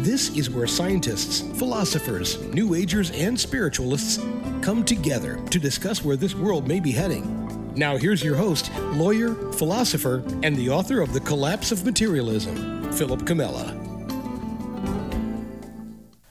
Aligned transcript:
This 0.00 0.28
is 0.36 0.50
where 0.50 0.66
scientists, 0.66 1.40
philosophers, 1.58 2.38
New 2.52 2.74
Agers, 2.74 3.10
and 3.12 3.38
spiritualists 3.40 4.22
come 4.60 4.84
together 4.84 5.40
to 5.50 5.58
discuss 5.58 6.04
where 6.04 6.16
this 6.16 6.34
world 6.34 6.68
may 6.68 6.80
be 6.80 6.92
heading. 6.92 7.72
Now, 7.74 7.96
here's 7.96 8.22
your 8.22 8.36
host, 8.36 8.70
lawyer, 8.92 9.34
philosopher, 9.52 10.22
and 10.42 10.54
the 10.54 10.68
author 10.68 11.00
of 11.00 11.14
The 11.14 11.20
Collapse 11.20 11.72
of 11.72 11.86
Materialism, 11.86 12.92
Philip 12.92 13.20
Comella. 13.22 13.74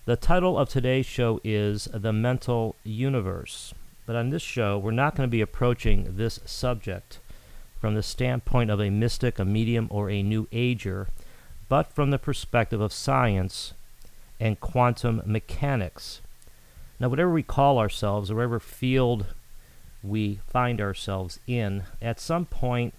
The 0.06 0.16
title 0.16 0.60
of 0.60 0.70
today's 0.70 1.08
show 1.08 1.42
is 1.44 1.90
The 1.92 2.14
Mental 2.14 2.76
Universe. 2.84 3.74
But 4.06 4.16
on 4.16 4.30
this 4.30 4.44
show, 4.44 4.78
we're 4.78 4.92
not 4.92 5.16
going 5.16 5.28
to 5.28 5.32
be 5.32 5.42
approaching 5.42 6.18
this 6.18 6.40
subject 6.46 7.18
from 7.82 7.96
the 7.96 8.04
standpoint 8.04 8.70
of 8.70 8.80
a 8.80 8.92
mystic, 8.92 9.40
a 9.40 9.46
medium, 9.46 9.88
or 9.90 10.12
a 10.12 10.22
New 10.22 10.48
Ager 10.52 11.08
but 11.68 11.92
from 11.94 12.12
the 12.12 12.20
perspective 12.20 12.82
of 12.82 12.94
science 12.94 13.74
and 14.40 14.60
quantum 14.60 15.22
mechanics. 15.26 16.22
Now, 17.00 17.10
whatever 17.10 17.32
we 17.32 17.44
call 17.44 17.78
ourselves, 17.78 18.32
or 18.32 18.36
whatever 18.36 18.60
field 18.60 19.26
we 20.04 20.40
find 20.48 20.80
ourselves 20.80 21.40
in, 21.48 21.84
at 22.02 22.20
some 22.20 22.46
point 22.46 22.94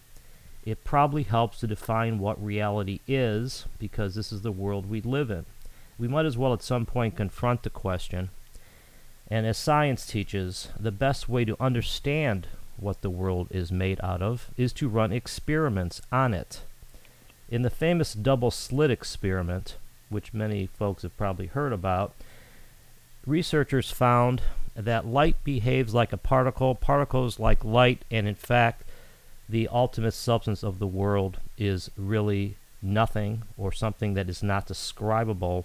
it 0.64 0.83
probably 0.83 1.22
helps 1.22 1.61
to 1.61 1.67
define 1.69 2.19
what 2.19 2.44
reality 2.44 2.98
is, 3.06 3.67
because 3.78 4.17
this 4.17 4.33
is 4.33 4.42
the 4.42 4.50
world 4.50 4.91
we 4.91 5.00
live 5.00 5.31
in. 5.31 5.47
We 5.97 6.09
might 6.09 6.27
as 6.27 6.37
well 6.37 6.53
at 6.53 6.62
some 6.62 6.84
point 6.84 7.17
confront 7.17 7.62
the 7.62 7.70
question. 7.70 8.31
And 9.28 9.47
as 9.47 9.56
science 9.59 10.06
teaches, 10.06 10.69
the 10.78 10.91
best 10.91 11.28
way 11.28 11.44
to 11.44 11.56
understand 11.62 12.48
what 12.77 13.00
the 13.00 13.11
world 13.11 13.47
is 13.50 13.70
made 13.70 14.00
out 14.03 14.20
of 14.20 14.50
is 14.56 14.72
to 14.75 14.89
run 14.89 15.12
experiments 15.12 16.03
on 16.11 16.34
it. 16.34 16.62
In 17.48 17.62
the 17.62 17.70
famous 17.70 18.12
double 18.12 18.50
slit 18.50 18.91
experiment, 18.91 19.77
which 20.08 20.34
many 20.34 20.66
folks 20.66 21.02
have 21.02 21.16
probably 21.16 21.47
heard 21.47 21.72
about, 21.72 22.12
researchers 23.25 23.91
found 23.91 24.42
that 24.75 25.06
light 25.06 25.36
behaves 25.44 25.94
like 25.94 26.12
a 26.12 26.16
particle, 26.16 26.75
particles 26.75 27.38
like 27.38 27.64
light, 27.64 28.05
and 28.11 28.27
in 28.27 28.34
fact, 28.34 28.83
the 29.48 29.69
ultimate 29.69 30.12
substance 30.12 30.64
of 30.64 30.78
the 30.78 30.86
world 30.86 31.38
is 31.56 31.91
really 31.97 32.56
nothing 32.83 33.42
or 33.56 33.70
something 33.72 34.14
that 34.14 34.28
is 34.28 34.42
not 34.42 34.66
describable 34.66 35.64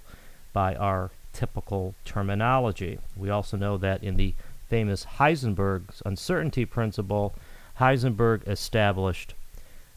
by 0.54 0.76
our 0.76 1.10
typical 1.34 1.96
terminology. 2.06 3.00
We 3.16 3.30
also 3.30 3.58
know 3.58 3.78
that 3.78 4.04
in 4.04 4.18
the 4.18 4.36
famous 4.70 5.06
Heisenberg's 5.18 6.02
uncertainty 6.06 6.66
principle, 6.66 7.34
Heisenberg 7.80 8.48
established 8.48 9.34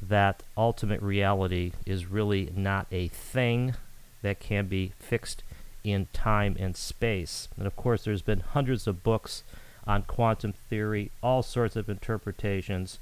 that 0.08 0.42
ultimate 0.56 1.02
reality 1.02 1.72
is 1.86 2.06
really 2.06 2.50
not 2.54 2.86
a 2.90 3.08
thing 3.08 3.74
that 4.22 4.40
can 4.40 4.66
be 4.66 4.92
fixed 4.98 5.42
in 5.84 6.08
time 6.12 6.56
and 6.58 6.76
space. 6.76 7.48
And 7.56 7.66
of 7.66 7.76
course, 7.76 8.04
there's 8.04 8.22
been 8.22 8.40
hundreds 8.40 8.86
of 8.86 9.02
books 9.02 9.42
on 9.86 10.02
quantum 10.02 10.52
theory, 10.52 11.10
all 11.22 11.42
sorts 11.42 11.76
of 11.76 11.88
interpretations. 11.88 12.98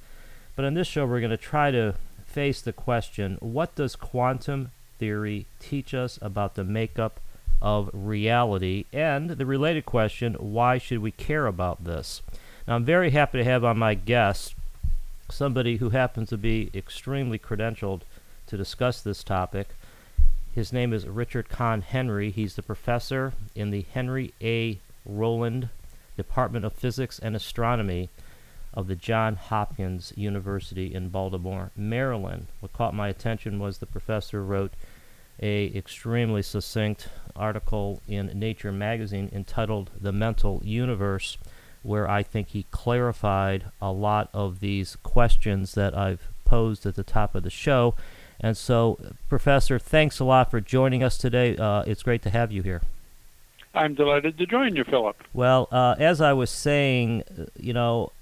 But 0.56 0.64
in 0.64 0.74
this 0.74 0.88
show, 0.88 1.06
we're 1.06 1.20
going 1.20 1.30
to 1.30 1.36
try 1.36 1.70
to 1.70 1.94
face 2.26 2.60
the 2.60 2.72
question 2.72 3.36
what 3.40 3.74
does 3.74 3.94
quantum 3.94 4.70
theory 4.98 5.46
teach 5.60 5.94
us 5.94 6.18
about 6.22 6.54
the 6.54 6.64
makeup 6.64 7.20
of 7.60 7.90
reality? 7.92 8.84
And 8.92 9.30
the 9.30 9.46
related 9.46 9.86
question 9.86 10.34
why 10.34 10.78
should 10.78 10.98
we 10.98 11.12
care 11.12 11.46
about 11.46 11.84
this? 11.84 12.22
Now, 12.66 12.76
I'm 12.76 12.84
very 12.84 13.10
happy 13.10 13.38
to 13.38 13.44
have 13.44 13.64
on 13.64 13.78
my 13.78 13.94
guest 13.94 14.54
somebody 15.32 15.78
who 15.78 15.90
happens 15.90 16.28
to 16.28 16.36
be 16.36 16.70
extremely 16.74 17.38
credentialed 17.38 18.02
to 18.46 18.56
discuss 18.56 19.00
this 19.00 19.24
topic. 19.24 19.68
His 20.54 20.72
name 20.72 20.92
is 20.92 21.06
Richard 21.06 21.48
Conn 21.48 21.80
Henry. 21.82 22.30
He's 22.30 22.56
the 22.56 22.62
professor 22.62 23.32
in 23.54 23.70
the 23.70 23.86
Henry 23.92 24.34
A. 24.42 24.78
Rowland 25.06 25.70
Department 26.16 26.64
of 26.64 26.74
Physics 26.74 27.18
and 27.18 27.34
Astronomy 27.34 28.10
of 28.74 28.86
the 28.86 28.94
Johns 28.94 29.38
Hopkins 29.38 30.12
University 30.16 30.94
in 30.94 31.08
Baltimore, 31.08 31.70
Maryland. 31.76 32.46
What 32.60 32.72
caught 32.72 32.94
my 32.94 33.08
attention 33.08 33.58
was 33.58 33.78
the 33.78 33.86
professor 33.86 34.44
wrote 34.44 34.72
a 35.40 35.74
extremely 35.74 36.42
succinct 36.42 37.08
article 37.34 38.02
in 38.06 38.26
Nature 38.38 38.72
magazine 38.72 39.30
entitled 39.32 39.90
The 39.98 40.12
Mental 40.12 40.60
Universe 40.62 41.38
where 41.82 42.08
I 42.08 42.22
think 42.22 42.48
he 42.48 42.66
clarified 42.70 43.64
a 43.80 43.90
lot 43.90 44.28
of 44.32 44.60
these 44.60 44.96
questions 45.02 45.74
that 45.74 45.96
I've 45.96 46.28
posed 46.44 46.86
at 46.86 46.94
the 46.94 47.02
top 47.02 47.34
of 47.34 47.42
the 47.42 47.50
show. 47.50 47.94
And 48.40 48.56
so, 48.56 48.98
Professor, 49.28 49.78
thanks 49.78 50.18
a 50.18 50.24
lot 50.24 50.50
for 50.50 50.60
joining 50.60 51.02
us 51.02 51.16
today. 51.16 51.56
Uh, 51.56 51.82
it's 51.86 52.02
great 52.02 52.22
to 52.22 52.30
have 52.30 52.52
you 52.52 52.62
here. 52.62 52.82
I'm 53.74 53.94
delighted 53.94 54.36
to 54.38 54.46
join 54.46 54.76
you, 54.76 54.84
Philip. 54.84 55.16
Well, 55.32 55.68
uh, 55.72 55.94
as 55.98 56.20
I 56.20 56.32
was 56.34 56.50
saying, 56.50 57.22
uh, 57.22 57.44
you 57.58 57.72
know, 57.72 58.12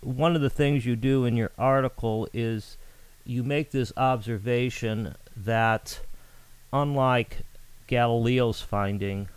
one 0.00 0.36
of 0.36 0.42
the 0.42 0.50
things 0.50 0.86
you 0.86 0.96
do 0.96 1.24
in 1.24 1.36
your 1.36 1.50
article 1.58 2.28
is 2.32 2.76
you 3.24 3.42
make 3.42 3.70
this 3.70 3.92
observation 3.96 5.14
that, 5.36 6.00
unlike 6.72 7.38
Galileo's 7.88 8.60
finding, 8.60 9.28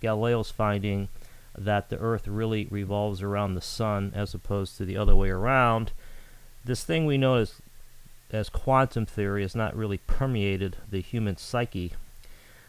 Galileo's 0.00 0.50
finding 0.50 1.08
that 1.56 1.88
the 1.88 1.98
Earth 1.98 2.26
really 2.26 2.66
revolves 2.70 3.22
around 3.22 3.54
the 3.54 3.60
sun 3.60 4.12
as 4.14 4.34
opposed 4.34 4.76
to 4.76 4.84
the 4.84 4.96
other 4.96 5.14
way 5.14 5.30
around. 5.30 5.92
This 6.64 6.84
thing 6.84 7.06
we 7.06 7.18
know 7.18 7.36
as 7.36 7.60
as 8.30 8.48
quantum 8.48 9.06
theory 9.06 9.42
has 9.42 9.54
not 9.54 9.76
really 9.76 9.98
permeated 9.98 10.76
the 10.90 11.00
human 11.00 11.36
psyche 11.36 11.92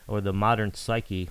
or 0.07 0.22
the 0.22 0.34
modern 0.34 0.74
psyche. 0.74 1.29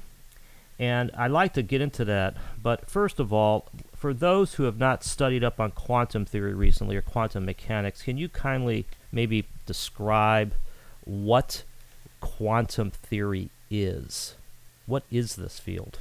And 0.79 1.13
I'd 1.17 1.31
like 1.31 1.53
to 1.55 1.63
get 1.63 1.81
into 1.81 2.05
that, 2.07 2.35
but 2.61 2.91
first 2.91 3.21
of 3.21 3.33
all, 3.33 3.67
for 3.95 4.13
those 4.13 4.55
who 4.55 4.65
have 4.65 4.79
not 4.79 5.05
studied 5.05 5.45
up 5.45 5.61
on 5.61 5.71
quantum 5.71 6.25
theory 6.25 6.53
recently 6.53 6.97
or 6.97 7.03
quantum 7.03 7.45
mechanics, 7.45 8.03
can 8.03 8.19
you 8.19 8.29
kindly 8.29 8.87
maybe 9.13 9.47
describe 9.67 10.55
what 11.05 11.63
quantum 12.21 12.91
theory 12.91 13.51
is? 13.71 14.35
What 14.87 15.05
is 15.13 15.37
this 15.37 15.61
field? 15.61 16.01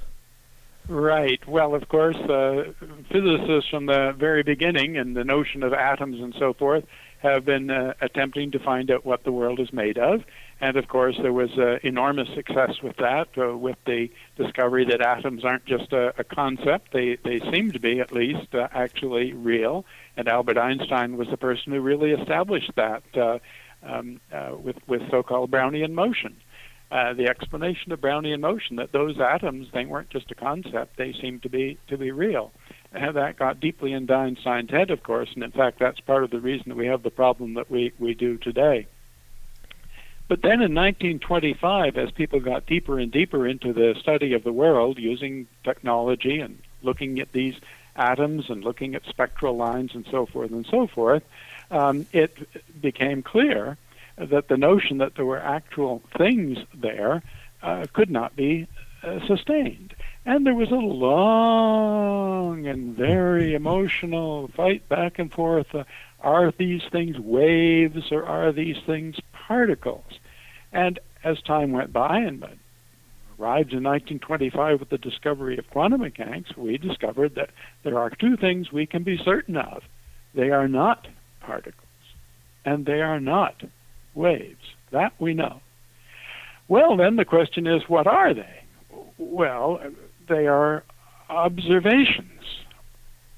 Right. 0.89 1.39
Well, 1.47 1.75
of 1.75 1.87
course, 1.87 2.17
uh, 2.17 2.73
physicists 3.09 3.69
from 3.69 3.85
the 3.85 4.13
very 4.17 4.43
beginning 4.43 4.97
and 4.97 5.15
the 5.15 5.23
notion 5.23 5.63
of 5.63 5.73
atoms 5.73 6.19
and 6.19 6.35
so 6.37 6.53
forth 6.53 6.83
have 7.19 7.45
been 7.45 7.71
uh, 7.71 7.93
attempting 8.01 8.51
to 8.51 8.59
find 8.59 8.91
out 8.91 9.05
what 9.05 9.23
the 9.23 9.31
world 9.31 9.61
is 9.61 9.71
made 9.71 9.97
of. 9.97 10.25
And 10.59 10.75
of 10.75 10.89
course, 10.89 11.17
there 11.21 11.31
was 11.31 11.57
uh, 11.57 11.79
enormous 11.83 12.27
success 12.35 12.81
with 12.83 12.97
that, 12.97 13.29
uh, 13.37 13.57
with 13.57 13.77
the 13.85 14.11
discovery 14.35 14.83
that 14.85 14.99
atoms 14.99 15.45
aren't 15.45 15.65
just 15.65 15.93
a, 15.93 16.13
a 16.19 16.25
concept, 16.25 16.91
they, 16.91 17.17
they 17.23 17.39
seem 17.51 17.71
to 17.71 17.79
be, 17.79 18.01
at 18.01 18.11
least, 18.11 18.53
uh, 18.53 18.67
actually 18.73 19.31
real. 19.31 19.85
And 20.17 20.27
Albert 20.27 20.57
Einstein 20.57 21.15
was 21.15 21.29
the 21.29 21.37
person 21.37 21.71
who 21.71 21.79
really 21.79 22.11
established 22.11 22.71
that 22.75 23.03
uh, 23.15 23.39
um, 23.83 24.19
uh, 24.33 24.55
with, 24.57 24.77
with 24.85 25.09
so 25.09 25.23
called 25.23 25.49
Brownian 25.49 25.93
motion 25.93 26.35
uh, 26.93 27.11
the 27.11 27.27
explanation 27.27 27.91
of 27.91 27.99
Brownian 27.99 28.41
motion 28.41 28.75
that 28.75 28.91
those 28.91 29.19
atoms 29.19 29.67
they 29.73 29.83
weren't 29.83 30.11
just 30.11 30.29
a 30.29 30.35
concept; 30.35 30.95
they 30.95 31.11
seemed 31.11 31.41
to 31.41 31.49
be 31.49 31.79
to 31.87 31.97
be 31.97 32.11
real. 32.11 32.51
And 32.93 33.15
that 33.15 33.37
got 33.37 33.59
deeply 33.59 33.93
into 33.93 34.13
Einstein's 34.13 34.69
head, 34.69 34.91
of 34.91 35.01
course, 35.01 35.29
and 35.33 35.43
in 35.43 35.49
fact, 35.49 35.79
that's 35.79 35.99
part 35.99 36.23
of 36.23 36.29
the 36.29 36.39
reason 36.39 36.69
that 36.69 36.77
we 36.77 36.85
have 36.85 37.01
the 37.01 37.09
problem 37.09 37.55
that 37.55 37.71
we 37.71 37.93
we 37.97 38.13
do 38.13 38.37
today. 38.37 38.85
But 40.27 40.43
then 40.43 40.61
in 40.61 40.75
1925, 40.75 41.97
as 41.97 42.11
people 42.11 42.39
got 42.39 42.67
deeper 42.67 42.99
and 42.99 43.11
deeper 43.11 43.47
into 43.47 43.73
the 43.73 43.95
study 43.99 44.33
of 44.33 44.43
the 44.43 44.53
world 44.53 44.99
using 44.99 45.47
technology 45.63 46.41
and 46.41 46.59
looking 46.83 47.19
at 47.19 47.31
these 47.31 47.55
atoms 47.95 48.51
and 48.51 48.63
looking 48.63 48.93
at 48.93 49.03
spectral 49.05 49.57
lines 49.57 49.95
and 49.95 50.05
so 50.11 50.27
forth 50.27 50.51
and 50.51 50.67
so 50.67 50.85
forth, 50.85 51.23
um, 51.71 52.05
it 52.13 52.37
became 52.79 53.23
clear 53.23 53.77
that 54.17 54.47
the 54.47 54.57
notion 54.57 54.99
that 54.99 55.15
there 55.15 55.25
were 55.25 55.39
actual 55.39 56.01
things 56.17 56.59
there 56.73 57.23
uh, 57.61 57.85
could 57.93 58.09
not 58.09 58.35
be 58.35 58.67
uh, 59.03 59.25
sustained. 59.27 59.95
And 60.25 60.45
there 60.45 60.55
was 60.55 60.71
a 60.71 60.75
long 60.75 62.67
and 62.67 62.95
very 62.95 63.53
emotional 63.53 64.47
fight 64.49 64.87
back 64.87 65.19
and 65.19 65.31
forth. 65.31 65.73
Uh, 65.73 65.83
are 66.21 66.51
these 66.51 66.83
things 66.91 67.19
waves 67.19 68.11
or 68.11 68.25
are 68.25 68.51
these 68.51 68.77
things 68.85 69.17
particles? 69.33 70.19
And 70.71 70.99
as 71.23 71.41
time 71.41 71.71
went 71.71 71.91
by, 71.91 72.19
and 72.19 72.43
arrived 73.39 73.73
in 73.73 73.83
1925 73.83 74.79
with 74.79 74.89
the 74.89 74.97
discovery 74.97 75.57
of 75.57 75.69
quantum 75.69 76.01
mechanics, 76.01 76.55
we 76.55 76.77
discovered 76.77 77.35
that 77.35 77.49
there 77.83 77.99
are 77.99 78.09
two 78.09 78.37
things 78.37 78.71
we 78.71 78.85
can 78.85 79.03
be 79.03 79.17
certain 79.17 79.57
of. 79.57 79.83
They 80.33 80.49
are 80.49 80.67
not 80.67 81.07
particles, 81.41 81.87
and 82.65 82.85
they 82.85 83.01
are 83.01 83.19
not 83.19 83.63
waves. 84.13 84.75
That 84.91 85.13
we 85.19 85.33
know. 85.33 85.61
Well, 86.67 86.97
then 86.97 87.15
the 87.15 87.25
question 87.25 87.67
is, 87.67 87.83
what 87.87 88.07
are 88.07 88.33
they? 88.33 88.63
Well, 89.17 89.79
they 90.27 90.47
are 90.47 90.83
observations. 91.29 92.29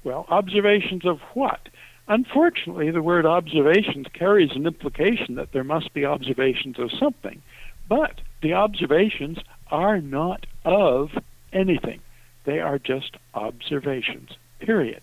Well, 0.04 0.26
observations 0.28 1.04
of 1.04 1.20
what? 1.34 1.68
Unfortunately, 2.08 2.90
the 2.90 3.02
word 3.02 3.26
observations 3.26 4.06
carries 4.12 4.52
an 4.54 4.66
implication 4.66 5.34
that 5.34 5.52
there 5.52 5.64
must 5.64 5.92
be 5.92 6.04
observations 6.04 6.78
of 6.78 6.92
something. 6.92 7.42
But 7.88 8.20
the 8.42 8.54
observations 8.54 9.38
are 9.70 10.00
not 10.00 10.46
of 10.64 11.10
anything. 11.52 12.00
They 12.44 12.60
are 12.60 12.78
just 12.78 13.16
observations, 13.34 14.30
period. 14.60 15.02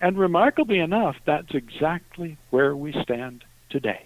And 0.00 0.18
remarkably 0.18 0.80
enough, 0.80 1.16
that's 1.24 1.54
exactly 1.54 2.36
where 2.50 2.74
we 2.74 2.92
stand 3.02 3.44
today. 3.70 4.02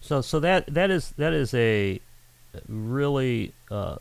So, 0.00 0.20
so 0.20 0.40
that 0.40 0.66
that 0.66 0.90
is 0.90 1.10
that 1.18 1.32
is 1.32 1.54
a 1.54 2.00
really 2.68 3.52
uh, 3.70 3.96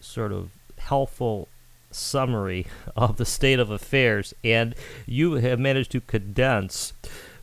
sort 0.00 0.32
of 0.32 0.50
helpful 0.78 1.48
summary 1.90 2.66
of 2.96 3.16
the 3.16 3.24
state 3.24 3.58
of 3.58 3.70
affairs, 3.70 4.34
and 4.44 4.74
you 5.06 5.34
have 5.34 5.58
managed 5.58 5.90
to 5.92 6.00
condense 6.00 6.92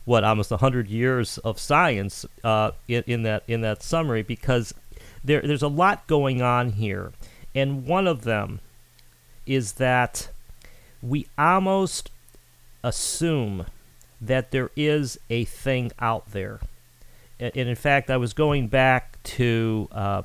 what 0.04 0.22
almost 0.22 0.50
hundred 0.50 0.88
years 0.88 1.38
of 1.38 1.58
science 1.58 2.24
uh, 2.44 2.70
in, 2.88 3.02
in 3.06 3.22
that 3.24 3.42
in 3.48 3.60
that 3.60 3.82
summary 3.82 4.22
because 4.22 4.72
there 5.24 5.42
there's 5.42 5.62
a 5.62 5.68
lot 5.68 6.06
going 6.06 6.40
on 6.40 6.72
here, 6.72 7.12
and 7.54 7.86
one 7.86 8.06
of 8.06 8.22
them 8.22 8.60
is 9.46 9.74
that 9.74 10.28
we 11.02 11.26
almost 11.38 12.10
assume 12.82 13.66
that 14.20 14.50
there 14.50 14.70
is 14.76 15.18
a 15.28 15.44
thing 15.44 15.92
out 15.98 16.32
there, 16.32 16.60
and, 17.38 17.52
in 17.54 17.74
fact, 17.74 18.10
I 18.10 18.16
was 18.16 18.32
going 18.32 18.68
back 18.68 19.22
to. 19.24 19.88
Uh, 19.92 20.22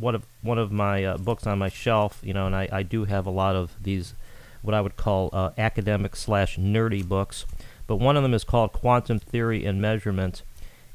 one 0.00 0.14
of 0.14 0.24
one 0.42 0.58
of 0.58 0.72
my 0.72 1.04
uh, 1.04 1.18
books 1.18 1.46
on 1.46 1.58
my 1.58 1.68
shelf, 1.68 2.20
you 2.24 2.32
know, 2.32 2.46
and 2.46 2.56
I, 2.56 2.68
I 2.72 2.82
do 2.82 3.04
have 3.04 3.26
a 3.26 3.30
lot 3.30 3.54
of 3.54 3.70
these, 3.82 4.14
what 4.62 4.74
I 4.74 4.80
would 4.80 4.96
call 4.96 5.28
uh, 5.32 5.50
academic 5.58 6.16
slash 6.16 6.56
nerdy 6.56 7.06
books, 7.06 7.44
but 7.86 7.96
one 7.96 8.16
of 8.16 8.22
them 8.22 8.32
is 8.32 8.42
called 8.42 8.72
Quantum 8.72 9.18
Theory 9.18 9.64
and 9.64 9.80
Measurement, 9.80 10.42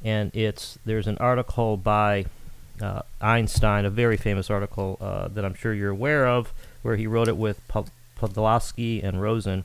and 0.04 0.36
it's 0.36 0.80
there's 0.86 1.08
an 1.08 1.18
article 1.20 1.78
by 1.78 2.26
uh, 2.82 3.04
Einstein, 3.22 3.86
a 3.86 3.90
very 3.90 4.18
famous 4.18 4.50
article 4.50 4.98
uh, 5.00 5.28
that 5.28 5.46
I'm 5.46 5.54
sure 5.54 5.74
you're 5.74 5.92
aware 5.92 6.28
of, 6.28 6.52
where 6.82 6.96
he 6.96 7.06
wrote 7.06 7.28
it 7.28 7.38
with 7.38 7.62
Podolsky 7.68 9.04
and 9.04 9.22
Rosen. 9.22 9.64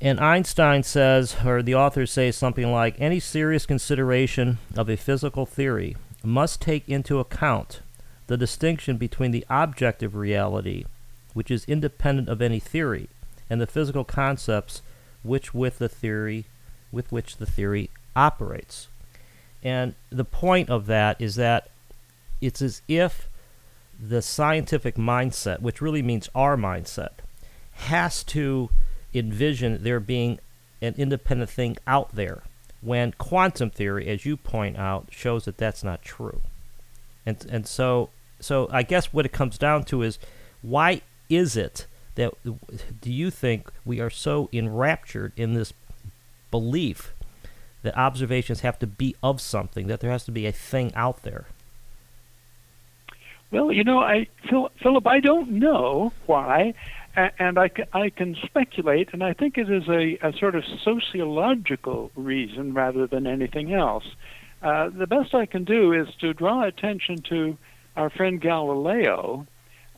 And 0.00 0.20
Einstein 0.20 0.82
says, 0.82 1.36
or 1.44 1.62
the 1.62 1.74
authors 1.74 2.12
say 2.12 2.30
something 2.30 2.70
like, 2.70 3.00
any 3.00 3.18
serious 3.18 3.64
consideration 3.64 4.58
of 4.76 4.90
a 4.90 4.96
physical 4.96 5.46
theory 5.46 5.96
must 6.22 6.60
take 6.60 6.88
into 6.88 7.18
account 7.18 7.80
the 8.26 8.36
distinction 8.36 8.98
between 8.98 9.30
the 9.30 9.46
objective 9.48 10.14
reality, 10.14 10.84
which 11.32 11.50
is 11.50 11.64
independent 11.64 12.28
of 12.28 12.42
any 12.42 12.60
theory, 12.60 13.08
and 13.48 13.60
the 13.60 13.66
physical 13.66 14.04
concepts 14.04 14.82
which 15.22 15.54
with 15.54 15.78
the 15.78 15.88
theory 15.88 16.44
with 16.92 17.10
which 17.10 17.36
the 17.36 17.46
theory 17.46 17.90
operates. 18.14 18.88
And 19.62 19.94
the 20.10 20.24
point 20.24 20.70
of 20.70 20.86
that 20.86 21.20
is 21.20 21.34
that 21.36 21.68
it's 22.40 22.62
as 22.62 22.82
if 22.86 23.28
the 23.98 24.22
scientific 24.22 24.96
mindset, 24.96 25.60
which 25.60 25.80
really 25.80 26.02
means 26.02 26.28
our 26.34 26.56
mindset, 26.56 27.10
has 27.72 28.22
to 28.24 28.70
envision 29.16 29.82
there 29.82 30.00
being 30.00 30.38
an 30.82 30.94
independent 30.96 31.50
thing 31.50 31.76
out 31.86 32.14
there 32.14 32.42
when 32.80 33.12
quantum 33.12 33.70
theory, 33.70 34.06
as 34.08 34.24
you 34.24 34.36
point 34.36 34.76
out, 34.76 35.08
shows 35.10 35.44
that 35.46 35.58
that's 35.58 35.82
not 35.82 36.02
true. 36.02 36.40
And, 37.24 37.44
and 37.50 37.66
so 37.66 38.10
so 38.40 38.68
I 38.70 38.82
guess 38.82 39.12
what 39.12 39.26
it 39.26 39.32
comes 39.32 39.58
down 39.58 39.84
to 39.84 40.02
is 40.02 40.18
why 40.62 41.02
is 41.28 41.56
it 41.56 41.86
that 42.14 42.34
do 43.00 43.12
you 43.12 43.30
think 43.30 43.70
we 43.84 44.00
are 44.00 44.10
so 44.10 44.48
enraptured 44.52 45.32
in 45.36 45.54
this 45.54 45.72
belief 46.50 47.12
that 47.82 47.96
observations 47.96 48.60
have 48.60 48.78
to 48.78 48.86
be 48.86 49.14
of 49.22 49.40
something, 49.40 49.86
that 49.86 50.00
there 50.00 50.10
has 50.10 50.24
to 50.24 50.32
be 50.32 50.46
a 50.46 50.52
thing 50.52 50.94
out 50.94 51.22
there? 51.22 51.46
Well, 53.50 53.70
you 53.70 53.84
know, 53.84 54.00
I 54.00 54.26
Philip, 54.48 55.06
I 55.06 55.20
don't 55.20 55.50
know 55.50 56.12
why, 56.26 56.74
and 57.16 57.58
I, 57.58 57.70
I 57.92 58.10
can 58.10 58.36
speculate, 58.44 59.10
and 59.12 59.24
I 59.24 59.32
think 59.32 59.56
it 59.56 59.70
is 59.70 59.88
a, 59.88 60.18
a 60.22 60.32
sort 60.38 60.54
of 60.54 60.64
sociological 60.82 62.10
reason 62.14 62.74
rather 62.74 63.06
than 63.06 63.26
anything 63.26 63.72
else. 63.72 64.04
Uh, 64.62 64.90
the 64.90 65.06
best 65.06 65.34
I 65.34 65.46
can 65.46 65.64
do 65.64 65.92
is 65.92 66.08
to 66.20 66.34
draw 66.34 66.64
attention 66.64 67.18
to 67.28 67.56
our 67.96 68.10
friend 68.10 68.40
Galileo, 68.40 69.46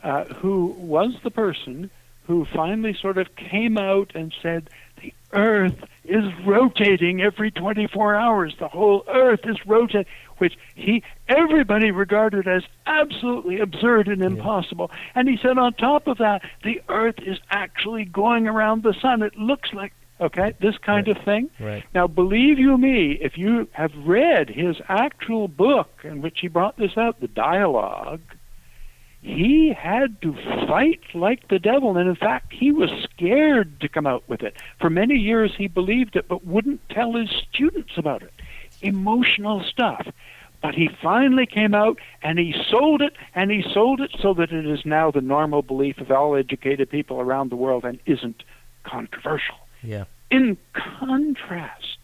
uh, 0.02 0.24
who 0.24 0.66
was 0.78 1.14
the 1.24 1.30
person 1.30 1.90
who 2.26 2.46
finally 2.54 2.96
sort 3.00 3.18
of 3.18 3.34
came 3.36 3.78
out 3.78 4.12
and 4.14 4.34
said, 4.42 4.68
the 5.00 5.14
Earth 5.32 5.84
is 6.04 6.24
rotating 6.44 7.22
every 7.22 7.50
24 7.50 8.14
hours. 8.14 8.54
The 8.58 8.68
whole 8.68 9.04
Earth 9.08 9.40
is 9.44 9.56
rotating, 9.66 10.06
which 10.38 10.54
he 10.74 11.02
everybody 11.28 11.90
regarded 11.90 12.48
as 12.48 12.62
absolutely 12.86 13.60
absurd 13.60 14.08
and 14.08 14.22
impossible. 14.22 14.90
Yeah. 14.90 15.12
And 15.16 15.28
he 15.28 15.38
said, 15.40 15.58
on 15.58 15.74
top 15.74 16.06
of 16.06 16.18
that, 16.18 16.42
the 16.64 16.80
Earth 16.88 17.16
is 17.18 17.38
actually 17.50 18.04
going 18.04 18.48
around 18.48 18.82
the 18.82 18.94
sun. 19.00 19.22
It 19.22 19.36
looks 19.36 19.72
like 19.72 19.92
okay 20.20 20.54
this 20.60 20.76
kind 20.78 21.06
right. 21.06 21.16
of 21.16 21.24
thing 21.24 21.50
right. 21.60 21.84
now 21.94 22.06
believe 22.06 22.58
you 22.58 22.76
me 22.76 23.18
if 23.20 23.38
you 23.38 23.68
have 23.72 23.92
read 24.04 24.48
his 24.48 24.76
actual 24.88 25.48
book 25.48 25.88
in 26.04 26.20
which 26.22 26.38
he 26.40 26.48
brought 26.48 26.76
this 26.76 26.96
out 26.96 27.20
the 27.20 27.28
dialogue 27.28 28.20
he 29.20 29.72
had 29.76 30.20
to 30.22 30.32
fight 30.66 31.00
like 31.14 31.48
the 31.48 31.58
devil 31.58 31.96
and 31.96 32.08
in 32.08 32.16
fact 32.16 32.52
he 32.52 32.72
was 32.72 32.90
scared 33.04 33.80
to 33.80 33.88
come 33.88 34.06
out 34.06 34.22
with 34.28 34.42
it 34.42 34.56
for 34.80 34.90
many 34.90 35.14
years 35.14 35.52
he 35.56 35.68
believed 35.68 36.16
it 36.16 36.26
but 36.28 36.44
wouldn't 36.44 36.80
tell 36.88 37.14
his 37.14 37.30
students 37.52 37.92
about 37.96 38.22
it 38.22 38.32
emotional 38.82 39.62
stuff 39.62 40.06
but 40.60 40.74
he 40.74 40.88
finally 41.00 41.46
came 41.46 41.72
out 41.72 41.98
and 42.20 42.36
he 42.36 42.52
sold 42.68 43.00
it 43.00 43.14
and 43.34 43.48
he 43.50 43.62
sold 43.72 44.00
it 44.00 44.10
so 44.20 44.34
that 44.34 44.50
it 44.50 44.66
is 44.66 44.84
now 44.84 45.08
the 45.08 45.20
normal 45.20 45.62
belief 45.62 45.98
of 45.98 46.10
all 46.10 46.34
educated 46.34 46.90
people 46.90 47.20
around 47.20 47.48
the 47.50 47.56
world 47.56 47.84
and 47.84 48.00
isn't 48.06 48.42
controversial 48.82 49.54
yeah. 49.82 50.04
In 50.30 50.56
contrast, 50.72 51.98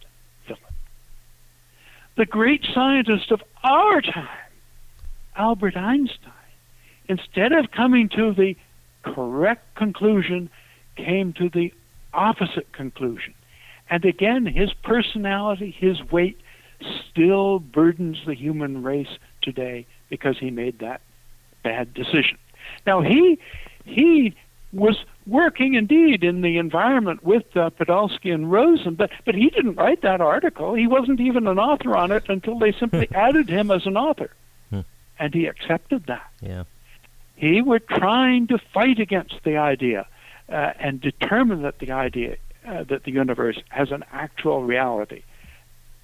Philip, 0.47 0.61
the 2.17 2.27
great 2.27 2.65
scientist 2.73 3.31
of 3.31 3.43
our 3.63 4.01
time, 4.01 4.29
Albert 5.37 5.77
Einstein, 5.77 6.33
instead 7.09 7.53
of 7.53 7.71
coming 7.71 8.09
to 8.11 8.33
the 8.33 8.57
correct 9.03 9.75
conclusion, 9.75 10.49
came 10.97 11.33
to 11.35 11.49
the 11.49 11.73
opposite 12.13 12.73
conclusion. 12.73 13.35
And 13.91 14.05
again, 14.05 14.47
his 14.47 14.73
personality, 14.73 15.71
his 15.71 16.03
weight, 16.11 16.41
still 17.11 17.59
burdens 17.59 18.19
the 18.27 18.35
human 18.35 18.83
race 18.83 19.19
today 19.43 19.87
because 20.09 20.39
he 20.39 20.51
made 20.51 20.79
that 20.81 21.01
bad 21.63 21.95
decision. 21.95 22.39
Now 22.87 23.01
he 23.01 23.39
he 23.85 24.35
was 24.73 25.05
working 25.27 25.75
indeed 25.75 26.25
in 26.25 26.41
the 26.43 26.59
environment 26.59 27.23
with 27.23 27.45
uh, 27.57 27.71
Podolsky 27.71 28.35
and 28.35 28.51
Rosen, 28.51 28.95
but 28.95 29.11
but 29.25 29.35
he 29.35 29.51
didn't 29.51 29.77
write 29.77 30.03
that 30.03 30.21
article. 30.21 30.75
He 30.75 30.87
wasn't 30.87 31.21
even 31.21 31.47
an 31.47 31.59
author 31.59 31.97
on 31.97 32.11
it 32.11 32.25
until 32.29 32.59
they 32.59 32.73
simply 32.73 33.09
added 33.15 33.49
him 33.49 33.71
as 33.71 33.87
an 33.87 33.97
author, 33.97 34.31
hmm. 34.71 34.81
and 35.19 35.33
he 35.33 35.47
accepted 35.47 36.07
that. 36.07 36.29
Yeah, 36.41 36.65
he 37.37 37.63
was 37.63 37.81
trying 37.89 38.49
to 38.49 38.59
fight 38.73 38.99
against 38.99 39.37
the 39.45 39.57
idea 39.57 40.07
uh, 40.49 40.73
and 40.79 41.01
determine 41.01 41.63
that 41.63 41.79
the 41.79 41.93
idea 41.93 42.37
uh, 42.67 42.85
that 42.85 43.05
the 43.05 43.13
universe 43.13 43.61
has 43.69 43.91
an 43.91 44.05
actual 44.13 44.63
reality. 44.63 45.23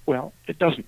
Well, 0.05 0.33
it 0.47 0.59
doesn't. 0.59 0.85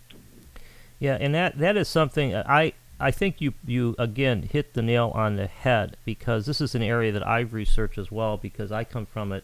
Yeah, 0.99 1.17
and 1.19 1.35
that 1.35 1.57
that 1.57 1.77
is 1.77 1.87
something 1.87 2.33
uh, 2.33 2.43
I 2.47 2.73
I 2.99 3.11
think 3.11 3.41
you 3.41 3.53
you 3.65 3.95
again 3.99 4.43
hit 4.43 4.73
the 4.73 4.81
nail 4.81 5.11
on 5.13 5.35
the 5.35 5.47
head 5.47 5.97
because 6.05 6.45
this 6.45 6.61
is 6.61 6.75
an 6.75 6.83
area 6.83 7.11
that 7.11 7.27
I've 7.27 7.53
researched 7.53 7.97
as 7.97 8.11
well 8.11 8.37
because 8.37 8.71
I 8.71 8.83
come 8.83 9.05
from 9.05 9.31
it. 9.31 9.43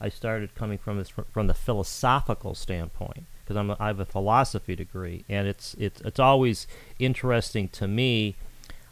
I 0.00 0.08
started 0.08 0.54
coming 0.54 0.78
from 0.78 0.98
this 0.98 1.10
from 1.32 1.46
the 1.46 1.54
philosophical 1.54 2.54
standpoint 2.54 3.24
because 3.42 3.56
I'm 3.56 3.70
a, 3.70 3.76
I 3.80 3.88
have 3.88 4.00
a 4.00 4.04
philosophy 4.04 4.76
degree 4.76 5.24
and 5.28 5.46
it's 5.46 5.74
it's 5.78 6.00
it's 6.02 6.20
always 6.20 6.66
interesting 6.98 7.68
to 7.68 7.88
me 7.88 8.36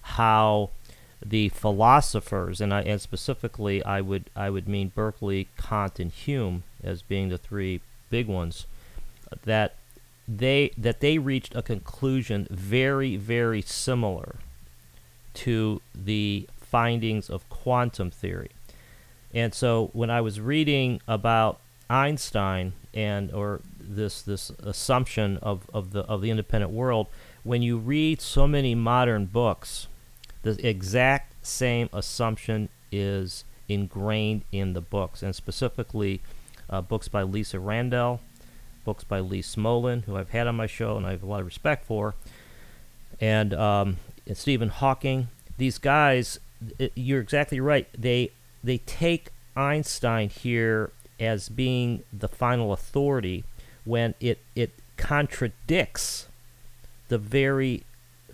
how 0.03 0.71
the 1.25 1.49
philosophers 1.51 2.61
and 2.61 2.73
I 2.73 2.83
and 2.83 3.01
specifically 3.01 3.83
I 3.85 4.01
would 4.01 4.31
I 4.37 4.51
would 4.51 4.69
mean 4.69 4.93
Berkeley, 4.95 5.49
Kant, 5.57 5.99
and 5.99 6.13
Hume 6.13 6.63
as 6.83 7.03
being 7.03 7.29
the 7.29 7.39
three 7.39 7.81
big 8.11 8.27
ones 8.27 8.67
that 9.45 9.75
they 10.29 10.71
that 10.77 11.01
they 11.01 11.19
reached 11.19 11.57
a 11.57 11.63
conclusion 11.63 12.47
very 12.51 13.17
very 13.17 13.63
similar 13.63 14.37
to 15.33 15.81
the 15.95 16.47
findings 16.61 17.31
of 17.31 17.49
quantum 17.49 18.11
theory. 18.11 18.51
And 19.33 19.55
so 19.55 19.91
when 19.93 20.11
I 20.11 20.21
was 20.21 20.41
reading 20.41 21.01
about 21.07 21.61
Einstein 21.89 22.75
and 22.93 23.33
or 23.33 23.61
this 23.81 24.23
this 24.23 24.51
assumption 24.63 25.39
of, 25.39 25.69
of 25.73 25.93
the 25.93 26.01
of 26.01 26.21
the 26.21 26.31
independent 26.31 26.73
world, 26.73 27.07
when 27.45 27.63
you 27.63 27.79
read 27.79 28.21
so 28.21 28.47
many 28.47 28.75
modern 28.75 29.27
books, 29.27 29.87
the 30.43 30.67
exact 30.67 31.47
same 31.47 31.89
assumption 31.93 32.69
is 32.93 33.45
ingrained 33.69 34.43
in 34.53 34.73
the 34.73 34.81
books, 34.81 35.23
and 35.23 35.35
specifically 35.35 36.21
uh, 36.71 36.81
books 36.81 37.09
by 37.09 37.23
Lisa 37.23 37.59
Randall, 37.59 38.21
books 38.89 39.05
by 39.05 39.21
Lee 39.21 39.43
Smolin, 39.43 40.05
who 40.05 40.17
I've 40.17 40.31
had 40.31 40.47
on 40.47 40.57
my 40.57 40.67
show 40.67 40.97
and 40.97 41.07
I 41.07 41.11
have 41.11 41.23
a 41.23 41.27
lot 41.27 41.41
of 41.41 41.47
respect 41.47 41.85
for, 41.85 42.15
and, 43.21 43.53
um, 43.53 43.99
and 44.27 44.35
Stephen 44.35 44.71
Hawking. 44.71 45.29
These 45.59 45.77
guys, 45.77 46.41
it, 46.79 46.93
you're 46.95 47.21
exactly 47.21 47.61
right. 47.61 47.87
They 47.93 48.31
they 48.65 48.79
take 48.79 49.29
Einstein 49.55 50.31
here 50.31 50.91
as 51.21 51.51
being 51.51 52.03
the 52.13 52.29
final 52.29 52.73
authority 52.73 53.45
when 53.85 54.15
it 54.21 54.39
it 54.55 54.71
contradicts 54.97 56.29
the 57.09 57.19
very 57.19 57.85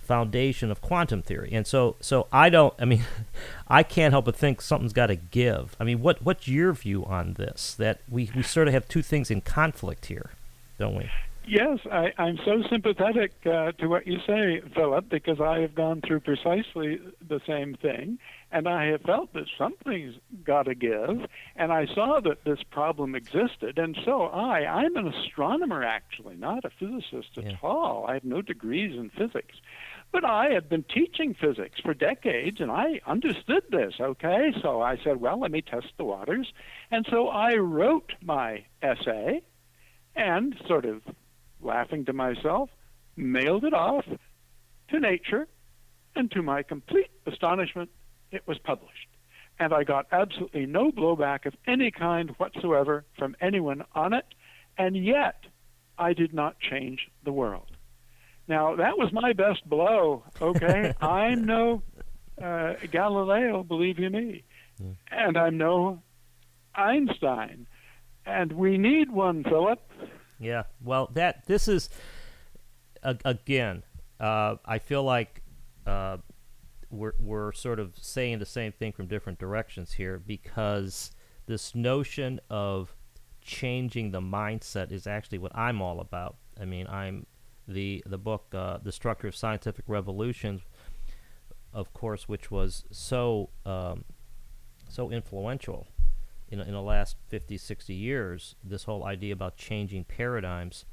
foundation 0.04 0.70
of 0.70 0.80
quantum 0.80 1.22
theory. 1.22 1.50
And 1.52 1.66
so 1.66 1.96
so 2.00 2.26
I 2.32 2.50
don't 2.50 2.74
I 2.78 2.84
mean 2.84 3.04
I 3.68 3.82
can't 3.82 4.12
help 4.12 4.26
but 4.26 4.36
think 4.36 4.60
something's 4.60 4.92
got 4.92 5.06
to 5.06 5.16
give. 5.16 5.76
I 5.80 5.84
mean 5.84 6.00
what 6.00 6.22
what's 6.22 6.46
your 6.46 6.72
view 6.72 7.04
on 7.04 7.34
this 7.34 7.74
that 7.74 8.00
we 8.08 8.30
we 8.34 8.42
sort 8.42 8.68
of 8.68 8.74
have 8.74 8.86
two 8.88 9.02
things 9.02 9.30
in 9.30 9.40
conflict 9.40 10.06
here, 10.06 10.30
don't 10.78 10.96
we? 10.96 11.10
Yes, 11.46 11.80
I, 11.92 12.10
I'm 12.16 12.38
so 12.44 12.62
sympathetic 12.70 13.32
uh, 13.44 13.72
to 13.72 13.86
what 13.86 14.06
you 14.06 14.16
say, 14.26 14.62
Philip, 14.74 15.10
because 15.10 15.40
I 15.42 15.58
have 15.58 15.74
gone 15.74 16.00
through 16.00 16.20
precisely 16.20 16.98
the 17.28 17.40
same 17.46 17.74
thing, 17.74 18.18
and 18.50 18.66
I 18.66 18.86
have 18.86 19.02
felt 19.02 19.34
that 19.34 19.44
something's 19.58 20.14
got 20.42 20.62
to 20.62 20.74
give, 20.74 21.10
and 21.56 21.70
I 21.70 21.84
saw 21.94 22.20
that 22.24 22.44
this 22.44 22.60
problem 22.70 23.14
existed, 23.14 23.78
and 23.78 23.94
so 24.06 24.22
I, 24.22 24.60
I'm 24.60 24.96
an 24.96 25.08
astronomer 25.08 25.84
actually, 25.84 26.36
not 26.36 26.64
a 26.64 26.70
physicist 26.70 27.36
at 27.36 27.44
Yeah. 27.44 27.56
all. 27.62 28.06
I 28.08 28.14
have 28.14 28.24
no 28.24 28.40
degrees 28.40 28.96
in 28.98 29.10
physics. 29.10 29.56
But 30.12 30.24
I 30.24 30.50
had 30.50 30.68
been 30.68 30.84
teaching 30.84 31.34
physics 31.34 31.78
for 31.80 31.92
decades, 31.92 32.60
and 32.60 32.70
I 32.70 33.00
understood 33.06 33.64
this, 33.70 33.94
okay? 34.00 34.54
So 34.62 34.80
I 34.80 34.96
said, 35.02 35.20
well, 35.20 35.40
let 35.40 35.50
me 35.50 35.60
test 35.60 35.88
the 35.98 36.04
waters. 36.04 36.52
And 36.90 37.04
so 37.10 37.28
I 37.28 37.56
wrote 37.56 38.12
my 38.22 38.64
essay 38.80 39.42
and 40.16 40.54
sort 40.66 40.84
of 40.84 41.02
laughing 41.60 42.04
to 42.06 42.12
myself, 42.12 42.70
mailed 43.16 43.64
it 43.64 43.74
off 43.74 44.04
to 44.90 45.00
Nature, 45.00 45.48
and 46.14 46.30
to 46.30 46.42
my 46.42 46.62
complete 46.62 47.10
astonishment, 47.26 47.90
it 48.30 48.46
was 48.46 48.58
published. 48.58 49.08
And 49.58 49.72
I 49.72 49.84
got 49.84 50.06
absolutely 50.12 50.66
no 50.66 50.90
blowback 50.90 51.46
of 51.46 51.54
any 51.66 51.90
kind 51.90 52.30
whatsoever 52.38 53.04
from 53.16 53.36
anyone 53.40 53.84
on 53.94 54.12
it, 54.12 54.26
and 54.76 54.96
yet 54.96 55.44
I 55.98 56.12
did 56.12 56.34
not 56.34 56.58
change 56.58 57.08
the 57.24 57.32
world. 57.32 57.70
Now, 58.46 58.76
that 58.76 58.98
was 58.98 59.12
my 59.12 59.32
best 59.32 59.68
blow, 59.68 60.24
okay? 60.40 60.92
I'm 61.00 61.44
no 61.44 61.82
uh, 62.42 62.74
Galileo, 62.90 63.62
believe 63.62 63.98
you 63.98 64.10
me, 64.10 64.44
and 65.10 65.38
I'm 65.38 65.56
no 65.56 66.02
Einstein. 66.74 67.66
And 68.26 68.52
we 68.52 68.78
need 68.78 69.10
one, 69.10 69.44
Philip. 69.44 69.80
Yeah. 70.38 70.64
Well, 70.82 71.10
that 71.14 71.46
this 71.46 71.68
is 71.68 71.90
again. 73.02 73.82
Uh, 74.18 74.56
I 74.64 74.78
feel 74.78 75.02
like 75.02 75.42
uh, 75.86 76.18
we're 76.90 77.14
we're 77.18 77.52
sort 77.52 77.78
of 77.78 77.94
saying 78.00 78.38
the 78.38 78.46
same 78.46 78.72
thing 78.72 78.92
from 78.92 79.06
different 79.06 79.38
directions 79.38 79.92
here 79.92 80.18
because 80.18 81.10
this 81.46 81.74
notion 81.74 82.40
of 82.48 82.94
changing 83.42 84.10
the 84.10 84.20
mindset 84.20 84.90
is 84.90 85.06
actually 85.06 85.38
what 85.38 85.54
I'm 85.54 85.82
all 85.82 86.00
about. 86.00 86.36
I 86.60 86.64
mean, 86.64 86.86
I'm 86.86 87.26
the 87.68 88.02
the 88.06 88.18
book, 88.18 88.46
uh, 88.54 88.78
the 88.82 88.92
structure 88.92 89.28
of 89.28 89.36
scientific 89.36 89.84
revolutions, 89.88 90.62
of 91.72 91.92
course, 91.92 92.28
which 92.28 92.50
was 92.50 92.84
so 92.90 93.50
um, 93.66 94.04
so 94.88 95.10
influential 95.10 95.86
in, 96.48 96.60
in 96.60 96.72
the 96.72 96.82
last 96.82 97.16
50, 97.28 97.56
60 97.58 97.94
years, 97.94 98.54
this 98.62 98.84
whole 98.84 99.04
idea 99.04 99.32
about 99.32 99.56
changing 99.56 100.04
paradigms, 100.04 100.84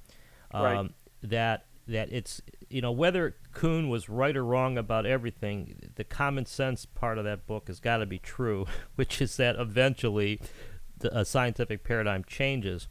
um, 0.51 0.63
Right. 0.63 0.91
that 1.24 1.65
that 1.88 2.10
it's 2.13 2.41
you 2.70 2.79
know 2.81 2.91
whether 2.91 3.36
Kuhn 3.53 3.89
was 3.89 4.08
right 4.08 4.38
or 4.38 4.46
wrong 4.46 4.77
about 4.77 5.05
everything, 5.05 5.89
the 5.96 6.03
common 6.03 6.46
sense 6.46 6.86
part 6.86 7.17
of 7.17 7.25
that 7.25 7.48
book 7.48 7.67
has 7.67 7.79
got 7.79 7.98
to 7.98 8.05
be 8.05 8.20
true, 8.20 8.65
which 8.96 9.22
is 9.22 9.38
that 9.38 9.55
eventually 9.58 10.39
the 11.00 11.17
a 11.20 11.25
scientific 11.25 11.84
paradigm 11.84 12.24
changes, 12.25 12.88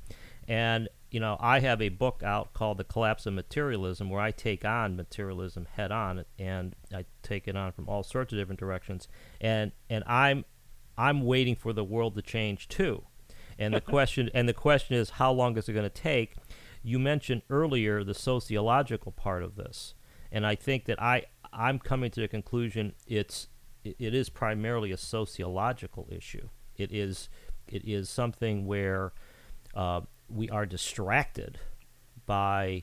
and 0.49 0.88
you 1.11 1.21
know 1.21 1.37
I 1.40 1.61
have 1.61 1.81
a 1.81 1.88
book 1.88 2.23
out 2.25 2.52
called 2.52 2.79
The 2.79 2.85
Collapse 2.85 3.26
of 3.26 3.35
Materialism 3.35 4.11
where 4.11 4.21
I 4.21 4.33
take 4.33 4.64
on 4.64 4.97
materialism 4.97 5.67
head 5.73 5.93
on, 5.93 6.25
and 6.38 6.75
I 6.93 7.05
take 7.23 7.47
it 7.49 7.57
on 7.57 7.73
from 7.73 7.88
all 7.88 8.02
sorts 8.02 8.33
of 8.33 8.38
different 8.38 8.61
directions, 8.61 9.07
and 9.40 9.73
and 9.88 10.02
I'm 10.07 10.45
I'm 11.00 11.23
waiting 11.23 11.57
for 11.57 11.73
the 11.73 11.83
world 11.83 12.14
to 12.16 12.23
change 12.23 12.69
too. 12.69 13.04
And 13.59 13.73
the 13.73 13.80
question 13.95 14.30
and 14.35 14.47
the 14.47 14.54
question 14.54 14.97
is 14.97 15.11
how 15.11 15.33
long 15.33 15.57
is 15.57 15.69
it 15.69 15.73
going 15.73 15.85
to 15.85 15.88
take? 15.88 16.35
You 16.83 16.99
mentioned 16.99 17.42
earlier 17.49 18.04
the 18.04 18.14
sociological 18.14 19.12
part 19.12 19.42
of 19.42 19.57
this. 19.57 19.95
And 20.30 20.47
I 20.47 20.54
think 20.54 20.85
that 20.85 21.00
I 21.00 21.25
I'm 21.52 21.78
coming 21.78 22.11
to 22.11 22.21
the 22.21 22.28
conclusion 22.28 22.92
it's 23.07 23.49
it, 23.83 24.14
is 24.14 24.28
primarily 24.28 24.92
a 24.92 24.99
sociological 24.99 26.07
issue. 26.11 26.50
It 26.76 26.92
is 26.92 27.30
it 27.66 27.83
is 27.88 28.11
something 28.11 28.66
where 28.66 29.12
uh, 29.75 30.02
we 30.28 30.50
are 30.50 30.66
distracted 30.66 31.59
by 32.26 32.83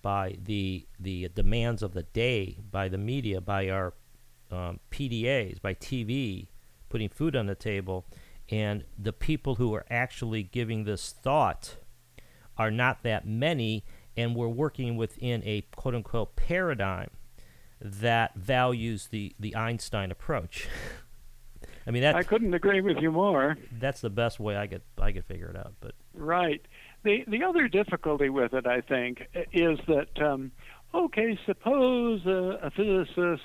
by 0.00 0.38
the 0.42 0.86
the 0.98 1.28
demands 1.34 1.82
of 1.82 1.92
the 1.92 2.04
day, 2.04 2.58
by 2.70 2.88
the 2.88 2.98
media, 2.98 3.42
by 3.42 3.68
our 3.68 3.92
um, 4.50 4.80
PDAs, 4.90 5.60
by 5.60 5.74
TV, 5.74 6.48
putting 6.88 7.08
food 7.08 7.36
on 7.36 7.46
the 7.46 7.54
table, 7.54 8.06
and 8.50 8.84
the 8.98 9.12
people 9.12 9.56
who 9.56 9.74
are 9.74 9.84
actually 9.90 10.42
giving 10.42 10.84
this 10.84 11.12
thought 11.12 11.76
are 12.56 12.70
not 12.70 13.02
that 13.02 13.26
many, 13.26 13.84
and 14.16 14.34
we're 14.34 14.48
working 14.48 14.96
within 14.96 15.42
a 15.44 15.62
quote 15.74 15.94
unquote 15.94 16.36
paradigm 16.36 17.10
that 17.80 18.34
values 18.34 19.08
the, 19.08 19.34
the 19.38 19.54
Einstein 19.54 20.10
approach. 20.10 20.68
I 21.86 21.90
mean 21.90 22.02
that 22.02 22.16
I 22.16 22.22
couldn't 22.22 22.52
agree 22.52 22.82
with 22.82 22.98
you 22.98 23.10
more. 23.10 23.56
that's 23.80 24.02
the 24.02 24.10
best 24.10 24.38
way 24.38 24.58
I 24.58 24.66
could 24.66 24.82
I 25.00 25.10
could 25.10 25.24
figure 25.24 25.48
it 25.48 25.56
out. 25.56 25.72
But 25.80 25.94
Right. 26.12 26.60
The 27.02 27.24
the 27.26 27.42
other 27.44 27.66
difficulty 27.66 28.28
with 28.28 28.52
it, 28.52 28.66
I 28.66 28.82
think, 28.82 29.22
is 29.54 29.78
that 29.86 30.22
um, 30.22 30.52
okay, 30.94 31.38
suppose 31.46 32.26
a, 32.26 32.58
a 32.62 32.70
physicist 32.70 33.42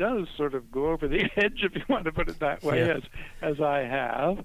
does 0.00 0.26
sort 0.36 0.54
of 0.54 0.72
go 0.72 0.90
over 0.90 1.06
the 1.06 1.20
edge, 1.36 1.60
if 1.62 1.74
you 1.76 1.82
want 1.88 2.06
to 2.06 2.12
put 2.12 2.28
it 2.28 2.40
that 2.40 2.64
way, 2.64 2.78
Yeah. 2.80 2.94
as 2.96 3.02
as 3.42 3.60
I 3.60 3.80
have. 3.80 4.44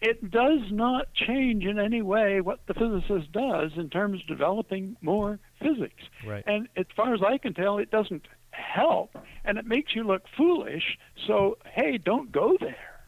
It 0.00 0.30
does 0.30 0.60
not 0.70 1.14
change 1.14 1.64
in 1.64 1.78
any 1.78 2.02
way 2.02 2.42
what 2.42 2.60
the 2.66 2.74
physicist 2.74 3.32
does 3.32 3.70
in 3.76 3.88
terms 3.88 4.20
of 4.20 4.26
developing 4.26 4.96
more 5.00 5.38
physics. 5.62 6.02
Right. 6.26 6.44
And 6.46 6.68
as 6.76 6.84
far 6.94 7.14
as 7.14 7.20
I 7.26 7.38
can 7.38 7.54
tell, 7.54 7.78
it 7.78 7.90
doesn't 7.90 8.26
help, 8.50 9.16
and 9.46 9.56
it 9.56 9.64
makes 9.64 9.94
you 9.94 10.02
look 10.04 10.22
foolish. 10.36 10.98
So 11.26 11.56
hey, 11.64 11.96
don't 11.96 12.30
go 12.32 12.56
there. 12.60 13.00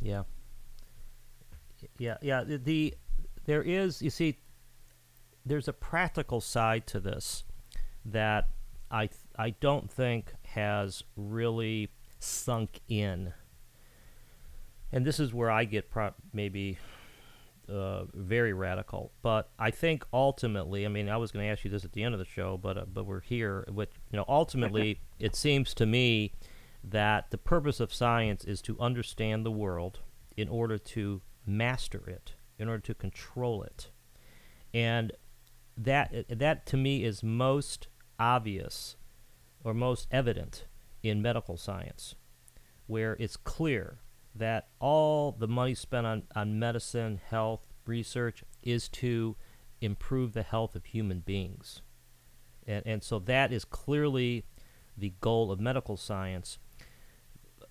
Yeah. 0.00 0.22
Yeah, 1.98 2.18
yeah. 2.22 2.44
The, 2.44 2.58
the 2.58 2.94
there 3.46 3.62
is 3.62 4.00
you 4.02 4.10
see, 4.10 4.38
there's 5.44 5.66
a 5.66 5.72
practical 5.72 6.40
side 6.40 6.86
to 6.88 7.00
this 7.00 7.44
that 8.04 8.48
I 8.90 9.08
I 9.36 9.50
don't 9.50 9.90
think 9.90 10.34
has 10.54 11.04
really 11.16 11.90
sunk 12.18 12.80
in. 12.88 13.32
And 14.92 15.06
this 15.06 15.20
is 15.20 15.32
where 15.32 15.50
I 15.50 15.64
get 15.64 15.90
pro- 15.90 16.14
maybe 16.32 16.78
uh, 17.68 18.04
very 18.12 18.52
radical, 18.52 19.12
but 19.22 19.50
I 19.58 19.70
think 19.70 20.04
ultimately, 20.12 20.84
I 20.84 20.88
mean, 20.88 21.08
I 21.08 21.16
was 21.16 21.30
going 21.30 21.46
to 21.46 21.52
ask 21.52 21.64
you 21.64 21.70
this 21.70 21.84
at 21.84 21.92
the 21.92 22.02
end 22.02 22.14
of 22.14 22.18
the 22.18 22.24
show, 22.24 22.58
but 22.58 22.76
uh, 22.76 22.84
but 22.92 23.06
we're 23.06 23.20
here. 23.20 23.64
With 23.72 23.90
you 24.10 24.16
know, 24.16 24.24
ultimately, 24.26 25.00
it 25.20 25.36
seems 25.36 25.72
to 25.74 25.86
me 25.86 26.32
that 26.82 27.30
the 27.30 27.38
purpose 27.38 27.78
of 27.78 27.94
science 27.94 28.44
is 28.44 28.60
to 28.62 28.76
understand 28.80 29.46
the 29.46 29.50
world 29.52 30.00
in 30.36 30.48
order 30.48 30.78
to 30.78 31.20
master 31.46 32.02
it, 32.08 32.34
in 32.58 32.68
order 32.68 32.82
to 32.82 32.94
control 32.94 33.62
it, 33.62 33.90
and 34.74 35.12
that 35.76 36.24
that 36.28 36.66
to 36.66 36.76
me 36.76 37.04
is 37.04 37.22
most 37.22 37.86
obvious 38.18 38.96
or 39.64 39.74
most 39.74 40.06
evident 40.10 40.66
in 41.02 41.22
medical 41.22 41.56
science, 41.56 42.14
where 42.86 43.16
it's 43.18 43.36
clear 43.36 43.98
that 44.34 44.68
all 44.78 45.32
the 45.32 45.48
money 45.48 45.74
spent 45.74 46.06
on, 46.06 46.22
on 46.34 46.58
medicine, 46.58 47.20
health, 47.30 47.66
research 47.86 48.44
is 48.62 48.88
to 48.88 49.36
improve 49.80 50.32
the 50.32 50.42
health 50.42 50.76
of 50.76 50.84
human 50.86 51.20
beings. 51.20 51.82
And, 52.66 52.86
and 52.86 53.02
so 53.02 53.18
that 53.20 53.52
is 53.52 53.64
clearly 53.64 54.44
the 54.96 55.14
goal 55.20 55.50
of 55.50 55.60
medical 55.60 55.96
science. 55.96 56.58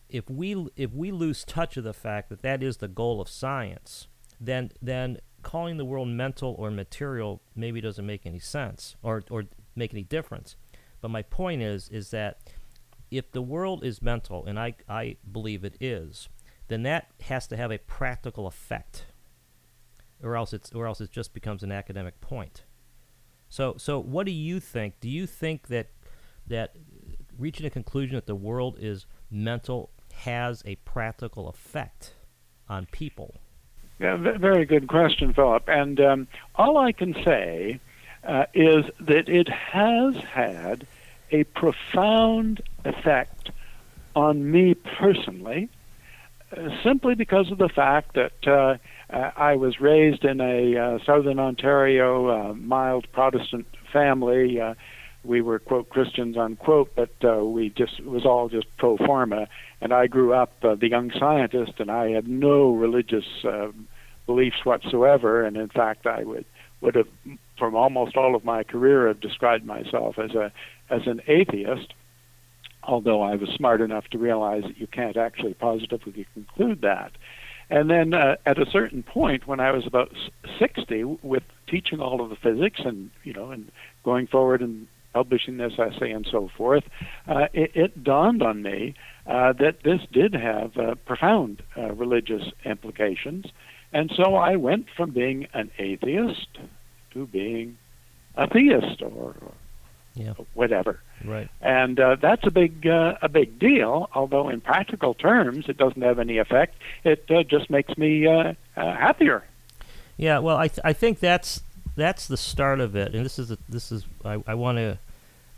If 0.09 0.29
we 0.29 0.67
if 0.75 0.91
we 0.91 1.11
lose 1.11 1.45
touch 1.45 1.77
of 1.77 1.83
the 1.83 1.93
fact 1.93 2.29
that 2.29 2.41
that 2.41 2.63
is 2.63 2.77
the 2.77 2.87
goal 2.87 3.21
of 3.21 3.29
science, 3.29 4.07
then 4.41 4.71
then 4.81 5.19
calling 5.43 5.77
the 5.77 5.85
world 5.85 6.07
mental 6.07 6.55
or 6.57 6.71
material 6.71 7.41
maybe 7.55 7.79
doesn't 7.79 8.05
make 8.05 8.25
any 8.25 8.39
sense 8.39 8.95
or 9.03 9.23
or 9.29 9.45
make 9.75 9.93
any 9.93 10.03
difference. 10.03 10.55
But 11.01 11.11
my 11.11 11.21
point 11.21 11.61
is 11.61 11.89
is 11.89 12.11
that 12.11 12.53
if 13.11 13.31
the 13.31 13.41
world 13.41 13.83
is 13.83 14.01
mental, 14.01 14.45
and 14.45 14.59
I 14.59 14.75
I 14.87 15.17
believe 15.29 15.63
it 15.63 15.77
is, 15.79 16.29
then 16.67 16.83
that 16.83 17.09
has 17.21 17.47
to 17.47 17.57
have 17.57 17.71
a 17.71 17.77
practical 17.79 18.47
effect, 18.47 19.05
or 20.23 20.35
else 20.35 20.53
it's 20.53 20.71
or 20.73 20.85
else 20.87 21.01
it 21.01 21.11
just 21.11 21.33
becomes 21.33 21.63
an 21.63 21.71
academic 21.71 22.19
point. 22.21 22.63
So 23.49 23.75
so 23.77 23.99
what 23.99 24.25
do 24.25 24.31
you 24.31 24.59
think? 24.59 24.99
Do 24.99 25.09
you 25.09 25.25
think 25.25 25.67
that 25.67 25.89
that 26.47 26.75
reaching 27.37 27.65
a 27.65 27.69
conclusion 27.69 28.15
that 28.15 28.27
the 28.27 28.35
world 28.35 28.77
is 28.79 29.05
mental 29.31 29.91
has 30.13 30.61
a 30.65 30.75
practical 30.75 31.47
effect 31.47 32.13
on 32.67 32.85
people? 32.91 33.35
Yeah, 33.99 34.15
very 34.15 34.65
good 34.65 34.87
question, 34.87 35.33
Philip. 35.33 35.63
And 35.67 35.99
um, 35.99 36.27
all 36.55 36.77
I 36.77 36.93
can 36.93 37.13
say 37.25 37.81
uh, 38.23 38.45
is 38.53 38.85
that 38.99 39.29
it 39.29 39.49
has 39.49 40.15
had 40.15 40.85
a 41.31 41.43
profound 41.45 42.61
effect 42.85 43.51
on 44.15 44.51
me 44.51 44.73
personally, 44.73 45.69
uh, 46.55 46.69
simply 46.83 47.15
because 47.15 47.51
of 47.51 47.57
the 47.57 47.69
fact 47.69 48.15
that 48.15 48.47
uh, 48.47 48.77
uh 49.11 49.31
I 49.35 49.55
was 49.55 49.79
raised 49.79 50.25
in 50.25 50.41
a 50.41 50.75
uh, 50.75 50.99
southern 51.05 51.39
Ontario 51.39 52.27
uh, 52.27 52.53
mild 52.53 53.11
Protestant 53.11 53.67
family. 53.93 54.59
we 55.23 55.41
were 55.41 55.59
quote 55.59 55.89
Christians 55.89 56.37
unquote, 56.37 56.95
but 56.95 57.45
we 57.45 57.69
just 57.69 57.99
it 57.99 58.05
was 58.05 58.25
all 58.25 58.49
just 58.49 58.67
pro 58.77 58.97
forma. 58.97 59.47
And 59.81 59.93
I 59.93 60.07
grew 60.07 60.33
up 60.33 60.59
the 60.61 60.89
young 60.89 61.11
scientist, 61.11 61.73
and 61.79 61.89
I 61.89 62.09
had 62.09 62.27
no 62.27 62.71
religious 62.71 63.25
beliefs 64.25 64.65
whatsoever. 64.65 65.45
And 65.45 65.55
in 65.55 65.69
fact, 65.69 66.05
I 66.05 66.23
would 66.23 66.45
would 66.81 66.95
have, 66.95 67.07
from 67.59 67.75
almost 67.75 68.17
all 68.17 68.35
of 68.35 68.43
my 68.43 68.63
career, 68.63 69.07
have 69.07 69.19
described 69.19 69.65
myself 69.65 70.17
as 70.17 70.31
a 70.31 70.51
as 70.89 71.05
an 71.05 71.21
atheist. 71.27 71.93
Although 72.83 73.21
I 73.21 73.35
was 73.35 73.49
smart 73.49 73.81
enough 73.81 74.07
to 74.07 74.17
realize 74.17 74.63
that 74.63 74.79
you 74.79 74.87
can't 74.87 75.17
actually 75.17 75.53
positively 75.53 76.25
conclude 76.33 76.81
that. 76.81 77.11
And 77.69 77.89
then 77.89 78.13
uh, 78.13 78.37
at 78.45 78.57
a 78.57 78.65
certain 78.65 79.03
point, 79.03 79.45
when 79.45 79.59
I 79.59 79.71
was 79.71 79.85
about 79.85 80.11
60, 80.57 81.03
with 81.03 81.43
teaching 81.67 81.99
all 81.99 82.21
of 82.21 82.29
the 82.31 82.35
physics 82.35 82.81
and 82.83 83.11
you 83.23 83.33
know 83.33 83.51
and 83.51 83.71
going 84.03 84.25
forward 84.25 84.61
and 84.61 84.87
publishing 85.13 85.57
this 85.57 85.73
essay 85.77 86.11
and 86.11 86.27
so 86.29 86.49
forth, 86.55 86.83
uh, 87.27 87.47
it, 87.53 87.71
it, 87.75 88.03
dawned 88.03 88.41
on 88.41 88.61
me 88.61 88.93
uh, 89.27 89.53
that 89.53 89.83
this 89.83 90.01
did 90.11 90.33
have 90.33 90.77
uh, 90.77 90.95
profound 91.05 91.61
uh, 91.77 91.91
religious 91.93 92.51
implications. 92.63 93.45
And 93.91 94.11
so 94.15 94.35
I 94.35 94.55
went 94.55 94.87
from 94.95 95.11
being 95.11 95.47
an 95.53 95.71
atheist 95.79 96.59
to 97.11 97.27
being 97.27 97.77
a 98.35 98.47
theist 98.47 99.01
or, 99.01 99.35
yeah. 100.15 100.33
whatever. 100.53 100.99
Right. 101.23 101.49
And 101.61 101.99
uh, 101.99 102.15
that's 102.15 102.45
a 102.45 102.51
big 102.51 102.85
uh, 102.87 103.17
a 103.21 103.29
big 103.29 103.59
deal. 103.59 104.09
Although 104.13 104.49
in 104.49 104.61
practical 104.61 105.13
terms, 105.13 105.69
it 105.69 105.77
doesn't 105.77 106.01
have 106.01 106.19
any 106.19 106.37
effect. 106.37 106.75
It 107.03 107.25
uh, 107.29 107.43
just 107.43 107.69
makes 107.69 107.97
me 107.97 108.27
uh, 108.27 108.53
uh, 108.75 108.95
happier. 108.95 109.43
Yeah. 110.17 110.39
Well, 110.39 110.57
I 110.57 110.67
th- 110.67 110.79
I 110.83 110.93
think 110.93 111.19
that's 111.19 111.61
that's 111.95 112.27
the 112.27 112.37
start 112.37 112.79
of 112.79 112.95
it. 112.95 113.13
And 113.15 113.25
this 113.25 113.39
is 113.39 113.51
a, 113.51 113.57
this 113.67 113.91
is 113.91 114.05
I, 114.23 114.41
I 114.47 114.55
want 114.55 114.77
to 114.77 114.97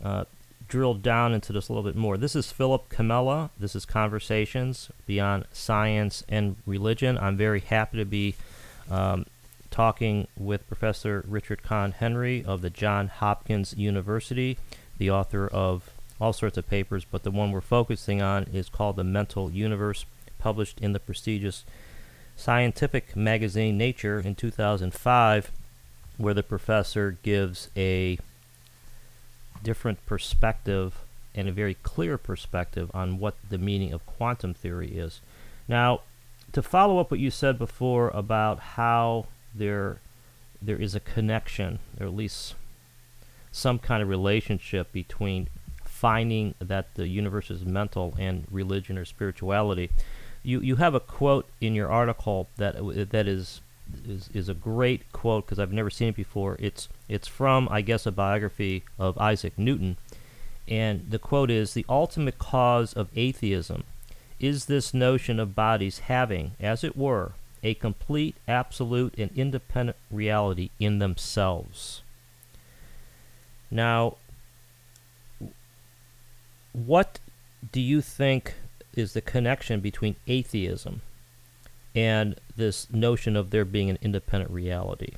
uh, 0.02 0.24
drill 0.68 0.94
down 0.94 1.32
into 1.32 1.52
this 1.52 1.68
a 1.68 1.72
little 1.72 1.88
bit 1.88 1.96
more. 1.96 2.16
This 2.16 2.34
is 2.34 2.50
Philip 2.50 2.88
Comella. 2.88 3.50
This 3.58 3.76
is 3.76 3.84
Conversations 3.84 4.90
Beyond 5.06 5.44
Science 5.52 6.24
and 6.28 6.56
Religion. 6.66 7.18
I'm 7.18 7.36
very 7.36 7.60
happy 7.60 7.98
to 7.98 8.04
be 8.04 8.34
um, 8.90 9.26
talking 9.72 10.28
with 10.36 10.68
Professor 10.68 11.24
Richard 11.26 11.64
Conn 11.64 11.92
Henry 11.92 12.44
of 12.44 12.62
the 12.62 12.70
Johns 12.70 13.10
Hopkins 13.10 13.74
University, 13.76 14.58
the 14.98 15.10
author 15.10 15.48
of 15.48 15.90
all 16.20 16.32
sorts 16.32 16.56
of 16.56 16.68
papers, 16.68 17.04
but 17.10 17.24
the 17.24 17.32
one 17.32 17.50
we're 17.50 17.60
focusing 17.60 18.22
on 18.22 18.44
is 18.44 18.68
called 18.68 18.94
The 18.94 19.02
Mental 19.02 19.50
Universe, 19.50 20.04
published 20.38 20.80
in 20.80 20.92
the 20.92 21.00
prestigious 21.00 21.64
scientific 22.36 23.16
magazine 23.16 23.76
Nature 23.76 24.20
in 24.20 24.36
2005, 24.36 25.50
where 26.18 26.34
the 26.34 26.42
professor 26.42 27.16
gives 27.22 27.68
a 27.76 28.18
different 29.64 30.04
perspective 30.06 30.98
and 31.34 31.48
a 31.48 31.52
very 31.52 31.74
clear 31.82 32.18
perspective 32.18 32.90
on 32.92 33.18
what 33.18 33.34
the 33.48 33.58
meaning 33.58 33.92
of 33.92 34.04
quantum 34.04 34.52
theory 34.52 34.90
is. 34.90 35.20
Now, 35.66 36.02
to 36.52 36.62
follow 36.62 36.98
up 36.98 37.10
what 37.10 37.20
you 37.20 37.30
said 37.30 37.58
before 37.58 38.10
about 38.10 38.58
how 38.60 39.26
there 39.54 40.00
there 40.60 40.80
is 40.80 40.94
a 40.94 41.00
connection, 41.00 41.80
or 42.00 42.06
at 42.06 42.14
least 42.14 42.54
some 43.50 43.78
kind 43.78 44.02
of 44.02 44.08
relationship 44.08 44.92
between 44.92 45.48
finding 45.84 46.54
that 46.58 46.94
the 46.94 47.08
universe 47.08 47.50
is 47.50 47.64
mental 47.64 48.14
and 48.18 48.46
religion 48.50 48.96
or 48.96 49.04
spirituality. 49.04 49.90
You 50.42 50.60
you 50.60 50.76
have 50.76 50.94
a 50.94 51.00
quote 51.00 51.46
in 51.60 51.74
your 51.74 51.88
article 51.88 52.48
that 52.56 52.76
uh, 52.76 53.04
that 53.10 53.26
is 53.26 53.60
is, 54.06 54.30
is 54.32 54.48
a 54.48 54.54
great 54.54 55.12
quote 55.12 55.44
because 55.44 55.58
I've 55.58 55.72
never 55.72 55.90
seen 55.90 56.08
it 56.08 56.16
before. 56.16 56.56
It's 56.58 56.88
it's 57.08 57.28
from 57.28 57.68
I 57.70 57.82
guess 57.82 58.06
a 58.06 58.12
biography 58.12 58.84
of 58.98 59.18
Isaac 59.18 59.58
Newton, 59.58 59.96
and 60.66 61.10
the 61.10 61.18
quote 61.18 61.50
is 61.50 61.74
the 61.74 61.86
ultimate 61.88 62.38
cause 62.38 62.92
of 62.92 63.08
atheism 63.14 63.84
is 64.42 64.66
this 64.66 64.92
notion 64.92 65.38
of 65.38 65.54
bodies 65.54 66.00
having, 66.00 66.52
as 66.58 66.82
it 66.82 66.96
were, 66.96 67.32
a 67.62 67.74
complete, 67.74 68.36
absolute, 68.48 69.14
and 69.18 69.30
independent 69.36 69.96
reality 70.10 70.70
in 70.78 70.98
themselves. 70.98 72.02
Now, 73.70 74.16
what 76.72 77.20
do 77.70 77.80
you 77.80 78.00
think 78.00 78.54
is 78.94 79.12
the 79.12 79.20
connection 79.20 79.80
between 79.80 80.16
atheism 80.26 81.02
and 81.94 82.38
this 82.56 82.90
notion 82.92 83.36
of 83.36 83.50
there 83.50 83.64
being 83.64 83.90
an 83.90 83.98
independent 84.02 84.50
reality? 84.50 85.12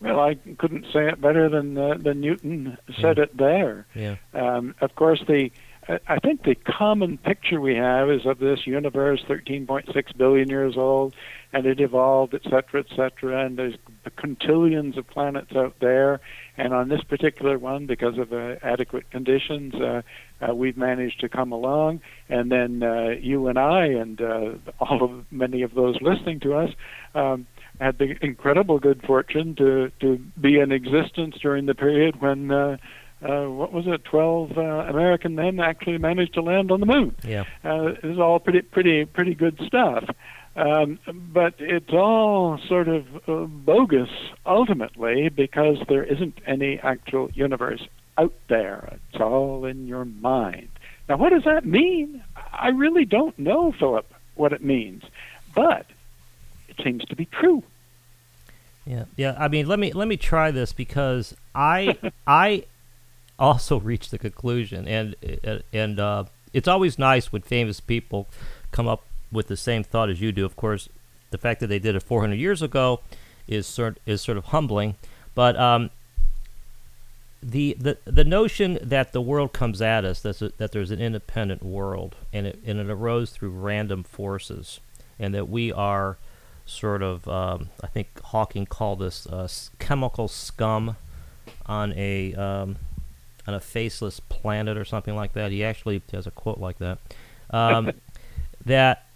Well, 0.00 0.20
I 0.20 0.34
couldn't 0.58 0.86
say 0.92 1.08
it 1.08 1.20
better 1.20 1.48
than 1.48 1.78
uh, 1.78 1.94
than 1.98 2.20
Newton 2.20 2.76
said 3.00 3.16
yeah. 3.16 3.22
it 3.22 3.36
there. 3.36 3.86
Yeah. 3.94 4.16
Um, 4.34 4.74
of 4.80 4.94
course, 4.96 5.22
the 5.26 5.50
I 5.88 6.18
think 6.18 6.44
the 6.44 6.54
common 6.54 7.18
picture 7.18 7.60
we 7.60 7.74
have 7.74 8.10
is 8.10 8.24
of 8.24 8.38
this 8.38 8.66
universe, 8.66 9.22
13.6 9.28 10.16
billion 10.16 10.48
years 10.48 10.76
old, 10.76 11.14
and 11.52 11.66
it 11.66 11.80
evolved, 11.80 12.34
et 12.34 12.42
cetera, 12.44 12.80
et 12.80 12.96
cetera, 12.96 13.44
and 13.44 13.58
there's 13.58 13.74
quintillions 14.16 14.96
of 14.96 15.06
planets 15.08 15.54
out 15.54 15.74
there, 15.80 16.20
and 16.56 16.72
on 16.72 16.88
this 16.88 17.02
particular 17.02 17.58
one, 17.58 17.86
because 17.86 18.16
of 18.18 18.32
uh, 18.32 18.56
adequate 18.62 19.10
conditions, 19.10 19.74
uh, 19.74 20.02
uh, 20.40 20.54
we've 20.54 20.76
managed 20.76 21.20
to 21.20 21.28
come 21.28 21.52
along, 21.52 22.00
and 22.28 22.50
then 22.50 22.82
uh, 22.82 23.08
you 23.20 23.48
and 23.48 23.58
I 23.58 23.86
and 23.86 24.20
uh, 24.20 24.52
all 24.80 25.02
of 25.02 25.32
many 25.32 25.62
of 25.62 25.74
those 25.74 25.96
listening 26.00 26.40
to 26.40 26.54
us. 26.54 26.70
Um, 27.14 27.46
had 27.80 27.98
the 27.98 28.16
incredible 28.24 28.78
good 28.78 29.02
fortune 29.04 29.56
to 29.56 29.90
to 29.98 30.16
be 30.40 30.60
in 30.60 30.70
existence 30.70 31.36
during 31.42 31.66
the 31.66 31.74
period 31.74 32.20
when 32.20 32.78
uh, 33.24 33.46
what 33.46 33.72
was 33.72 33.86
it? 33.86 34.04
Twelve 34.04 34.56
uh, 34.58 34.60
American 34.60 35.34
men 35.34 35.60
actually 35.60 35.98
managed 35.98 36.34
to 36.34 36.42
land 36.42 36.70
on 36.70 36.80
the 36.80 36.86
moon. 36.86 37.14
Yeah, 37.24 37.44
uh, 37.64 37.92
this 37.92 38.04
is 38.04 38.18
all 38.18 38.38
pretty, 38.38 38.62
pretty, 38.62 39.04
pretty 39.04 39.34
good 39.34 39.58
stuff. 39.66 40.04
Um, 40.56 41.00
but 41.32 41.54
it's 41.58 41.92
all 41.92 42.58
sort 42.68 42.86
of 42.86 43.06
uh, 43.28 43.46
bogus 43.46 44.10
ultimately 44.46 45.28
because 45.28 45.78
there 45.88 46.04
isn't 46.04 46.38
any 46.46 46.78
actual 46.78 47.30
universe 47.34 47.84
out 48.16 48.34
there. 48.48 48.98
It's 49.10 49.20
all 49.20 49.64
in 49.64 49.88
your 49.88 50.04
mind. 50.04 50.68
Now, 51.08 51.16
what 51.16 51.30
does 51.30 51.44
that 51.44 51.66
mean? 51.66 52.22
I 52.52 52.68
really 52.68 53.04
don't 53.04 53.36
know, 53.38 53.72
Philip, 53.72 54.06
what 54.36 54.52
it 54.52 54.62
means, 54.62 55.02
but 55.54 55.86
it 56.68 56.76
seems 56.82 57.04
to 57.06 57.16
be 57.16 57.26
true. 57.26 57.62
Yeah, 58.86 59.04
yeah. 59.16 59.34
I 59.38 59.48
mean, 59.48 59.66
let 59.66 59.78
me 59.78 59.92
let 59.92 60.08
me 60.08 60.16
try 60.16 60.50
this 60.50 60.72
because 60.72 61.34
I 61.54 61.98
I 62.26 62.64
also 63.38 63.80
reached 63.80 64.10
the 64.10 64.18
conclusion, 64.18 64.86
and 64.86 65.14
uh, 65.46 65.58
and 65.72 65.98
uh, 65.98 66.24
it's 66.52 66.68
always 66.68 66.98
nice 66.98 67.32
when 67.32 67.42
famous 67.42 67.80
people 67.80 68.28
come 68.70 68.88
up 68.88 69.04
with 69.32 69.48
the 69.48 69.56
same 69.56 69.82
thought 69.82 70.10
as 70.10 70.20
you 70.20 70.32
do. 70.32 70.44
Of 70.44 70.56
course, 70.56 70.88
the 71.30 71.38
fact 71.38 71.60
that 71.60 71.66
they 71.66 71.78
did 71.78 71.96
it 71.96 72.02
400 72.02 72.36
years 72.36 72.62
ago 72.62 73.00
is 73.48 73.66
sort 73.66 73.98
is 74.06 74.22
sort 74.22 74.38
of 74.38 74.46
humbling, 74.46 74.94
but 75.34 75.56
um, 75.56 75.90
the 77.42 77.76
the 77.78 77.98
the 78.04 78.24
notion 78.24 78.78
that 78.80 79.12
the 79.12 79.20
world 79.20 79.52
comes 79.52 79.82
at 79.82 80.04
us 80.04 80.20
that 80.22 80.56
that 80.58 80.72
there's 80.72 80.90
an 80.90 81.00
independent 81.00 81.62
world 81.62 82.16
and 82.32 82.46
it 82.46 82.58
and 82.64 82.78
it 82.78 82.88
arose 82.88 83.30
through 83.30 83.50
random 83.50 84.02
forces, 84.02 84.80
and 85.18 85.34
that 85.34 85.48
we 85.48 85.72
are 85.72 86.16
sort 86.66 87.02
of 87.02 87.28
um, 87.28 87.70
I 87.82 87.88
think 87.88 88.20
Hawking 88.22 88.66
called 88.66 89.00
this 89.00 89.26
uh, 89.26 89.48
chemical 89.78 90.28
scum 90.28 90.96
on 91.66 91.92
a 91.94 92.34
um, 92.34 92.76
on 93.46 93.54
a 93.54 93.60
faceless 93.60 94.20
planet 94.20 94.76
or 94.76 94.84
something 94.84 95.14
like 95.14 95.32
that. 95.34 95.50
He 95.50 95.64
actually 95.64 96.02
has 96.12 96.26
a 96.26 96.30
quote 96.30 96.58
like 96.58 96.78
that. 96.78 96.98
Um, 97.50 97.92
that 98.64 99.06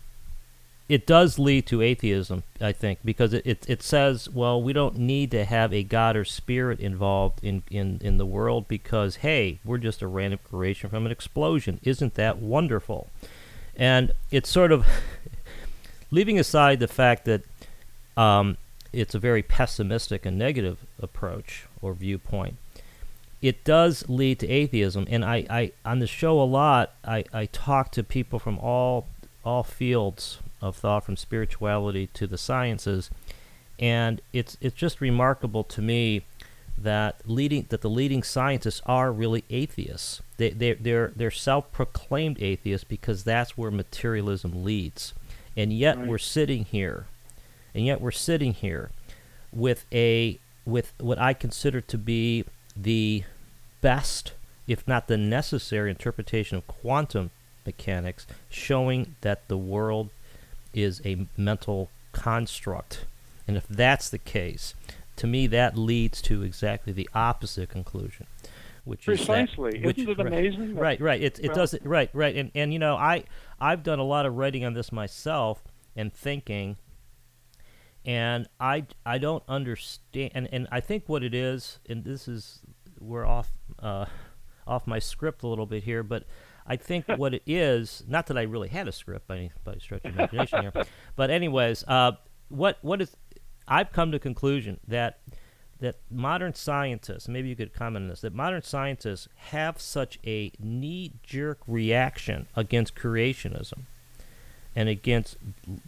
it 0.89 1.07
does 1.07 1.39
lead 1.39 1.67
to 1.67 1.83
atheism, 1.83 2.45
I 2.61 2.73
think, 2.73 3.01
because 3.05 3.35
it, 3.35 3.47
it, 3.47 3.69
it 3.69 3.83
says, 3.83 4.29
well, 4.29 4.63
we 4.63 4.73
don't 4.73 4.97
need 4.97 5.31
to 5.33 5.45
have 5.45 5.73
a 5.73 5.83
God 5.83 6.17
or 6.17 6.25
spirit 6.25 6.81
involved 6.81 7.45
in, 7.45 7.63
in, 7.71 8.01
in 8.03 8.17
the 8.17 8.25
world 8.25 8.69
because, 8.69 9.17
hey, 9.17 9.59
we're 9.65 9.79
just 9.79 10.01
a 10.01 10.07
random 10.07 10.41
creation 10.43 10.89
from 10.89 11.05
an 11.05 11.13
explosion. 11.13 11.79
Isn't 11.83 12.15
that 12.15 12.39
wonderful? 12.39 13.09
And 13.77 14.13
it's 14.31 14.49
sort 14.49 14.73
of 14.73 14.87
leaving 16.11 16.39
aside 16.39 16.81
the 16.81 16.89
fact 16.89 17.27
that 17.27 17.43
um, 18.17 18.57
it's 18.91 19.15
a 19.15 19.19
very 19.19 19.43
pessimistic 19.43 20.25
and 20.25 20.39
negative 20.39 20.79
approach 21.01 21.67
or 21.83 21.93
viewpoint. 21.93 22.57
It 23.41 23.63
does 23.65 24.09
lead 24.09 24.41
to 24.41 24.49
atheism, 24.49 25.07
and 25.09 25.25
I, 25.25 25.47
I 25.49 25.73
on 25.85 26.01
the 26.01 26.07
show 26.07 26.41
a 26.41 26.45
lot. 26.45 26.95
I, 27.05 27.25
I 27.33 27.47
talk 27.47 27.93
to 27.93 28.03
people 28.03 28.39
from 28.39 28.59
all 28.59 29.07
all 29.45 29.63
fields 29.63 30.39
of 30.61 30.77
thought, 30.77 31.05
from 31.05 31.17
spirituality 31.17 32.09
to 32.15 32.27
the 32.27 32.39
sciences, 32.39 33.11
and 33.79 34.21
it's 34.33 34.57
it's 34.61 34.75
just 34.75 35.01
remarkable 35.01 35.63
to 35.65 35.81
me 35.81 36.23
that 36.77 37.21
leading 37.27 37.67
that 37.71 37.81
the 37.81 37.91
leading 37.91 38.23
scientists 38.25 38.83
are 38.87 39.13
really 39.13 39.45
atheists. 39.51 40.21
They 40.37 40.51
they 40.51 40.73
they're 40.73 41.13
they're 41.15 41.31
self-proclaimed 41.31 42.43
atheists 42.43 42.85
because 42.85 43.23
that's 43.23 43.57
where 43.57 43.71
materialism 43.71 44.65
leads, 44.65 45.15
and 45.57 45.73
yet 45.73 45.97
Right. 45.97 46.09
we're 46.09 46.19
sitting 46.19 46.65
here, 46.65 47.07
and 47.73 47.87
yet 47.87 48.01
we're 48.01 48.11
sitting 48.11 48.53
here 48.53 48.91
with 49.53 49.87
a 49.93 50.41
with 50.65 50.93
what 50.99 51.19
I 51.21 51.35
consider 51.35 51.81
to 51.81 51.97
be 51.97 52.45
the 52.81 53.25
best, 53.81 54.33
if 54.67 54.87
not 54.87 55.09
the 55.09 55.17
necessary, 55.17 55.91
interpretation 55.91 56.57
of 56.59 56.67
quantum 56.67 57.31
mechanics, 57.67 58.27
showing 58.49 59.15
that 59.23 59.47
the 59.49 59.59
world 59.59 60.11
is 60.73 61.01
a 61.05 61.27
mental 61.37 61.91
construct. 62.13 63.05
And 63.47 63.57
if 63.57 63.67
that's 63.69 64.09
the 64.11 64.19
case, 64.19 64.75
to 65.17 65.27
me 65.27 65.47
that 65.49 65.77
leads 65.77 66.21
to 66.23 66.43
exactly 66.43 66.93
the 66.93 67.09
opposite 67.15 67.69
conclusion, 67.71 68.27
which 68.85 69.09
is 69.09 69.19
that- 69.21 69.27
Precisely. 69.27 69.83
which- 69.85 69.99
Isn't 69.99 70.11
it 70.13 70.21
amazing? 70.21 70.75
Right, 70.77 71.01
right. 71.01 71.21
It 71.21 71.39
it 71.41 71.49
well- 71.49 71.57
does 71.57 71.75
it 71.75 71.85
right, 71.85 72.11
right. 72.13 72.37
And 72.37 72.51
and 72.55 72.73
you 72.73 72.79
know, 72.79 72.97
I 72.97 73.25
I've 73.61 73.83
done 73.83 73.99
a 73.99 74.05
lot 74.05 74.27
of 74.27 74.37
writing 74.37 74.65
on 74.65 74.75
this 74.75 74.93
myself 74.93 75.63
and 75.97 76.13
thinking 76.13 76.77
and 78.09 78.49
I 78.59 78.87
I 79.05 79.19
don't 79.19 79.45
understand 79.47 80.33
and, 80.35 80.49
and 80.51 80.67
I 80.73 80.81
think 80.81 81.05
what 81.09 81.23
it 81.23 81.35
is 81.35 81.79
and 81.89 82.03
this 82.03 82.27
is 82.27 82.61
we're 82.99 83.27
off 83.27 83.51
uh, 83.81 84.07
off 84.67 84.87
my 84.87 84.99
script 84.99 85.43
a 85.43 85.47
little 85.47 85.67
bit 85.67 85.85
here, 85.85 86.03
but 86.03 86.25
I 86.67 86.77
think 86.77 87.07
what 87.17 87.35
it 87.35 87.43
is, 87.47 88.03
not 88.09 88.27
that 88.27 88.39
I 88.39 88.43
really 88.43 88.69
had 88.69 88.89
a 88.89 88.93
script 88.93 89.29
by 89.29 89.37
any 89.37 89.53
by 89.63 89.77
stretch 89.77 90.07
of 90.07 90.15
imagination 90.15 90.63
here, 90.63 90.73
but 91.17 91.31
anyways, 91.31 91.85
uh, 91.87 92.13
what 92.49 92.79
what 92.81 93.03
is 93.03 93.15
I've 93.69 93.93
come 93.93 94.11
to 94.13 94.19
conclusion 94.19 94.81
that 94.89 95.21
that 95.81 95.97
modern 96.11 96.55
scientists, 96.55 97.29
maybe 97.29 97.51
you 97.51 97.55
could 97.55 97.73
comment 97.75 98.05
on 98.05 98.09
this, 98.09 98.23
that 98.23 98.35
modern 98.35 98.63
scientists 98.63 99.29
have 99.37 99.81
such 99.81 100.19
a 100.27 100.51
knee-jerk 100.59 101.59
reaction 101.69 102.49
against 102.57 102.97
creationism 102.97 103.83
and 104.75 104.89
against 104.89 105.37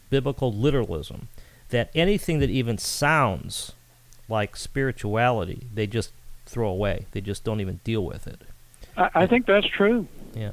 biblical 0.09 0.52
literalism 0.52 1.28
that 1.70 1.90
anything 1.94 2.38
that 2.40 2.50
even 2.50 2.78
sounds 2.78 3.72
like 4.28 4.56
spirituality, 4.56 5.66
they 5.74 5.87
just 5.87 6.12
throw 6.46 6.68
away. 6.68 7.06
They 7.12 7.20
just 7.20 7.44
don't 7.44 7.61
even 7.61 7.80
deal 7.85 8.04
with 8.04 8.26
it. 8.26 8.42
I, 8.96 9.11
I 9.14 9.26
think 9.26 9.46
that's 9.46 9.66
true. 9.66 10.06
Yeah. 10.35 10.52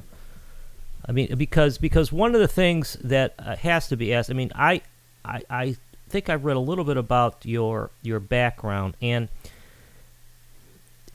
I 1.07 1.11
mean, 1.11 1.35
because 1.37 1.77
because 1.77 2.11
one 2.11 2.35
of 2.35 2.41
the 2.41 2.47
things 2.47 2.97
that 3.03 3.33
uh, 3.39 3.55
has 3.55 3.87
to 3.89 3.95
be 3.95 4.13
asked. 4.13 4.29
I 4.29 4.33
mean, 4.33 4.51
I, 4.55 4.81
I 5.23 5.41
I 5.49 5.75
think 6.09 6.29
I've 6.29 6.43
read 6.43 6.57
a 6.57 6.61
little 6.61 6.83
bit 6.83 6.97
about 6.97 7.45
your 7.45 7.91
your 8.01 8.19
background, 8.19 8.97
and 9.01 9.29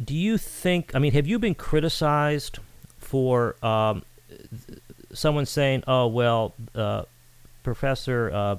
do 0.03 0.15
you 0.15 0.39
think? 0.39 0.95
I 0.95 0.99
mean, 0.99 1.13
have 1.13 1.27
you 1.27 1.39
been 1.39 1.55
criticized 1.55 2.59
for 2.99 3.57
um, 3.65 4.03
someone 5.13 5.45
saying, 5.45 5.85
"Oh, 5.87 6.07
well, 6.07 6.55
uh, 6.75 7.03
Professor 7.63 8.31
uh, 8.33 8.57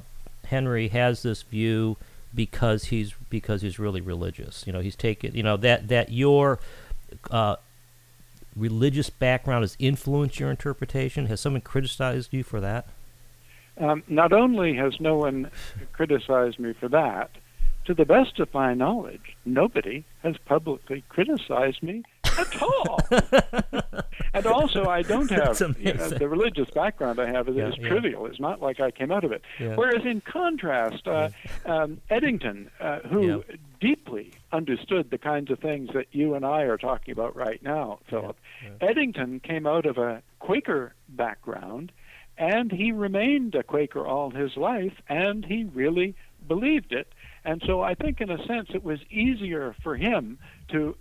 Henry 0.53 0.89
has 0.89 1.23
this 1.23 1.41
view 1.41 1.97
because 2.33 2.85
he's 2.85 3.13
because 3.29 3.63
he's 3.63 3.79
really 3.79 4.01
religious. 4.01 4.65
You 4.67 4.73
know, 4.73 4.81
he's 4.81 4.95
taken. 4.95 5.33
You 5.35 5.41
know 5.41 5.57
that 5.57 5.87
that 5.87 6.11
your 6.11 6.59
uh, 7.31 7.55
religious 8.55 9.09
background 9.09 9.63
has 9.63 9.75
influenced 9.79 10.39
your 10.39 10.51
interpretation? 10.51 11.25
Has 11.25 11.41
someone 11.41 11.61
criticized 11.61 12.31
you 12.31 12.43
for 12.43 12.59
that? 12.61 12.85
Um, 13.79 14.03
not 14.07 14.31
only 14.31 14.75
has 14.75 14.99
no 14.99 15.17
one 15.17 15.49
criticized 15.91 16.59
me 16.59 16.73
for 16.79 16.87
that, 16.89 17.31
to 17.85 17.95
the 17.95 18.05
best 18.05 18.39
of 18.39 18.53
my 18.53 18.75
knowledge, 18.75 19.35
nobody 19.45 20.05
has 20.21 20.37
publicly 20.45 21.03
criticized 21.09 21.81
me 21.81 22.03
at 22.37 22.61
all. 22.61 22.99
and 24.33 24.45
also, 24.45 24.85
I 24.85 25.01
don't 25.01 25.29
have 25.31 25.59
you 25.79 25.93
know, 25.93 26.09
the 26.09 26.27
religious 26.27 26.69
background 26.71 27.19
I 27.19 27.27
have 27.31 27.47
is, 27.49 27.55
Yeah, 27.55 27.69
is 27.69 27.75
yeah. 27.77 27.87
trivial. 27.89 28.25
It's 28.25 28.39
not 28.39 28.61
like 28.61 28.79
I 28.79 28.91
came 28.91 29.11
out 29.11 29.23
of 29.23 29.31
it. 29.31 29.41
Yeah. 29.59 29.75
Whereas, 29.75 30.05
in 30.05 30.21
contrast, 30.21 31.07
uh, 31.07 31.29
um, 31.65 32.01
Eddington, 32.09 32.69
uh, 32.79 32.99
who 32.99 33.43
deeply 33.79 34.31
understood 34.51 35.09
the 35.11 35.17
kinds 35.17 35.51
of 35.51 35.59
things 35.59 35.89
that 35.93 36.07
you 36.11 36.35
and 36.35 36.45
I 36.45 36.63
are 36.63 36.77
talking 36.77 37.11
about 37.11 37.35
right 37.35 37.61
now, 37.61 37.99
Philip, 38.09 38.37
Eddington 38.81 39.39
came 39.39 39.67
out 39.67 39.85
of 39.85 39.97
a 39.97 40.21
Quaker 40.39 40.93
background, 41.09 41.91
and 42.37 42.71
he 42.71 42.91
remained 42.91 43.55
a 43.55 43.63
Quaker 43.63 44.05
all 44.05 44.29
his 44.31 44.57
life, 44.57 44.93
and 45.07 45.45
he 45.45 45.65
really 45.65 46.15
believed 46.47 46.91
it. 46.91 47.07
And 47.45 47.61
so 47.65 47.81
I 47.81 47.93
think, 47.93 48.21
in 48.21 48.29
a 48.29 48.43
sense, 48.45 48.69
it 48.73 48.83
was 48.83 48.99
easier 49.11 49.75
for 49.83 49.95
him 49.97 50.37
to 50.69 50.95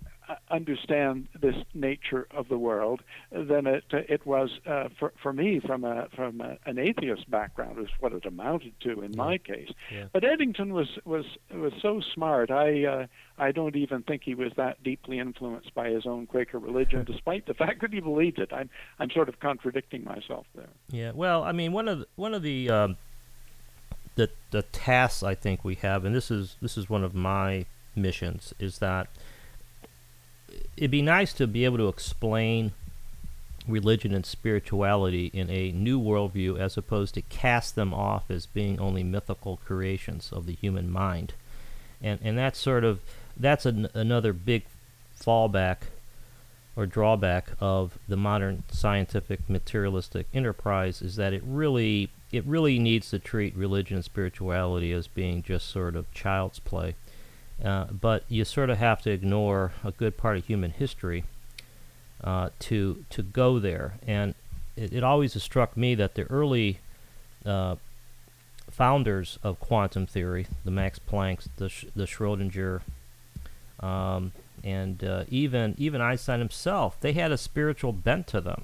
understand 0.49 1.27
this 1.39 1.55
nature 1.73 2.27
of 2.31 2.47
the 2.47 2.57
world 2.57 3.01
than 3.31 3.67
it 3.67 3.83
it 3.91 4.25
was 4.25 4.49
uh, 4.65 4.89
for 4.99 5.13
for 5.21 5.33
me 5.33 5.59
from 5.59 5.83
a 5.83 6.07
from 6.15 6.41
a, 6.41 6.57
an 6.65 6.77
atheist 6.77 7.29
background 7.29 7.79
is 7.79 7.89
what 7.99 8.13
it 8.13 8.25
amounted 8.25 8.73
to 8.81 9.01
in 9.01 9.15
my 9.15 9.37
case. 9.37 9.71
Yeah. 9.91 10.05
But 10.11 10.23
Eddington 10.23 10.73
was 10.73 10.87
was 11.05 11.25
was 11.53 11.73
so 11.81 12.01
smart. 12.13 12.51
I 12.51 12.85
uh, 12.85 13.07
I 13.37 13.51
don't 13.51 13.75
even 13.75 14.03
think 14.03 14.23
he 14.23 14.35
was 14.35 14.51
that 14.57 14.83
deeply 14.83 15.19
influenced 15.19 15.73
by 15.73 15.89
his 15.89 16.05
own 16.05 16.27
Quaker 16.27 16.59
religion, 16.59 17.03
despite 17.07 17.45
the 17.45 17.53
fact 17.53 17.81
that 17.81 17.93
he 17.93 17.99
believed 17.99 18.39
it. 18.39 18.51
I'm 18.53 18.69
I'm 18.99 19.09
sort 19.09 19.29
of 19.29 19.39
contradicting 19.39 20.03
myself 20.03 20.45
there. 20.55 20.69
Yeah. 20.89 21.11
Well, 21.13 21.43
I 21.43 21.51
mean, 21.51 21.71
one 21.71 21.87
of 21.87 21.99
the, 21.99 22.07
one 22.15 22.33
of 22.33 22.43
the 22.43 22.69
um, 22.69 22.97
the 24.15 24.29
the 24.51 24.63
tasks 24.63 25.23
I 25.23 25.35
think 25.35 25.63
we 25.63 25.75
have, 25.75 26.05
and 26.05 26.15
this 26.15 26.29
is 26.31 26.55
this 26.61 26.77
is 26.77 26.89
one 26.89 27.03
of 27.03 27.13
my 27.15 27.65
missions, 27.95 28.53
is 28.59 28.79
that 28.79 29.07
it'd 30.77 30.91
be 30.91 31.01
nice 31.01 31.33
to 31.33 31.47
be 31.47 31.65
able 31.65 31.77
to 31.77 31.87
explain 31.87 32.73
religion 33.67 34.13
and 34.13 34.25
spirituality 34.25 35.27
in 35.33 35.49
a 35.49 35.71
new 35.71 35.99
worldview 35.99 36.59
as 36.59 36.75
opposed 36.77 37.13
to 37.13 37.21
cast 37.21 37.75
them 37.75 37.93
off 37.93 38.29
as 38.29 38.45
being 38.45 38.79
only 38.79 39.03
mythical 39.03 39.57
creations 39.57 40.31
of 40.33 40.45
the 40.45 40.53
human 40.53 40.91
mind. 40.91 41.33
And 42.01 42.19
and 42.21 42.37
that's 42.37 42.59
sort 42.59 42.83
of 42.83 42.99
that's 43.37 43.65
an, 43.65 43.87
another 43.93 44.33
big 44.33 44.65
fallback 45.19 45.77
or 46.75 46.85
drawback 46.85 47.51
of 47.59 47.97
the 48.07 48.17
modern 48.17 48.63
scientific 48.71 49.47
materialistic 49.47 50.27
enterprise 50.33 51.01
is 51.01 51.15
that 51.15 51.33
it 51.33 51.43
really 51.45 52.09
it 52.31 52.45
really 52.45 52.79
needs 52.79 53.11
to 53.11 53.19
treat 53.19 53.55
religion 53.55 53.97
and 53.97 54.05
spirituality 54.05 54.91
as 54.91 55.07
being 55.07 55.43
just 55.43 55.69
sort 55.69 55.95
of 55.95 56.11
child's 56.11 56.59
play. 56.59 56.95
Uh, 57.63 57.85
but 57.85 58.23
you 58.27 58.43
sort 58.43 58.69
of 58.69 58.77
have 58.77 59.01
to 59.01 59.09
ignore 59.09 59.71
a 59.83 59.91
good 59.91 60.17
part 60.17 60.37
of 60.37 60.45
human 60.45 60.71
history 60.71 61.23
uh, 62.23 62.49
to 62.59 63.05
to 63.09 63.23
go 63.23 63.59
there. 63.59 63.93
And 64.05 64.35
it, 64.75 64.93
it 64.93 65.03
always 65.03 65.33
has 65.33 65.43
struck 65.43 65.77
me 65.77 65.95
that 65.95 66.15
the 66.15 66.23
early 66.23 66.79
uh, 67.45 67.75
founders 68.69 69.39
of 69.43 69.59
quantum 69.59 70.05
theory, 70.05 70.47
the 70.65 70.71
Max 70.71 70.99
Plancks, 70.99 71.47
the 71.57 71.69
Sch- 71.69 71.85
the 71.95 72.05
Schrodinger, 72.05 72.81
um, 73.79 74.31
and 74.63 75.03
uh, 75.03 75.23
even 75.29 75.75
even 75.77 76.01
Einstein 76.01 76.39
himself, 76.39 76.99
they 76.99 77.13
had 77.13 77.31
a 77.31 77.37
spiritual 77.37 77.93
bent 77.93 78.27
to 78.27 78.41
them. 78.41 78.63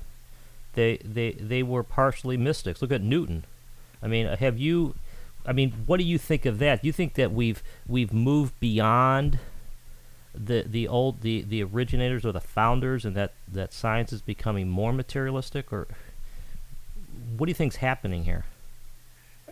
They 0.73 0.97
they 0.97 1.31
they 1.31 1.63
were 1.63 1.83
partially 1.83 2.37
mystics. 2.37 2.81
Look 2.81 2.91
at 2.91 3.01
Newton. 3.01 3.45
I 4.01 4.07
mean, 4.07 4.27
have 4.27 4.57
you? 4.57 4.95
I 5.49 5.51
mean, 5.51 5.73
what 5.87 5.97
do 5.97 6.05
you 6.05 6.19
think 6.19 6.45
of 6.45 6.59
that? 6.59 6.83
Do 6.83 6.87
you 6.87 6.93
think 6.93 7.15
that 7.15 7.31
we've 7.31 7.63
we've 7.87 8.13
moved 8.13 8.59
beyond 8.59 9.39
the 10.35 10.61
the 10.61 10.87
old 10.87 11.21
the 11.21 11.41
the 11.41 11.63
originators 11.63 12.23
or 12.23 12.31
the 12.31 12.39
founders, 12.39 13.03
and 13.03 13.15
that 13.15 13.33
that 13.51 13.73
science 13.73 14.13
is 14.13 14.21
becoming 14.21 14.69
more 14.69 14.93
materialistic, 14.93 15.73
or 15.73 15.87
what 17.35 17.47
do 17.47 17.49
you 17.49 17.55
think's 17.55 17.77
happening 17.77 18.25
here? 18.25 18.45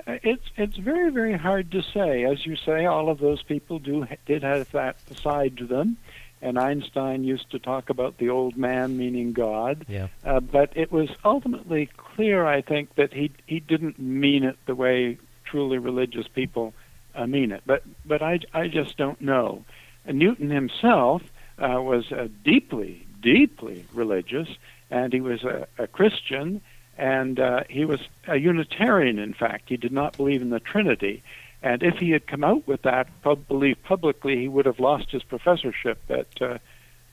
Uh, 0.05 0.19
It's 0.21 0.45
it's 0.55 0.77
very 0.77 1.09
very 1.09 1.35
hard 1.35 1.71
to 1.71 1.81
say. 1.81 2.25
As 2.25 2.45
you 2.45 2.55
say, 2.55 2.85
all 2.85 3.09
of 3.09 3.17
those 3.17 3.41
people 3.41 3.79
do 3.79 4.05
did 4.27 4.43
have 4.43 4.71
that 4.73 4.97
side 5.17 5.57
to 5.57 5.65
them, 5.65 5.97
and 6.43 6.59
Einstein 6.59 7.23
used 7.23 7.49
to 7.49 7.57
talk 7.57 7.89
about 7.89 8.19
the 8.19 8.29
old 8.29 8.55
man 8.55 8.97
meaning 8.97 9.33
God. 9.33 9.83
Yeah. 9.89 10.09
Uh, 10.23 10.41
but 10.41 10.69
it 10.75 10.91
was 10.91 11.09
ultimately 11.25 11.89
clear, 11.97 12.45
I 12.45 12.61
think, 12.61 12.93
that 12.95 13.13
he 13.13 13.31
he 13.47 13.59
didn't 13.59 13.97
mean 13.97 14.43
it 14.43 14.57
the 14.67 14.75
way 14.75 15.17
truly 15.49 15.77
religious 15.77 16.27
people 16.27 16.73
uh, 17.15 17.27
mean 17.27 17.51
it. 17.51 17.63
But 17.65 17.83
but 18.05 18.21
I 18.21 18.39
I 18.53 18.67
just 18.67 18.97
don't 18.97 19.19
know. 19.21 19.63
And 20.05 20.19
Newton 20.19 20.49
himself 20.49 21.21
uh, 21.57 21.81
was 21.81 22.11
uh, 22.11 22.27
deeply 22.43 23.07
deeply 23.21 23.85
religious, 23.93 24.47
and 24.89 25.11
he 25.11 25.21
was 25.21 25.43
a, 25.43 25.67
a 25.77 25.87
Christian, 25.87 26.61
and 26.97 27.39
uh, 27.39 27.63
he 27.69 27.85
was 27.85 27.99
a 28.27 28.37
Unitarian. 28.37 29.19
In 29.19 29.33
fact, 29.33 29.69
he 29.69 29.77
did 29.77 29.91
not 29.91 30.15
believe 30.15 30.41
in 30.41 30.49
the 30.49 30.59
Trinity. 30.59 31.23
And 31.63 31.81
if 31.81 31.97
he 31.97 32.11
had 32.11 32.27
come 32.27 32.43
out 32.43 32.67
with 32.67 32.83
that 32.83 33.07
pub- 33.23 33.47
belief 33.47 33.77
publicly, 33.83 34.37
he 34.37 34.47
would 34.47 34.65
have 34.65 34.79
lost 34.79 35.09
his 35.11 35.23
professorship 35.23 35.99
at 36.09 36.41
uh, 36.41 36.57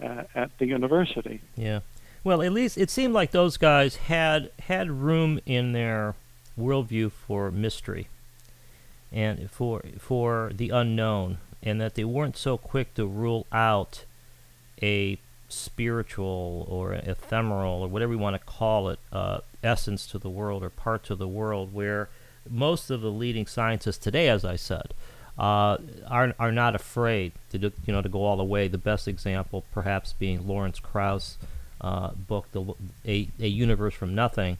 uh, 0.02 0.24
at 0.34 0.56
the 0.58 0.66
university. 0.66 1.40
Yeah. 1.56 1.80
Well, 2.22 2.42
at 2.42 2.52
least 2.52 2.78
it 2.78 2.90
seemed 2.90 3.14
like 3.14 3.30
those 3.30 3.56
guys 3.56 3.96
had 3.96 4.50
had 4.60 4.90
room 4.90 5.40
in 5.46 5.72
their 5.72 6.14
worldview 6.58 7.12
for 7.12 7.50
mystery 7.50 8.08
and 9.14 9.50
for 9.50 9.82
for 9.98 10.50
the 10.52 10.70
unknown, 10.70 11.38
and 11.62 11.80
that 11.80 11.94
they 11.94 12.04
weren't 12.04 12.36
so 12.36 12.58
quick 12.58 12.92
to 12.94 13.06
rule 13.06 13.46
out 13.52 14.04
a 14.82 15.18
spiritual 15.48 16.66
or 16.68 16.94
ephemeral 16.94 17.82
or 17.82 17.88
whatever 17.88 18.12
you 18.12 18.18
want 18.18 18.34
to 18.34 18.44
call 18.44 18.88
it 18.88 18.98
uh, 19.12 19.38
essence 19.62 20.06
to 20.08 20.18
the 20.18 20.28
world 20.28 20.64
or 20.64 20.70
part 20.70 21.04
to 21.04 21.14
the 21.14 21.28
world 21.28 21.72
where 21.72 22.08
most 22.50 22.90
of 22.90 23.00
the 23.00 23.10
leading 23.10 23.46
scientists 23.46 23.98
today, 23.98 24.28
as 24.28 24.44
I 24.44 24.56
said, 24.56 24.92
uh, 25.38 25.78
are 26.08 26.34
are 26.38 26.52
not 26.52 26.74
afraid 26.74 27.32
to 27.50 27.58
do, 27.58 27.72
you 27.86 27.92
know 27.92 28.02
to 28.02 28.08
go 28.08 28.24
all 28.24 28.36
the 28.36 28.44
way. 28.44 28.68
The 28.68 28.78
best 28.78 29.06
example, 29.06 29.64
perhaps, 29.72 30.12
being 30.12 30.46
Lawrence 30.46 30.80
Krauss' 30.80 31.38
uh, 31.80 32.10
book, 32.10 32.46
the, 32.52 32.74
a, 33.06 33.28
a 33.40 33.46
Universe 33.46 33.94
from 33.94 34.14
Nothing, 34.14 34.58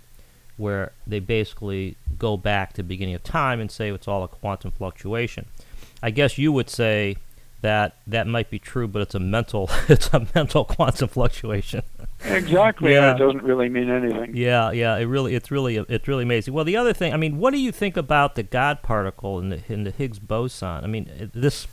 where 0.57 0.93
they 1.07 1.21
basically 1.21 1.97
go 2.19 2.37
back 2.37 2.73
to 2.75 2.77
the 2.79 2.89
beginning 2.89 3.15
of 3.15 3.23
time 3.23 3.61
and 3.61 3.71
say 3.71 3.91
it's 3.91 4.09
all 4.09 4.23
a 4.23 4.29
quantum 4.29 4.71
fluctuation. 4.71 5.47
I 6.03 6.11
guess 6.11 6.39
you 6.39 6.53
would 6.53 6.71
say 6.71 7.17
that 7.65 7.97
that 8.07 8.27
might 8.27 8.51
be 8.51 8.59
true, 8.59 8.87
but 8.87 9.01
it's 9.01 9.15
a 9.15 9.21
mental 9.21 9.71
it's 9.89 10.13
a 10.13 10.27
mental 10.35 10.65
quantum 10.65 11.09
fluctuation. 11.09 11.83
Exactly. 12.23 12.93
Yeah. 12.93 13.15
It 13.15 13.19
doesn't 13.19 13.43
really 13.43 13.69
mean 13.69 13.91
anything. 13.91 14.37
Yeah, 14.37 14.71
yeah, 14.71 14.97
it 14.97 15.05
really, 15.05 15.35
it's 15.35 15.51
really, 15.51 15.77
it's 15.77 16.07
really 16.07 16.25
amazing. 16.25 16.55
Well, 16.55 16.65
the 16.65 16.77
other 16.77 16.93
thing, 16.93 17.13
I 17.13 17.17
mean, 17.17 17.39
what 17.39 17.53
do 17.53 17.59
you 17.59 17.73
think 17.73 17.97
about 17.97 18.35
the 18.35 18.43
God 18.43 18.83
particle 18.83 19.39
in 19.39 19.49
the 19.49 19.61
in 19.69 19.85
the 19.85 19.91
Higgs 19.91 20.19
boson? 20.19 20.85
I 20.85 20.87
mean, 20.87 21.31
this. 21.35 21.67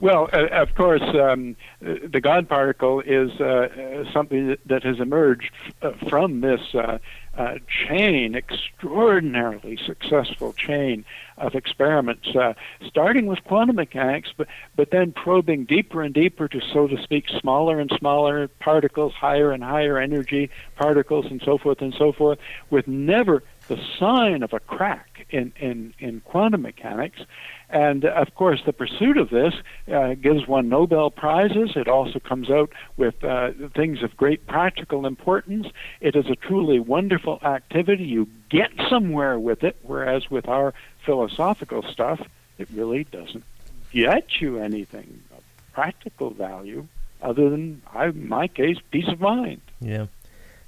Well, 0.00 0.30
uh, 0.32 0.46
of 0.46 0.74
course, 0.74 1.02
um, 1.02 1.56
the 1.80 2.20
God 2.22 2.48
particle 2.48 3.00
is 3.00 3.30
uh, 3.40 4.04
something 4.12 4.48
that, 4.48 4.60
that 4.66 4.82
has 4.82 4.98
emerged 4.98 5.50
f- 5.66 5.74
uh, 5.82 6.08
from 6.08 6.40
this 6.40 6.74
uh, 6.74 6.98
uh, 7.36 7.58
chain, 7.68 8.34
extraordinarily 8.34 9.78
successful 9.84 10.52
chain 10.52 11.04
of 11.38 11.54
experiments, 11.54 12.28
uh, 12.34 12.54
starting 12.86 13.26
with 13.26 13.42
quantum 13.44 13.76
mechanics, 13.76 14.30
but, 14.36 14.48
but 14.74 14.90
then 14.90 15.12
probing 15.12 15.64
deeper 15.64 16.02
and 16.02 16.12
deeper 16.12 16.48
to, 16.48 16.60
so 16.72 16.86
to 16.86 17.00
speak, 17.02 17.28
smaller 17.40 17.78
and 17.78 17.90
smaller 17.98 18.48
particles, 18.48 19.12
higher 19.14 19.52
and 19.52 19.62
higher 19.62 19.98
energy 19.98 20.50
particles, 20.76 21.26
and 21.26 21.40
so 21.44 21.56
forth 21.56 21.80
and 21.80 21.94
so 21.94 22.12
forth, 22.12 22.38
with 22.70 22.88
never 22.88 23.42
the 23.70 23.80
sign 24.00 24.42
of 24.42 24.52
a 24.52 24.58
crack 24.58 25.24
in, 25.30 25.52
in, 25.60 25.94
in 26.00 26.20
quantum 26.22 26.62
mechanics. 26.62 27.20
And 27.68 28.04
uh, 28.04 28.08
of 28.08 28.34
course, 28.34 28.60
the 28.66 28.72
pursuit 28.72 29.16
of 29.16 29.30
this 29.30 29.54
uh, 29.86 30.14
gives 30.14 30.48
one 30.48 30.68
Nobel 30.68 31.08
Prizes. 31.10 31.76
It 31.76 31.86
also 31.86 32.18
comes 32.18 32.50
out 32.50 32.70
with 32.96 33.22
uh, 33.22 33.52
things 33.76 34.02
of 34.02 34.16
great 34.16 34.44
practical 34.48 35.06
importance. 35.06 35.68
It 36.00 36.16
is 36.16 36.26
a 36.26 36.34
truly 36.34 36.80
wonderful 36.80 37.38
activity. 37.44 38.06
You 38.06 38.26
get 38.50 38.72
somewhere 38.88 39.38
with 39.38 39.62
it, 39.62 39.76
whereas 39.82 40.28
with 40.28 40.48
our 40.48 40.74
philosophical 41.06 41.84
stuff, 41.84 42.20
it 42.58 42.68
really 42.74 43.04
doesn't 43.04 43.44
get 43.92 44.40
you 44.40 44.58
anything 44.58 45.22
of 45.30 45.44
practical 45.72 46.30
value 46.30 46.88
other 47.22 47.48
than, 47.50 47.82
I, 47.94 48.06
in 48.06 48.28
my 48.28 48.48
case, 48.48 48.78
peace 48.90 49.06
of 49.06 49.20
mind. 49.20 49.60
Yeah, 49.80 50.06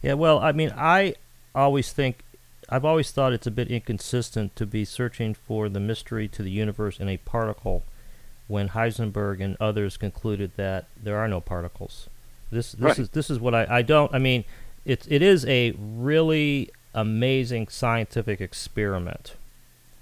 yeah. 0.02 0.14
Well, 0.14 0.38
I 0.38 0.52
mean, 0.52 0.72
I 0.76 1.14
always 1.52 1.92
think, 1.92 2.22
I've 2.72 2.85
always 2.87 3.11
thought 3.11 3.32
it's 3.35 3.46
a 3.46 3.50
bit 3.50 3.70
inconsistent 3.70 4.56
to 4.56 4.64
be 4.66 4.85
searching 4.85 5.35
for 5.35 5.68
the 5.68 5.78
mystery 5.80 6.26
to 6.28 6.42
the 6.42 6.50
universe 6.50 6.98
in 6.98 7.08
a 7.08 7.18
particle, 7.18 7.85
when 8.48 8.70
Heisenberg 8.70 9.40
and 9.42 9.56
others 9.61 9.96
concluded 9.96 10.52
that 10.56 10.87
there 11.00 11.18
are 11.18 11.28
no 11.28 11.40
particles. 11.40 12.08
This 12.50 12.72
this 12.72 12.80
Right. 12.80 12.98
is 12.98 13.08
this 13.11 13.30
is 13.30 13.38
what 13.38 13.54
I 13.54 13.66
I 13.68 13.82
don't. 13.82 14.14
I 14.14 14.18
mean, 14.18 14.44
it's 14.85 15.06
it 15.08 15.22
is 15.22 15.44
a 15.46 15.72
really 15.78 16.70
amazing 16.94 17.68
scientific 17.68 18.40
experiment, 18.40 19.35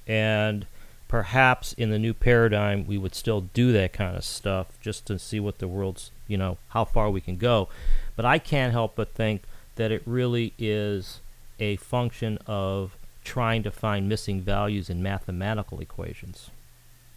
and 0.06 0.66
perhaps 1.08 1.72
in 1.72 1.90
the 1.90 1.98
new 1.98 2.14
paradigm 2.14 2.86
we 2.86 2.96
would 2.96 3.16
still 3.16 3.40
do 3.52 3.72
that 3.72 3.92
kind 3.92 4.16
of 4.16 4.22
stuff 4.24 4.66
just 4.80 5.06
to 5.06 5.18
see 5.18 5.40
what 5.40 5.58
the 5.58 5.66
world's 5.66 6.12
you 6.28 6.36
know 6.36 6.56
how 6.68 6.84
far 6.84 7.10
we 7.10 7.20
can 7.20 7.34
go 7.34 7.68
but 8.14 8.24
i 8.24 8.38
can't 8.38 8.72
help 8.72 8.94
but 8.94 9.12
think 9.12 9.42
that 9.74 9.90
it 9.90 10.00
really 10.06 10.52
is 10.56 11.18
a 11.60 11.76
function 11.76 12.38
of 12.46 12.96
trying 13.22 13.62
to 13.62 13.70
find 13.70 14.08
missing 14.08 14.40
values 14.40 14.90
in 14.90 15.02
mathematical 15.02 15.80
equations. 15.80 16.50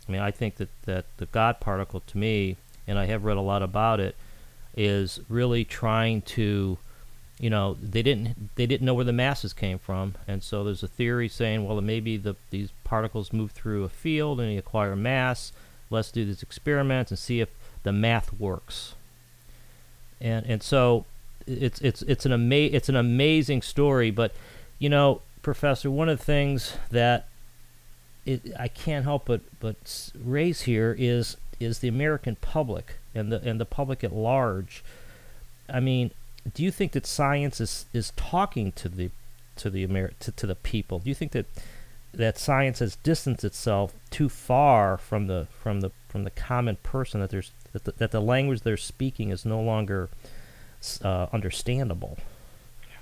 I 0.08 0.12
mean 0.12 0.22
i 0.22 0.32
think 0.32 0.58
that, 0.58 0.70
that 0.84 1.06
the 1.16 1.28
god 1.28 1.62
particle 1.62 2.02
to 2.08 2.18
me 2.18 2.58
and 2.86 3.00
i 3.00 3.06
have 3.06 3.24
read 3.24 3.38
a 3.38 3.42
lot 3.42 3.64
about 3.64 4.02
it 4.02 4.18
is 4.76 5.22
really 5.30 5.64
trying 5.64 6.22
to 6.24 6.78
you 7.40 7.50
know 7.50 7.78
they 7.82 8.02
didn't 8.02 8.56
they 8.56 8.66
didn't 8.66 8.86
know 8.86 8.94
where 8.94 9.06
the 9.06 9.14
masses 9.14 9.54
came 9.54 9.78
from. 9.78 10.16
And 10.28 10.44
so 10.44 10.64
there's 10.64 10.84
a 10.84 10.88
theory 10.88 11.28
saying 11.28 11.68
well 11.68 11.80
maybe 11.82 12.18
the 12.18 12.36
these 12.50 12.70
particles 12.84 13.34
move 13.34 13.52
through 13.52 13.84
a 13.84 13.90
field 13.90 14.40
and 14.40 14.50
they 14.50 14.58
acquire 14.58 14.96
mass. 14.96 15.52
Let's 15.90 16.12
do 16.12 16.26
these 16.26 16.42
experiments 16.42 17.12
and 17.12 17.20
see 17.20 17.40
if 17.40 17.50
the 17.84 17.92
math 17.92 18.34
works. 18.40 18.96
And 20.22 20.46
and 20.46 20.64
so 20.64 21.06
it's 21.48 21.80
it's 21.82 22.02
it's 22.04 22.26
an 22.26 22.32
ama- 22.32 22.56
it's 22.56 22.90
an 22.90 22.96
amazing 22.96 23.62
story 23.62 24.12
but 24.12 24.34
you 24.80 24.90
know 24.90 25.22
professor 25.42 25.90
one 25.92 26.10
of 26.10 26.18
the 26.18 26.24
things 26.24 26.78
that 26.92 27.28
it, 28.26 28.42
I 28.58 28.68
can't 28.68 29.04
help 29.04 29.26
but 29.26 29.42
but 29.60 30.12
raise 30.24 30.62
here 30.62 30.96
is 30.98 31.38
is 31.60 31.80
the 31.80 31.88
American 31.88 32.36
public 32.38 32.98
and 33.14 33.32
the 33.32 33.42
and 33.48 33.60
the 33.60 33.66
public 33.66 34.04
at 34.04 34.14
large 34.14 34.84
I 35.70 35.80
mean 35.80 36.12
do 36.54 36.64
you 36.64 36.72
think 36.72 36.92
that 36.92 37.06
science 37.06 37.62
is, 37.62 37.86
is 37.94 38.12
talking 38.16 38.72
to 38.74 38.90
the 38.90 39.12
to 39.56 39.70
the 39.70 39.84
Amer- 39.84 40.14
to, 40.20 40.32
to 40.32 40.48
the 40.48 40.56
people? 40.56 41.00
Do 41.00 41.10
you 41.10 41.16
think 41.16 41.32
that 41.34 41.46
that 42.14 42.38
science 42.38 42.80
has 42.80 42.96
distanced 42.98 43.44
itself 43.44 43.94
too 44.10 44.30
far 44.30 44.98
from 44.98 45.28
the 45.28 45.48
from 45.52 45.82
the 45.82 45.92
from 46.10 46.24
the 46.24 46.32
common 46.32 46.76
person 46.84 47.22
that 47.22 47.30
there's 47.30 47.52
that 47.72 47.86
the, 47.86 47.92
that 47.94 48.12
the 48.12 48.22
language 48.22 48.62
they're 48.62 48.78
speaking 48.78 49.30
is 49.30 49.46
no 49.46 49.62
longer 49.62 50.10
uh, 51.04 51.28
understandable? 51.32 52.18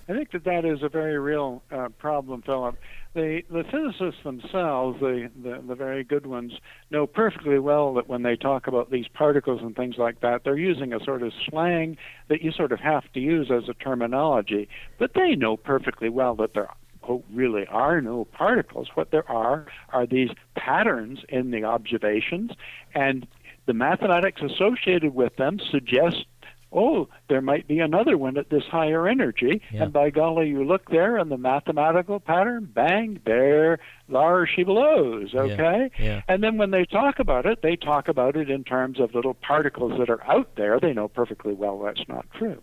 I 0.09 0.13
think 0.13 0.31
that 0.31 0.43
that 0.43 0.65
is 0.65 0.83
a 0.83 0.89
very 0.89 1.17
real 1.19 1.63
uh, 1.71 1.89
problem, 1.97 2.41
Philip. 2.41 2.75
The 3.13 3.43
the 3.49 3.63
physicists 3.63 4.23
themselves, 4.23 4.99
the, 4.99 5.29
the 5.41 5.61
the 5.65 5.75
very 5.75 6.03
good 6.03 6.25
ones, 6.25 6.53
know 6.89 7.07
perfectly 7.07 7.59
well 7.59 7.93
that 7.93 8.09
when 8.09 8.23
they 8.23 8.35
talk 8.35 8.67
about 8.67 8.89
these 8.91 9.07
particles 9.07 9.61
and 9.61 9.75
things 9.75 9.97
like 9.97 10.21
that, 10.21 10.43
they're 10.43 10.57
using 10.57 10.91
a 10.91 11.03
sort 11.03 11.21
of 11.21 11.31
slang 11.47 11.97
that 12.29 12.41
you 12.41 12.51
sort 12.51 12.71
of 12.71 12.79
have 12.79 13.09
to 13.13 13.19
use 13.19 13.51
as 13.51 13.69
a 13.69 13.73
terminology. 13.73 14.67
But 14.97 15.13
they 15.13 15.35
know 15.35 15.55
perfectly 15.55 16.09
well 16.09 16.35
that 16.35 16.53
there 16.55 16.69
quote 17.01 17.25
really 17.31 17.65
are 17.67 18.01
no 18.01 18.25
particles. 18.25 18.89
What 18.95 19.11
there 19.11 19.29
are 19.29 19.67
are 19.89 20.05
these 20.05 20.31
patterns 20.55 21.19
in 21.29 21.51
the 21.51 21.63
observations, 21.63 22.51
and 22.93 23.27
the 23.65 23.73
mathematics 23.73 24.41
associated 24.41 25.13
with 25.13 25.35
them 25.35 25.59
suggest 25.59 26.25
oh, 26.71 27.09
there 27.27 27.41
might 27.41 27.67
be 27.67 27.79
another 27.79 28.17
one 28.17 28.37
at 28.37 28.49
this 28.49 28.63
higher 28.63 29.07
energy. 29.07 29.61
Yeah. 29.71 29.83
And 29.83 29.93
by 29.93 30.09
golly, 30.09 30.49
you 30.49 30.63
look 30.63 30.89
there 30.89 31.17
and 31.17 31.29
the 31.29 31.37
mathematical 31.37 32.19
pattern, 32.19 32.69
bang, 32.73 33.19
there, 33.25 33.79
Lar 34.07 34.47
she 34.47 34.63
blows, 34.63 35.33
okay? 35.33 35.91
yeah. 35.99 36.21
And 36.27 36.43
then 36.43 36.57
when 36.57 36.71
they 36.71 36.85
talk 36.85 37.19
about 37.19 37.45
it, 37.45 37.61
they 37.61 37.75
talk 37.75 38.07
about 38.07 38.35
it 38.35 38.49
in 38.49 38.63
terms 38.63 38.99
of 38.99 39.13
little 39.13 39.33
particles 39.33 39.97
that 39.99 40.09
are 40.09 40.23
out 40.29 40.55
there. 40.55 40.79
They 40.79 40.93
know 40.93 41.07
perfectly 41.07 41.53
well 41.53 41.79
that's 41.79 42.07
not 42.07 42.25
true. 42.37 42.61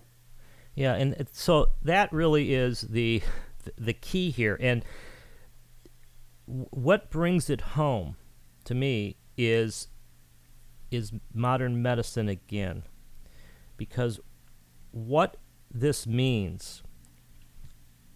Yeah, 0.75 0.95
and 0.95 1.27
so 1.33 1.67
that 1.83 2.13
really 2.13 2.55
is 2.55 2.83
the 2.83 3.23
the 3.77 3.93
key 3.93 4.31
here. 4.31 4.57
And 4.61 4.85
what 6.47 7.11
brings 7.11 7.51
it 7.51 7.61
home 7.61 8.17
to 8.65 8.75
me 8.75 9.17
is 9.37 9.89
is 10.91 11.13
modern 11.35 11.83
medicine 11.83 12.29
again, 12.29 12.85
because 13.79 14.21
what 14.91 15.39
this 15.73 16.07
means 16.07 16.83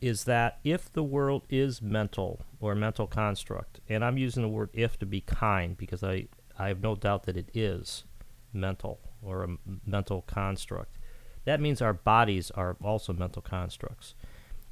is 0.03 0.25
that 0.25 0.59
if 0.65 0.93
the 0.93 1.03
world 1.03 1.45
is 1.49 1.81
mental 1.81 2.43
or 2.61 2.73
a 2.73 2.77
mental 2.77 3.07
construct, 3.07 3.81
and 3.89 4.05
I'm 4.05 4.19
using 4.19 4.43
the 4.43 4.49
word 4.49 4.69
if 4.75 4.99
to 4.99 5.07
be 5.07 5.21
kind 5.21 5.77
because 5.77 6.03
I, 6.03 6.27
I 6.59 6.69
have 6.69 6.83
no 6.83 6.97
doubt 6.97 7.23
that 7.25 7.37
it 7.37 7.51
is 7.55 8.05
mental 8.53 9.01
or 9.23 9.43
a 9.43 9.49
m- 9.49 9.81
mental 9.87 10.23
construct. 10.23 10.99
That 11.45 11.61
means 11.61 11.81
our 11.81 11.93
bodies 11.93 12.51
are 12.51 12.77
also 12.83 13.13
mental 13.13 13.43
constructs. 13.43 14.15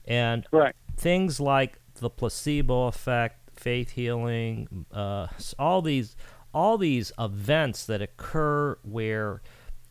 And 0.04 0.46
right. 0.50 0.74
things 0.96 1.38
like 1.38 1.78
the 1.94 2.10
placebo 2.10 2.86
effect, 2.86 3.50
faith 3.58 3.90
healing, 3.90 4.86
uh, 4.92 5.28
all 5.58 5.80
these 5.80 6.16
all 6.52 6.76
these 6.76 7.12
events 7.16 7.86
that 7.86 8.02
occur 8.02 8.76
where 8.82 9.40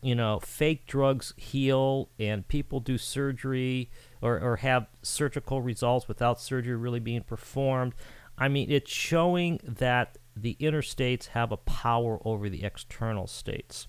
you 0.02 0.14
know 0.14 0.40
fake 0.40 0.86
drugs 0.86 1.34
heal 1.36 2.08
and 2.18 2.46
people 2.48 2.80
do 2.80 2.96
surgery 2.96 3.90
or, 4.22 4.38
or 4.40 4.56
have 4.56 4.86
surgical 5.02 5.62
results 5.62 6.08
without 6.08 6.40
surgery 6.40 6.76
really 6.76 7.00
being 7.00 7.22
performed. 7.22 7.94
I 8.38 8.48
mean, 8.48 8.70
it's 8.70 8.90
showing 8.90 9.60
that 9.62 10.16
the 10.34 10.56
inner 10.58 10.82
states 10.82 11.28
have 11.28 11.52
a 11.52 11.58
power 11.58 12.18
over 12.24 12.48
the 12.48 12.64
external 12.64 13.26
states, 13.26 13.86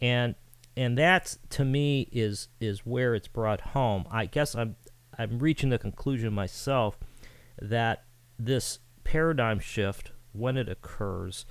and 0.00 0.34
and 0.76 0.96
that 0.98 1.36
to 1.50 1.64
me 1.64 2.08
is 2.12 2.48
is 2.60 2.86
where 2.86 3.14
it's 3.14 3.28
brought 3.28 3.60
home. 3.60 4.06
I 4.10 4.26
guess 4.26 4.54
I'm 4.54 4.76
I'm 5.18 5.38
reaching 5.38 5.70
the 5.70 5.78
conclusion 5.78 6.32
myself 6.32 6.98
that 7.60 8.04
this 8.38 8.78
paradigm 9.04 9.58
shift 9.58 10.12
when 10.32 10.56
it 10.56 10.68
occurs, 10.68 11.44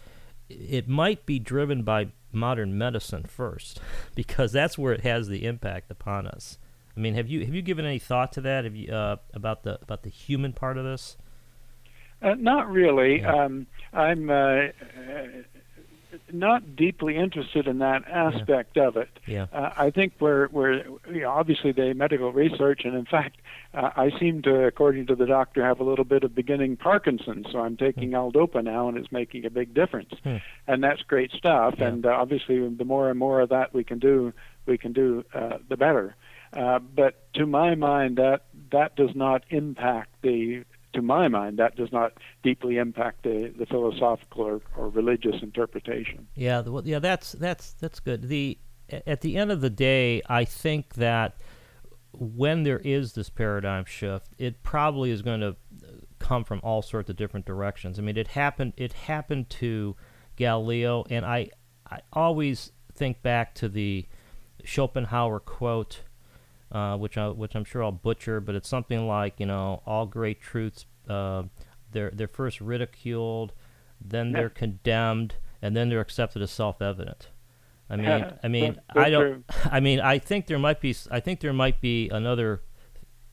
it 0.48 0.88
might 0.88 1.26
be 1.26 1.40
driven 1.40 1.84
by 1.84 2.08
modern 2.32 2.78
medicine 2.78 3.24
first, 3.24 3.80
because 4.16 4.52
that's 4.52 4.78
where 4.78 4.94
it 4.94 5.02
has 5.02 5.28
the 5.28 5.46
impact 5.46 5.92
upon 5.92 6.28
us. 6.28 6.58
I 6.96 7.00
mean, 7.00 7.14
have 7.14 7.28
you 7.30 7.46
have 7.46 7.56
you 7.56 7.62
given 7.62 7.86
any 7.86 8.00
thought 8.00 8.32
to 8.34 8.42
that? 8.42 8.66
Have 8.66 8.76
you 8.76 8.92
uh, 8.92 9.18
about 9.34 9.64
the 9.64 9.80
about 9.82 10.04
the 10.04 10.10
human 10.10 10.54
part 10.54 10.78
of 10.78 10.84
this? 10.84 11.18
Uh, 12.22 12.36
not 12.36 12.70
really. 12.70 13.22
Yeah. 13.22 13.46
Um, 13.46 13.68
I'm 13.94 14.30
uh, 14.30 14.68
not 16.32 16.76
deeply 16.76 17.16
interested 17.16 17.68
in 17.68 17.80
that 17.80 18.08
aspect 18.08 18.72
yeah. 18.76 18.88
of 18.88 18.98
it. 18.98 19.10
Yeah. 19.26 19.48
Uh, 19.52 19.72
I 19.78 19.90
think 19.92 20.14
we're, 20.20 20.48
we're 20.50 20.84
you 21.12 21.22
know, 21.22 21.30
obviously 21.30 21.72
the 21.72 21.94
medical 21.94 22.32
research, 22.32 22.82
and 22.86 22.96
in 22.96 23.06
fact, 23.06 23.38
uh, 23.74 23.92
I 23.96 24.12
seem 24.20 24.42
to, 24.44 24.66
according 24.66 25.08
to 25.08 25.16
the 25.16 25.26
doctor, 25.26 25.64
have 25.64 25.80
a 25.80 25.84
little 25.84 26.06
bit 26.06 26.24
of 26.24 26.34
beginning 26.34 26.78
Parkinson's. 26.78 27.48
So 27.52 27.60
I'm 27.60 27.78
taking 27.78 28.12
mm. 28.12 28.16
L-Dopa 28.16 28.64
now, 28.64 28.88
and 28.90 28.98
it's 28.98 29.12
making 29.12 29.46
a 29.46 29.50
big 29.50 29.74
difference, 29.74 30.14
mm. 30.26 30.42
and 30.68 30.84
that's 30.84 31.02
great 31.04 31.32
stuff. 31.32 31.76
Yeah. 31.78 31.88
And 31.88 32.06
uh, 32.06 32.10
obviously, 32.10 32.68
the 32.68 32.86
more 32.86 33.10
and 33.10 33.20
more 33.20 33.42
of 33.42 33.50
that 33.50 33.74
we 33.74 33.84
can 33.84 34.00
do, 34.00 34.34
we 34.66 34.78
can 34.78 34.94
do, 34.94 35.24
uh, 35.34 35.58
the 35.68 35.78
better. 35.78 36.16
Uh, 36.52 36.80
but 36.80 37.32
to 37.34 37.46
my 37.46 37.76
mind, 37.76 38.18
that 38.18 38.42
that 38.72 38.96
does 38.96 39.16
not 39.16 39.44
impact 39.50 40.10
the 40.24 40.64
to 40.94 41.02
my 41.02 41.28
mind, 41.28 41.60
that 41.60 41.76
does 41.76 41.92
not 41.92 42.14
deeply 42.44 42.78
impact 42.78 43.24
the, 43.24 43.54
the 43.58 43.66
philosophical 43.66 44.44
or, 44.44 44.62
or 44.76 44.90
religious 44.90 45.36
interpretation. 45.42 46.28
Yeah, 46.36 46.62
well, 46.62 46.86
yeah, 46.86 47.00
that's 47.00 47.34
that's 47.34 47.74
that's 47.74 48.00
good. 48.00 48.28
The 48.28 48.58
at 49.06 49.22
the 49.22 49.38
end 49.38 49.52
of 49.52 49.62
the 49.62 49.70
day, 49.70 50.22
I 50.28 50.46
think 50.46 50.96
that 50.96 51.38
when 52.12 52.64
there 52.64 52.80
is 52.80 53.14
this 53.14 53.30
paradigm 53.30 53.86
shift, 53.86 54.28
it 54.38 54.64
probably 54.64 55.12
is 55.12 55.22
going 55.22 55.42
to 55.42 55.50
uh, 55.50 55.56
come 56.18 56.44
from 56.44 56.60
all 56.64 56.82
sorts 56.82 57.10
of 57.10 57.16
different 57.16 57.46
directions. 57.46 58.00
I 58.00 58.02
mean, 58.02 58.18
it 58.18 58.30
happened 58.30 58.74
it 58.78 58.94
happened 58.94 59.50
to 59.52 59.96
Galileo, 60.36 61.06
and 61.10 61.26
I 61.26 61.50
I 61.90 62.00
always 62.14 62.72
think 62.94 63.22
back 63.22 63.56
to 63.56 63.70
the 63.70 64.08
Schopenhauer 64.64 65.40
quote 65.40 66.02
uh, 66.72 66.98
which 66.98 67.18
I, 67.18 67.30
which 67.30 67.56
I'm 67.56 67.66
sure 67.66 67.84
I'll 67.84 67.92
butcher, 67.92 68.40
but 68.40 68.56
it's 68.56 68.70
something 68.70 69.08
like 69.08 69.40
you 69.40 69.46
know 69.46 69.82
all 69.86 70.06
great 70.06 70.42
truths 70.42 70.86
uh, 71.10 71.44
they're 71.92 72.12
they're 72.12 72.28
first 72.28 72.62
ridiculed, 72.62 73.54
then 74.00 74.32
they're 74.32 74.50
condemned, 74.50 75.36
and 75.62 75.76
then 75.76 75.90
they're 75.90 76.02
accepted 76.02 76.42
as 76.42 76.52
self-evident. 76.52 77.30
I 77.90 77.96
mean, 77.98 78.34
I 78.44 78.48
mean, 78.48 78.80
I 78.96 79.10
don't. 79.10 79.44
I 79.72 79.80
mean, 79.80 80.00
I 80.00 80.20
think 80.20 80.48
there 80.48 80.60
might 80.60 80.80
be. 80.80 80.96
I 81.10 81.20
think 81.20 81.40
there 81.40 81.54
might 81.54 81.82
be 81.82 82.10
another 82.10 82.62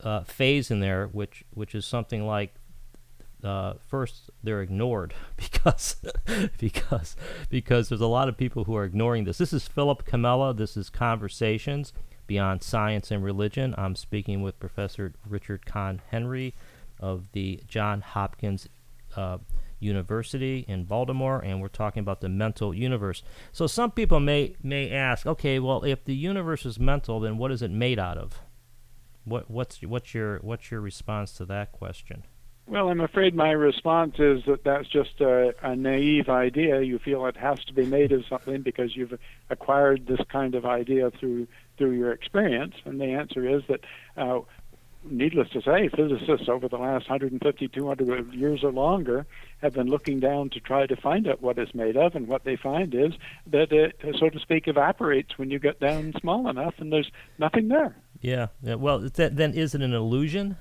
uh, 0.03 0.25
phase 0.25 0.71
in 0.71 0.81
there, 0.81 1.09
which 1.09 1.45
which 1.51 1.75
is 1.75 1.85
something 1.85 2.27
like 2.27 2.55
uh, 3.45 3.75
first 3.87 4.31
they're 4.43 4.63
ignored 4.63 5.15
because 5.37 5.97
because 6.59 7.17
because 7.51 7.89
there's 7.91 8.01
a 8.01 8.07
lot 8.07 8.29
of 8.29 8.37
people 8.39 8.65
who 8.65 8.75
are 8.75 8.85
ignoring 8.85 9.25
this. 9.25 9.39
This 9.39 9.53
is 9.53 9.69
Philip 9.69 10.07
Comella. 10.07 10.57
This 10.57 10.77
is 10.77 10.89
Conversations 10.89 11.93
Beyond 12.27 12.63
Science 12.63 13.11
and 13.11 13.25
Religion. 13.25 13.75
I'm 13.77 13.97
speaking 13.97 14.43
with 14.43 14.59
Professor 14.59 15.15
Richard 15.29 15.67
Conn 15.67 16.01
Henry 16.11 16.55
of 16.99 17.33
the 17.33 17.61
John 17.69 18.01
Hopkins 18.01 18.69
uh, 19.17 19.39
University 19.79 20.65
in 20.67 20.85
Baltimore, 20.85 21.41
and 21.41 21.61
we're 21.61 21.69
talking 21.69 22.01
about 22.01 22.21
the 22.21 22.29
mental 22.29 22.75
universe. 22.75 23.23
So 23.53 23.67
some 23.67 23.91
people 23.91 24.21
may 24.21 24.57
may 24.63 24.91
ask, 24.91 25.27
okay, 25.27 25.59
well, 25.59 25.85
if 25.85 26.05
the 26.05 26.15
universe 26.15 26.65
is 26.65 26.79
mental, 26.79 27.21
then 27.21 27.39
what 27.39 27.53
is 27.53 27.63
it 27.63 27.71
made 27.71 27.99
out 27.99 28.17
of? 28.17 28.41
What 29.25 29.51
what's 29.51 29.83
what's 29.83 30.15
your 30.15 30.39
what's 30.39 30.71
your 30.71 30.81
response 30.81 31.33
to 31.35 31.45
that 31.47 31.73
question? 31.73 32.25
Well, 32.69 32.89
I'm 32.89 33.01
afraid 33.01 33.33
my 33.35 33.53
response 33.53 34.17
is 34.19 34.43
that 34.47 34.65
that's 34.65 34.89
just 34.89 35.21
a, 35.21 35.55
a, 35.63 35.77
naive 35.77 36.29
idea. 36.29 36.83
You 36.83 36.99
feel 36.99 37.25
it 37.27 37.37
has 37.37 37.65
to 37.67 37.73
be 37.73 37.87
made 37.87 38.11
of 38.11 38.25
something 38.29 38.63
because 38.63 38.97
you've 38.97 39.17
acquired 39.51 40.09
this 40.09 40.19
kind 40.33 40.57
of 40.57 40.67
idea 40.67 41.13
through 41.13 41.47
through 41.77 41.93
your 41.93 42.13
experience. 42.13 42.75
And 42.85 43.01
the 43.01 43.07
answer 43.07 43.49
is 43.49 43.63
that, 43.69 43.81
uh, 44.17 44.41
needless 45.05 45.49
to 45.51 45.63
say, 45.63 45.89
physicists 45.89 46.49
over 46.49 46.69
the 46.69 46.79
last 46.79 47.09
150, 47.09 47.69
200 47.69 48.35
years 48.35 48.65
or 48.65 48.73
longer 48.73 49.27
have 49.63 49.75
been 49.75 49.89
looking 49.89 50.21
down 50.21 50.51
to 50.51 50.61
try 50.61 50.87
to 50.87 50.97
find 50.97 51.29
out 51.29 51.41
what 51.41 51.59
it's 51.59 51.75
made 51.75 51.97
of. 51.97 52.15
And 52.15 52.27
what 52.27 52.45
they 52.45 52.57
find 52.57 52.95
is 52.95 53.13
that 53.47 53.73
it, 53.73 54.01
so 54.19 54.29
to 54.29 54.39
speak, 54.41 54.67
evaporates 54.67 55.39
when 55.39 55.51
you 55.51 55.59
get 55.59 55.81
down 55.81 56.13
small 56.21 56.49
enough, 56.49 56.75
and 56.79 56.93
there's 56.93 57.11
nothing 57.39 57.69
there. 57.69 57.97
Yeah. 58.21 58.49
yeah. 58.63 58.75
Well, 58.75 58.99
that, 58.99 59.37
then 59.37 59.55
is 59.55 59.75
it 59.75 59.83
an 59.83 59.93
illusion? 59.93 60.57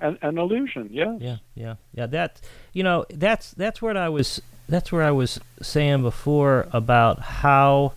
An, 0.00 0.18
an 0.20 0.38
illusion, 0.38 0.90
yeah. 0.92 1.16
Yeah, 1.18 1.36
yeah, 1.54 1.76
yeah. 1.94 2.06
That 2.06 2.42
you 2.74 2.82
know, 2.82 3.06
that's 3.08 3.52
that's 3.52 3.80
what 3.80 3.96
I 3.96 4.10
was 4.10 4.42
that's 4.68 4.92
where 4.92 5.02
I 5.02 5.10
was 5.10 5.40
saying 5.62 6.02
before 6.02 6.68
about 6.70 7.20
how 7.20 7.94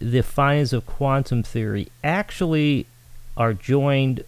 the 0.00 0.22
findings 0.22 0.72
of 0.72 0.86
quantum 0.86 1.42
theory 1.42 1.88
actually 2.02 2.86
are 3.36 3.54
joined 3.54 4.24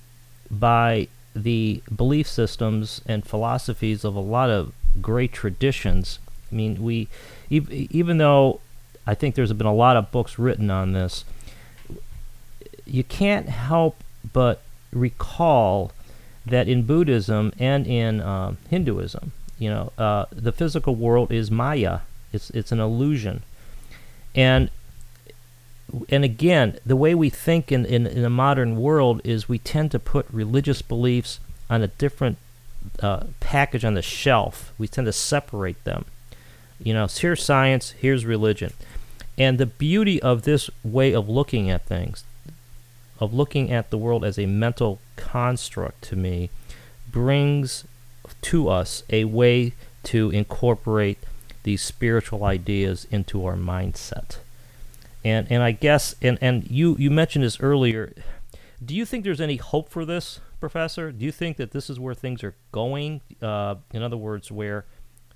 by 0.51 1.09
the 1.35 1.83
belief 1.95 2.27
systems 2.27 3.01
and 3.07 3.27
philosophies 3.27 4.05
of 4.05 4.15
a 4.15 4.21
lot 4.21 4.51
of 4.51 4.73
great 5.01 5.33
traditions. 5.33 6.19
I 6.51 6.55
mean, 6.55 6.83
we 6.83 7.09
even 7.51 8.19
though 8.19 8.61
I 9.07 9.15
think 9.15 9.35
there's 9.35 9.53
been 9.53 9.67
a 9.67 9.75
lot 9.75 9.97
of 9.97 10.11
books 10.11 10.39
written 10.39 10.71
on 10.71 10.93
this, 10.93 11.25
you 12.85 13.05
can't 13.05 13.49
help 13.49 14.03
but 14.33 14.63
recall 14.93 15.93
that 16.47 16.69
in 16.69 16.85
Buddhism 16.85 17.53
and 17.59 17.87
in 17.87 18.21
uh, 18.21 18.55
Hinduism, 18.71 19.33
you 19.59 19.69
know, 19.69 19.93
uh, 19.99 20.27
the 20.31 20.53
physical 20.53 20.95
world 20.95 21.33
is 21.33 21.51
Maya. 21.51 22.01
It's 22.33 22.51
it's 22.51 22.73
an 22.73 22.81
illusion, 22.81 23.43
and 24.35 24.71
and 26.09 26.25
again, 26.25 26.79
the 26.85 26.97
way 26.97 27.15
we 27.15 27.31
think 27.31 27.71
in, 27.71 27.85
in, 27.85 28.07
in 28.07 28.25
a 28.25 28.31
modern 28.31 28.77
world 28.77 29.21
is 29.25 29.49
we 29.49 29.59
tend 29.59 29.91
to 29.93 29.99
put 29.99 30.27
religious 30.31 30.83
beliefs 30.83 31.39
on 31.71 31.83
a 31.83 31.89
different 31.89 32.39
uh, 33.01 33.25
package 33.41 33.85
on 33.85 33.95
the 33.95 34.03
shelf. 34.03 34.73
We 34.79 34.89
tend 34.89 35.07
to 35.07 35.13
separate 35.13 35.83
them. 35.85 36.05
You 36.79 36.95
know, 36.95 37.07
here's 37.07 37.43
science, 37.43 37.93
here's 37.93 38.27
religion. 38.27 38.73
And 39.39 39.59
the 39.59 39.67
beauty 39.67 40.21
of 40.23 40.43
this 40.43 40.71
way 40.83 41.13
of 41.13 41.29
looking 41.29 41.71
at 41.71 41.87
things, 41.87 42.25
of 43.21 43.33
looking 43.33 43.71
at 43.71 43.91
the 43.91 43.99
world 43.99 44.25
as 44.25 44.39
a 44.39 44.47
mental 44.47 45.01
construct 45.17 46.03
to 46.05 46.17
me, 46.17 46.51
brings 47.11 47.85
to 48.43 48.69
us 48.69 49.03
a 49.11 49.25
way 49.25 49.73
to 50.05 50.31
incorporate 50.31 51.19
these 51.63 51.83
spiritual 51.83 52.45
ideas 52.45 53.07
into 53.11 53.45
our 53.45 53.57
mindset. 53.57 54.39
And 55.27 55.51
and 55.51 55.61
I 55.61 55.73
guess 55.73 56.15
and, 56.23 56.39
and 56.41 56.71
you, 56.71 56.95
you 57.01 57.11
mentioned 57.11 57.45
this 57.45 57.59
earlier. 57.59 58.15
Do 58.85 58.95
you 58.95 59.05
think 59.05 59.25
there's 59.25 59.41
any 59.41 59.57
hope 59.57 59.89
for 59.89 60.05
this, 60.05 60.39
Professor? 60.61 61.11
Do 61.11 61.25
you 61.25 61.33
think 61.33 61.57
that 61.57 61.73
this 61.73 61.91
is 61.91 61.99
where 61.99 62.15
things 62.15 62.45
are 62.45 62.55
going? 62.71 63.23
Uh, 63.43 63.75
in 63.93 64.05
other 64.05 64.17
words, 64.17 64.53
where 64.53 64.87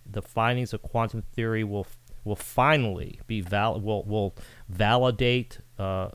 the 0.08 0.22
findings 0.22 0.72
of 0.72 0.82
quantum 0.82 1.22
theory 1.34 1.64
will 1.64 1.88
will 2.22 2.36
finally 2.36 3.18
be 3.26 3.40
val- 3.40 3.80
will 3.80 4.04
will 4.04 4.36
validate 4.68 5.58
uh, 5.76 6.10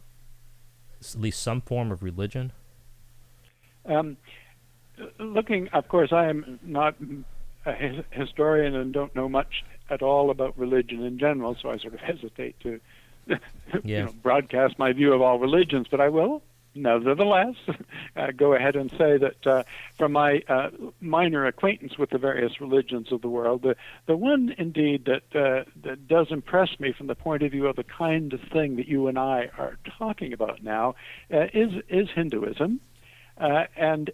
at 1.02 1.16
least 1.18 1.44
some 1.44 1.60
form 1.60 1.92
of 1.92 2.02
religion? 2.02 2.54
Um, 3.86 4.16
looking, 5.20 5.68
of 5.74 5.90
course, 5.90 6.14
I 6.14 6.28
am 6.28 6.62
not 6.64 6.96
a 7.66 7.74
his- 7.74 8.06
historian 8.12 8.74
and 8.74 8.94
don't 8.94 9.14
know 9.16 9.28
much 9.28 9.66
at 9.90 10.02
all 10.02 10.30
about 10.30 10.58
religion 10.58 11.04
in 11.04 11.20
general, 11.20 11.58
so 11.62 11.72
I 11.72 11.78
sort 11.78 11.94
of 11.94 12.00
hesitate 12.00 12.58
to 12.62 12.80
yeah. 13.28 13.40
you 13.84 14.06
know, 14.06 14.14
broadcast 14.24 14.78
my 14.80 14.94
view 14.94 15.14
of 15.14 15.22
all 15.22 15.40
religions. 15.40 15.88
But 15.90 16.02
I 16.02 16.10
will 16.10 16.42
nevertheless, 16.76 17.56
uh, 18.16 18.32
go 18.32 18.54
ahead 18.54 18.76
and 18.76 18.92
say 18.92 19.18
that 19.18 19.48
uh, 19.48 19.64
from 19.98 20.12
my 20.12 20.44
uh, 20.48 20.70
minor 21.00 21.46
acquaintance 21.46 21.98
with 21.98 22.10
the 22.10 22.18
various 22.18 22.60
religions 22.60 23.12
of 23.12 23.22
the 23.22 23.30
world, 23.30 23.62
the, 23.64 23.76
the 24.06 24.18
one 24.18 24.54
indeed 24.58 25.06
that, 25.06 25.36
uh, 25.36 25.64
that 25.82 26.08
does 26.08 26.28
impress 26.30 26.80
me 26.80 26.92
from 26.92 27.08
the 27.08 27.16
point 27.16 27.44
of 27.44 27.52
view 27.52 27.68
of 27.68 27.76
the 27.76 27.84
kind 27.84 28.34
of 28.34 28.42
thing 28.52 28.76
that 28.76 28.88
you 28.88 29.08
and 29.08 29.18
I 29.18 29.50
are 29.58 29.78
talking 29.98 30.34
about 30.34 30.62
now 30.64 30.96
uh, 31.34 31.48
is, 31.54 31.72
is 31.90 32.10
Hinduism. 32.14 32.82
Uh, 33.38 33.66
and 33.76 34.12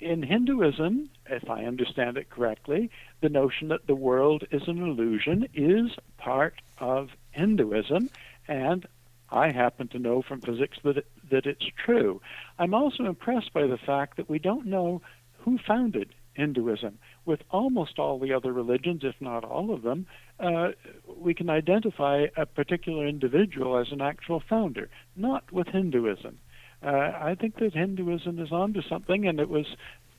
in 0.00 0.22
Hinduism, 0.22 1.10
if 1.28 1.50
I 1.50 1.64
understand 1.64 2.16
it 2.16 2.30
correctly, 2.30 2.90
the 3.20 3.28
notion 3.28 3.68
that 3.68 3.86
the 3.86 3.94
world 3.94 4.44
is 4.50 4.62
an 4.68 4.82
illusion 4.82 5.48
is 5.54 5.90
part 6.18 6.54
of 6.78 7.10
Hinduism, 7.32 8.10
and 8.48 8.86
I 9.30 9.52
happen 9.52 9.88
to 9.88 9.98
know 9.98 10.22
from 10.22 10.40
physics 10.40 10.78
that 10.84 10.98
it, 10.98 11.06
that 11.30 11.46
it's 11.46 11.66
true. 11.84 12.20
I'm 12.58 12.74
also 12.74 13.04
impressed 13.04 13.52
by 13.52 13.66
the 13.66 13.76
fact 13.76 14.16
that 14.16 14.28
we 14.28 14.38
don't 14.38 14.66
know 14.66 15.02
who 15.40 15.58
founded 15.66 16.14
Hinduism. 16.32 16.98
With 17.26 17.40
almost 17.50 17.98
all 17.98 18.18
the 18.18 18.32
other 18.32 18.52
religions, 18.52 19.02
if 19.04 19.16
not 19.20 19.44
all 19.44 19.74
of 19.74 19.82
them, 19.82 20.06
uh, 20.40 20.68
we 21.16 21.34
can 21.34 21.50
identify 21.50 22.26
a 22.36 22.46
particular 22.46 23.06
individual 23.06 23.76
as 23.76 23.92
an 23.92 24.00
actual 24.00 24.42
founder. 24.48 24.88
Not 25.16 25.52
with 25.52 25.66
Hinduism. 25.68 26.38
Uh, 26.82 26.86
I 26.86 27.36
think 27.38 27.58
that 27.58 27.74
Hinduism 27.74 28.38
is 28.38 28.52
onto 28.52 28.82
something, 28.82 29.26
and 29.26 29.40
it 29.40 29.48
was 29.48 29.66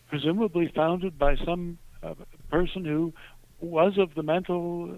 presumably 0.10 0.72
founded 0.76 1.18
by 1.18 1.36
some 1.38 1.78
uh, 2.04 2.16
person 2.52 2.84
who 2.84 3.14
was 3.62 3.98
of 3.98 4.14
the 4.16 4.24
mental 4.24 4.94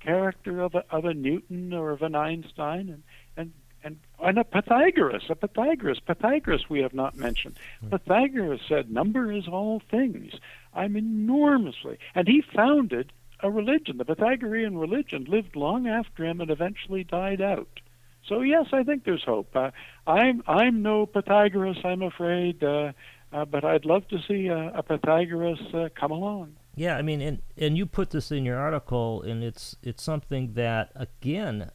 character 0.00 0.60
of 0.60 0.74
a, 0.74 0.84
of 0.90 1.04
a 1.04 1.14
Newton 1.14 1.72
or 1.72 1.90
of 1.90 2.02
an 2.02 2.14
Einstein, 2.14 2.88
and 2.88 3.02
and 3.36 3.52
and 3.84 3.98
and 4.22 4.38
a 4.38 4.44
Pythagoras, 4.44 5.24
a 5.28 5.34
Pythagoras, 5.34 6.00
Pythagoras 6.00 6.68
we 6.68 6.80
have 6.80 6.94
not 6.94 7.16
mentioned. 7.16 7.56
Pythagoras 7.88 8.60
said 8.68 8.90
number 8.90 9.32
is 9.32 9.46
all 9.48 9.80
things. 9.90 10.32
I'm 10.74 10.96
enormously, 10.96 11.98
and 12.14 12.28
he 12.28 12.42
founded 12.42 13.12
a 13.42 13.50
religion. 13.50 13.96
The 13.96 14.04
Pythagorean 14.04 14.76
religion 14.76 15.24
lived 15.24 15.56
long 15.56 15.86
after 15.86 16.24
him 16.24 16.40
and 16.40 16.50
eventually 16.50 17.04
died 17.04 17.40
out. 17.40 17.80
So 18.26 18.42
yes, 18.42 18.66
I 18.72 18.82
think 18.82 19.04
there's 19.04 19.24
hope. 19.24 19.54
Uh, 19.56 19.70
I'm 20.06 20.42
I'm 20.46 20.82
no 20.82 21.06
Pythagoras, 21.06 21.78
I'm 21.84 22.02
afraid, 22.02 22.62
uh, 22.62 22.92
uh, 23.32 23.44
but 23.44 23.64
I'd 23.64 23.84
love 23.84 24.06
to 24.08 24.18
see 24.28 24.48
a, 24.48 24.72
a 24.74 24.82
Pythagoras 24.82 25.60
uh, 25.72 25.88
come 25.94 26.10
along. 26.10 26.56
Yeah, 26.80 26.96
I 26.96 27.02
mean, 27.02 27.20
and 27.20 27.42
and 27.58 27.76
you 27.76 27.84
put 27.84 28.08
this 28.08 28.32
in 28.32 28.46
your 28.46 28.56
article, 28.56 29.20
and 29.20 29.44
it's 29.44 29.76
it's 29.82 30.02
something 30.02 30.54
that 30.54 30.90
again, 30.94 31.72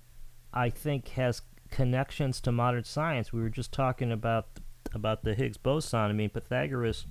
I 0.52 0.72
think 0.72 1.10
has 1.10 1.44
connections 1.70 2.42
to 2.42 2.52
modern 2.52 2.86
science. 2.86 3.32
We 3.32 3.40
were 3.40 3.52
just 3.52 3.72
talking 3.72 4.12
about 4.12 4.48
about 4.96 5.24
the 5.24 5.36
Higgs 5.36 5.58
boson. 5.58 6.00
I 6.00 6.12
mean, 6.12 6.32
Pythagoras 6.32 7.06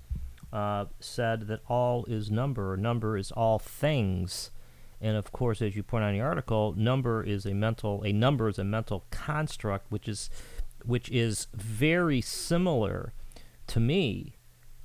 uh, 0.52 0.86
said 0.98 1.46
that 1.46 1.60
all 1.68 2.04
is 2.06 2.32
number, 2.32 2.72
or 2.72 2.76
number 2.76 3.16
is 3.16 3.30
all 3.30 3.60
things. 3.60 4.50
And 5.00 5.16
of 5.16 5.30
course, 5.30 5.62
as 5.62 5.76
you 5.76 5.84
point 5.84 6.02
out 6.02 6.08
in 6.08 6.18
the 6.18 6.24
article, 6.24 6.74
number 6.76 7.22
is 7.22 7.46
a 7.46 7.54
mental 7.54 8.02
a 8.02 8.12
number 8.12 8.48
is 8.48 8.58
a 8.58 8.64
mental 8.64 9.04
construct, 9.12 9.92
which 9.92 10.08
is 10.08 10.30
which 10.84 11.08
is 11.10 11.46
very 11.54 12.20
similar 12.20 13.12
to 13.68 13.78
me 13.78 14.34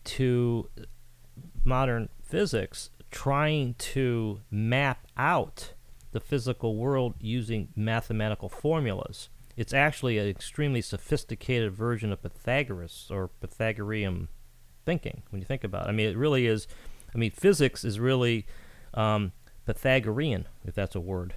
to 0.04 0.70
modern 1.66 2.10
physics 2.22 2.92
trying 3.12 3.74
to 3.76 4.42
map 4.52 5.08
out 5.18 5.74
the 6.12 6.20
physical 6.20 6.76
world 6.76 7.16
using 7.20 7.70
mathematical 7.76 8.50
formulas. 8.50 9.30
It's 9.56 9.74
actually 9.74 10.18
an 10.18 10.28
extremely 10.28 10.82
sophisticated 10.82 11.74
version 11.74 12.12
of 12.12 12.22
Pythagoras 12.22 13.08
or 13.12 13.30
Pythagorean 13.42 14.30
thinking 14.86 15.24
when 15.30 15.42
you 15.42 15.46
think 15.46 15.64
about 15.64 15.86
it. 15.86 15.90
I 15.90 15.92
mean, 15.92 16.10
it 16.10 16.18
really 16.18 16.48
is. 16.48 16.68
I 17.14 17.18
mean, 17.18 17.32
physics 17.32 17.84
is 17.84 18.00
really 18.00 18.46
um, 18.94 19.34
Pythagorean, 19.66 20.48
if 20.66 20.76
that's 20.76 20.96
a 20.96 21.00
word. 21.00 21.36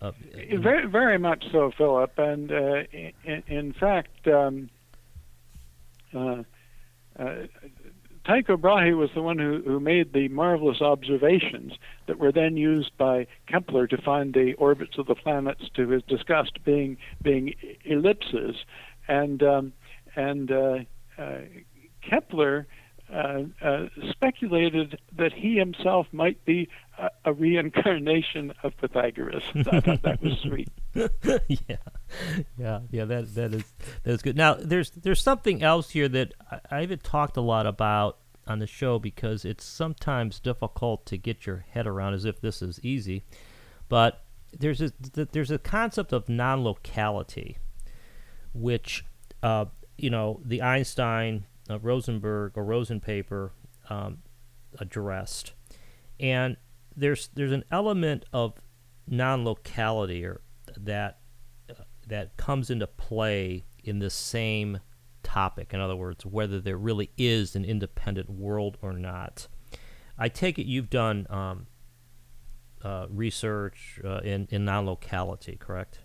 Uh, 0.00 0.12
very, 0.60 0.86
very 0.86 1.18
much 1.18 1.44
so, 1.50 1.72
Philip. 1.76 2.16
And 2.18 2.52
uh, 2.52 2.82
in, 3.24 3.42
in, 3.46 3.72
fact, 3.72 4.28
um, 4.28 4.70
uh, 6.14 6.42
uh 7.18 7.34
Tycho 8.28 8.58
Brahe 8.58 8.94
was 8.94 9.08
the 9.14 9.22
one 9.22 9.38
who, 9.38 9.62
who 9.64 9.80
made 9.80 10.12
the 10.12 10.28
marvelous 10.28 10.82
observations 10.82 11.72
that 12.06 12.18
were 12.18 12.30
then 12.30 12.58
used 12.58 12.90
by 12.98 13.26
Kepler 13.46 13.86
to 13.86 13.96
find 13.96 14.34
the 14.34 14.52
orbits 14.58 14.98
of 14.98 15.06
the 15.06 15.14
planets 15.14 15.70
to 15.74 15.88
his 15.88 16.02
disgust 16.02 16.62
being 16.62 16.98
being 17.22 17.54
ellipses, 17.86 18.56
and 19.08 19.42
um, 19.42 19.72
and 20.14 20.52
uh, 20.52 20.78
uh, 21.16 21.38
Kepler 22.02 22.66
uh, 23.10 23.44
uh, 23.62 23.86
speculated 24.10 24.98
that 25.16 25.32
he 25.32 25.56
himself 25.56 26.06
might 26.12 26.44
be 26.44 26.68
a, 26.98 27.10
a 27.26 27.32
reincarnation 27.32 28.52
of 28.62 28.76
Pythagoras. 28.76 29.44
I 29.54 29.80
thought 29.80 30.02
that 30.02 30.22
was 30.22 30.38
sweet. 30.42 30.70
yeah, 30.94 31.76
yeah, 32.56 32.80
yeah. 32.90 33.04
That 33.04 33.34
that 33.34 33.54
is 33.54 33.64
that 34.02 34.12
is 34.12 34.22
good. 34.22 34.36
Now, 34.36 34.54
there's 34.54 34.90
there's 34.90 35.22
something 35.22 35.62
else 35.62 35.90
here 35.90 36.08
that 36.08 36.34
I, 36.50 36.60
I 36.70 36.80
haven't 36.80 37.04
talked 37.04 37.36
a 37.36 37.40
lot 37.40 37.66
about 37.66 38.18
on 38.46 38.58
the 38.58 38.66
show 38.66 38.98
because 38.98 39.44
it's 39.44 39.64
sometimes 39.64 40.40
difficult 40.40 41.06
to 41.06 41.18
get 41.18 41.46
your 41.46 41.64
head 41.70 41.86
around, 41.86 42.14
as 42.14 42.24
if 42.24 42.40
this 42.40 42.62
is 42.62 42.80
easy. 42.82 43.24
But 43.88 44.24
there's 44.58 44.80
a 44.80 44.92
there's 45.12 45.50
a 45.50 45.58
concept 45.58 46.12
of 46.12 46.28
non-locality, 46.28 47.58
which 48.52 49.04
uh, 49.42 49.66
you 49.96 50.10
know 50.10 50.40
the 50.44 50.62
Einstein 50.62 51.46
uh, 51.70 51.78
Rosenberg 51.78 52.52
or 52.56 52.64
Rosen 52.64 53.00
paper 53.00 53.52
um, 53.88 54.18
addressed, 54.78 55.52
and 56.18 56.56
there's 56.98 57.28
there's 57.34 57.52
an 57.52 57.64
element 57.70 58.24
of 58.32 58.54
non-locality 59.06 60.24
or 60.24 60.42
that 60.76 61.20
uh, 61.70 61.84
that 62.06 62.36
comes 62.36 62.70
into 62.70 62.86
play 62.86 63.64
in 63.84 64.00
the 64.00 64.10
same 64.10 64.80
topic. 65.22 65.72
In 65.72 65.80
other 65.80 65.96
words, 65.96 66.26
whether 66.26 66.60
there 66.60 66.76
really 66.76 67.10
is 67.16 67.54
an 67.54 67.64
independent 67.64 68.28
world 68.28 68.76
or 68.82 68.92
not. 68.92 69.48
I 70.18 70.28
take 70.28 70.58
it 70.58 70.66
you've 70.66 70.90
done 70.90 71.26
um, 71.30 71.66
uh, 72.82 73.06
research 73.08 74.00
uh, 74.04 74.18
in 74.18 74.48
in 74.50 74.64
non-locality, 74.64 75.56
correct? 75.56 76.00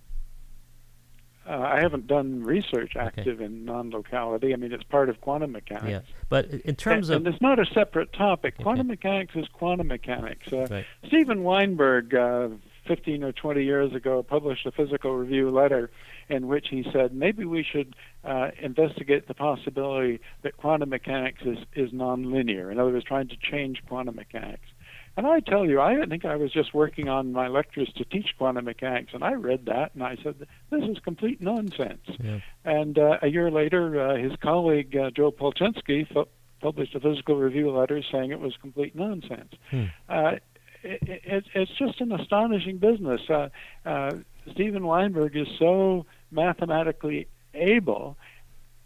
Uh, 1.48 1.60
I 1.60 1.82
haven't 1.82 2.08
done 2.08 2.44
research 2.44 2.96
active 2.96 3.38
okay. 3.38 3.46
in 3.46 3.66
non-locality. 3.66 4.54
I 4.54 4.56
mean, 4.56 4.72
it's 4.72 4.84
part 4.84 5.10
of 5.10 5.20
quantum 5.20 5.52
mechanics. 5.52 5.90
Yeah, 5.90 6.00
but 6.30 6.46
in 6.50 6.76
terms 6.76 7.10
and, 7.10 7.18
of 7.18 7.26
and 7.26 7.34
it's 7.34 7.42
not 7.42 7.60
a 7.60 7.66
separate 7.66 8.14
topic. 8.14 8.56
Okay. 8.56 8.64
Quantum 8.64 8.88
mechanics 8.88 9.36
is 9.36 9.48
quantum 9.52 9.88
mechanics. 9.88 10.52
Uh, 10.52 10.68
right. 10.70 10.86
Steven 11.08 11.44
Weinberg, 11.44 12.16
uh, 12.16 12.50
15 12.88 13.24
or 13.24 13.32
20 13.34 13.64
years 13.64 13.94
ago, 13.94 14.24
published 14.24 14.66
a 14.66 14.72
physical 14.72 15.16
review 15.16 15.50
letter 15.50 15.90
in 16.30 16.48
which 16.48 16.68
he 16.70 16.86
said 16.92 17.14
maybe 17.14 17.44
we 17.44 17.64
should 17.64 17.96
uh, 18.24 18.52
investigate 18.62 19.28
the 19.28 19.34
possibility 19.34 20.22
that 20.44 20.56
quantum 20.58 20.90
mechanics 20.90 21.42
is 21.46 21.58
is 21.76 21.92
nonlinear. 21.92 22.72
In 22.72 22.80
other 22.80 22.92
words, 22.92 23.06
trying 23.06 23.28
to 23.28 23.38
change 23.38 23.84
quantum 23.88 24.16
mechanics. 24.16 24.68
And 25.16 25.28
I 25.28 25.42
tell 25.42 25.66
you, 25.66 25.80
I 25.80 26.06
think 26.08 26.26
I 26.26 26.36
was 26.36 26.52
just 26.52 26.74
working 26.74 27.08
on 27.08 27.32
my 27.34 27.48
lectures 27.48 27.92
to 27.98 28.06
teach 28.06 28.34
quantum 28.38 28.66
mechanics, 28.66 29.14
and 29.14 29.24
I 29.24 29.34
read 29.34 29.66
that 29.66 29.94
and 29.94 30.04
I 30.04 30.18
said, 30.24 30.48
this 30.72 30.84
is 30.84 30.98
complete 31.04 31.40
nonsense. 31.40 32.02
Yeah. 32.20 32.40
And 32.66 32.98
uh, 32.98 33.20
a 33.22 33.28
year 33.28 33.52
later, 33.52 34.02
uh, 34.02 34.16
his 34.16 34.32
colleague 34.42 34.96
uh, 34.98 35.12
Joe 35.12 35.32
Polchinski 35.32 36.08
published 36.62 36.96
a 36.96 37.00
physical 37.00 37.38
review 37.38 37.70
letter 37.70 38.02
saying 38.12 38.32
it 38.32 38.40
was 38.40 38.56
complete 38.60 38.96
nonsense. 38.96 39.54
Hmm. 39.70 39.86
Uh, 40.10 40.32
it, 40.82 41.00
it, 41.02 41.44
it's 41.54 41.72
just 41.78 42.02
an 42.02 42.12
astonishing 42.12 42.78
business. 42.78 43.22
Uh, 43.30 43.50
uh, 43.86 44.12
Steven 44.52 44.86
Weinberg 44.86 45.36
is 45.38 45.48
so 45.60 46.08
mathematically 46.32 47.28
able, 47.54 48.18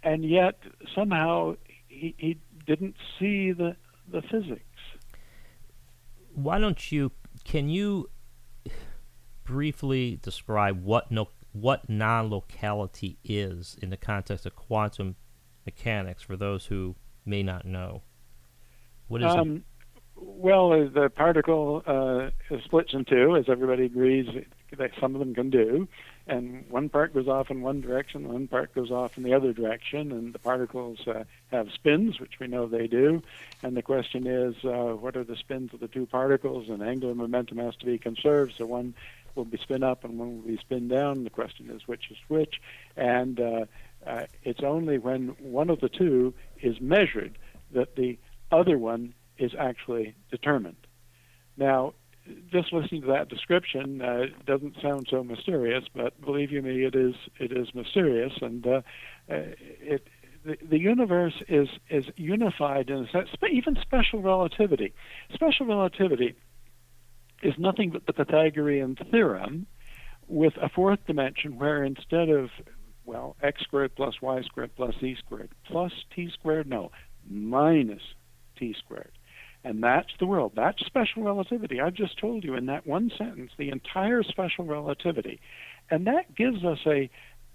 and 0.03 0.25
yet 0.25 0.59
somehow 0.93 1.55
he, 1.87 2.13
he 2.17 2.37
didn't 2.65 2.95
see 3.17 3.53
the, 3.53 3.77
the 4.11 4.21
physics 4.21 4.61
why 6.37 6.59
don't 6.59 6.91
you 6.91 7.11
can 7.43 7.67
you 7.67 8.09
briefly 9.43 10.19
describe 10.21 10.83
what 10.83 11.11
no 11.11 11.29
what 11.51 11.89
non-locality 11.89 13.17
is 13.23 13.75
in 13.81 13.89
the 13.89 13.97
context 13.97 14.45
of 14.45 14.55
quantum 14.55 15.15
mechanics 15.65 16.21
for 16.21 16.37
those 16.37 16.67
who 16.67 16.95
may 17.25 17.41
not 17.41 17.65
know? 17.65 18.03
What 19.07 19.23
is 19.23 19.33
um? 19.33 19.63
Well, 20.15 20.73
uh, 20.73 20.89
the 20.93 21.09
particle 21.09 21.81
uh, 21.87 22.29
splits 22.65 22.93
in 22.93 23.05
two, 23.05 23.35
as 23.35 23.45
everybody 23.49 23.85
agrees 23.85 24.27
that 24.77 24.91
some 24.99 25.15
of 25.15 25.19
them 25.19 25.33
can 25.33 25.49
do, 25.49 25.87
and 26.27 26.69
one 26.69 26.89
part 26.89 27.13
goes 27.13 27.27
off 27.27 27.49
in 27.49 27.61
one 27.61 27.81
direction, 27.81 28.27
one 28.31 28.47
part 28.47 28.75
goes 28.75 28.91
off 28.91 29.17
in 29.17 29.23
the 29.23 29.33
other 29.33 29.53
direction, 29.53 30.11
and 30.11 30.33
the 30.33 30.39
particles 30.39 30.99
uh, 31.07 31.23
have 31.51 31.71
spins, 31.71 32.19
which 32.19 32.39
we 32.39 32.47
know 32.47 32.67
they 32.67 32.87
do. 32.87 33.21
And 33.63 33.75
the 33.75 33.81
question 33.81 34.27
is, 34.27 34.55
uh, 34.63 34.95
what 34.95 35.15
are 35.15 35.23
the 35.23 35.37
spins 35.37 35.73
of 35.73 35.79
the 35.79 35.87
two 35.87 36.05
particles? 36.05 36.69
And 36.69 36.83
angular 36.83 37.15
momentum 37.15 37.57
has 37.57 37.75
to 37.77 37.85
be 37.85 37.97
conserved, 37.97 38.53
so 38.57 38.65
one 38.65 38.93
will 39.35 39.45
be 39.45 39.57
spin 39.57 39.83
up 39.83 40.03
and 40.03 40.19
one 40.19 40.37
will 40.37 40.47
be 40.47 40.57
spin 40.57 40.87
down. 40.87 41.23
The 41.23 41.29
question 41.29 41.69
is 41.69 41.87
which 41.87 42.11
is 42.11 42.17
which, 42.27 42.61
and 42.95 43.39
uh, 43.39 43.65
Uh, 44.05 44.25
it's 44.43 44.63
only 44.63 44.97
when 44.99 45.35
one 45.39 45.69
of 45.69 45.79
the 45.81 45.89
two 45.89 46.33
is 46.61 46.79
measured 46.79 47.37
that 47.71 47.95
the 47.95 48.17
other 48.51 48.77
one 48.77 49.13
is 49.37 49.53
actually 49.57 50.15
determined. 50.31 50.87
Now, 51.57 51.93
just 52.51 52.73
listening 52.73 53.01
to 53.01 53.07
that 53.07 53.29
description 53.29 54.01
uh, 54.01 54.25
doesn't 54.45 54.75
sound 54.81 55.07
so 55.09 55.23
mysterious, 55.23 55.83
but 55.93 56.19
believe 56.21 56.51
you 56.51 56.61
me, 56.61 56.83
it 56.83 56.95
is 56.95 57.15
it 57.39 57.51
is 57.51 57.73
mysterious, 57.73 58.33
and 58.41 58.65
uh, 58.65 58.81
uh, 59.29 59.43
it 59.81 60.07
the, 60.45 60.57
the 60.61 60.79
universe 60.79 61.41
is 61.47 61.67
is 61.89 62.05
unified 62.15 62.89
in 62.89 63.05
a 63.05 63.11
sense. 63.11 63.29
Even 63.51 63.77
special 63.81 64.21
relativity, 64.21 64.93
special 65.33 65.65
relativity 65.65 66.35
is 67.43 67.53
nothing 67.57 67.91
but 67.91 68.05
the 68.05 68.13
Pythagorean 68.13 68.97
theorem 69.11 69.67
with 70.27 70.53
a 70.61 70.69
fourth 70.69 70.99
dimension 71.05 71.57
where 71.57 71.83
instead 71.83 72.29
of 72.29 72.49
well 73.05 73.35
x 73.41 73.61
squared 73.61 73.95
plus 73.95 74.21
y 74.21 74.41
squared 74.41 74.75
plus 74.75 74.93
z 74.99 75.15
squared 75.19 75.49
plus 75.65 75.91
t 76.13 76.29
squared 76.29 76.67
no 76.67 76.91
minus 77.29 78.01
t 78.57 78.75
squared 78.77 79.16
and 79.67 79.83
that's 79.83 80.11
the 80.17 80.25
world. 80.25 80.53
That's 80.55 80.85
special 80.85 81.23
relativity. 81.23 81.81
I've 81.81 81.93
just 81.93 82.17
told 82.17 82.45
you 82.45 82.55
in 82.55 82.67
that 82.67 82.87
one 82.87 83.11
sentence 83.17 83.51
the 83.57 83.69
entire 83.69 84.23
special 84.23 84.63
relativity. 84.63 85.41
And 85.91 86.07
that 86.07 86.33
gives 86.35 86.63
us 86.63 86.79
a, 86.87 87.09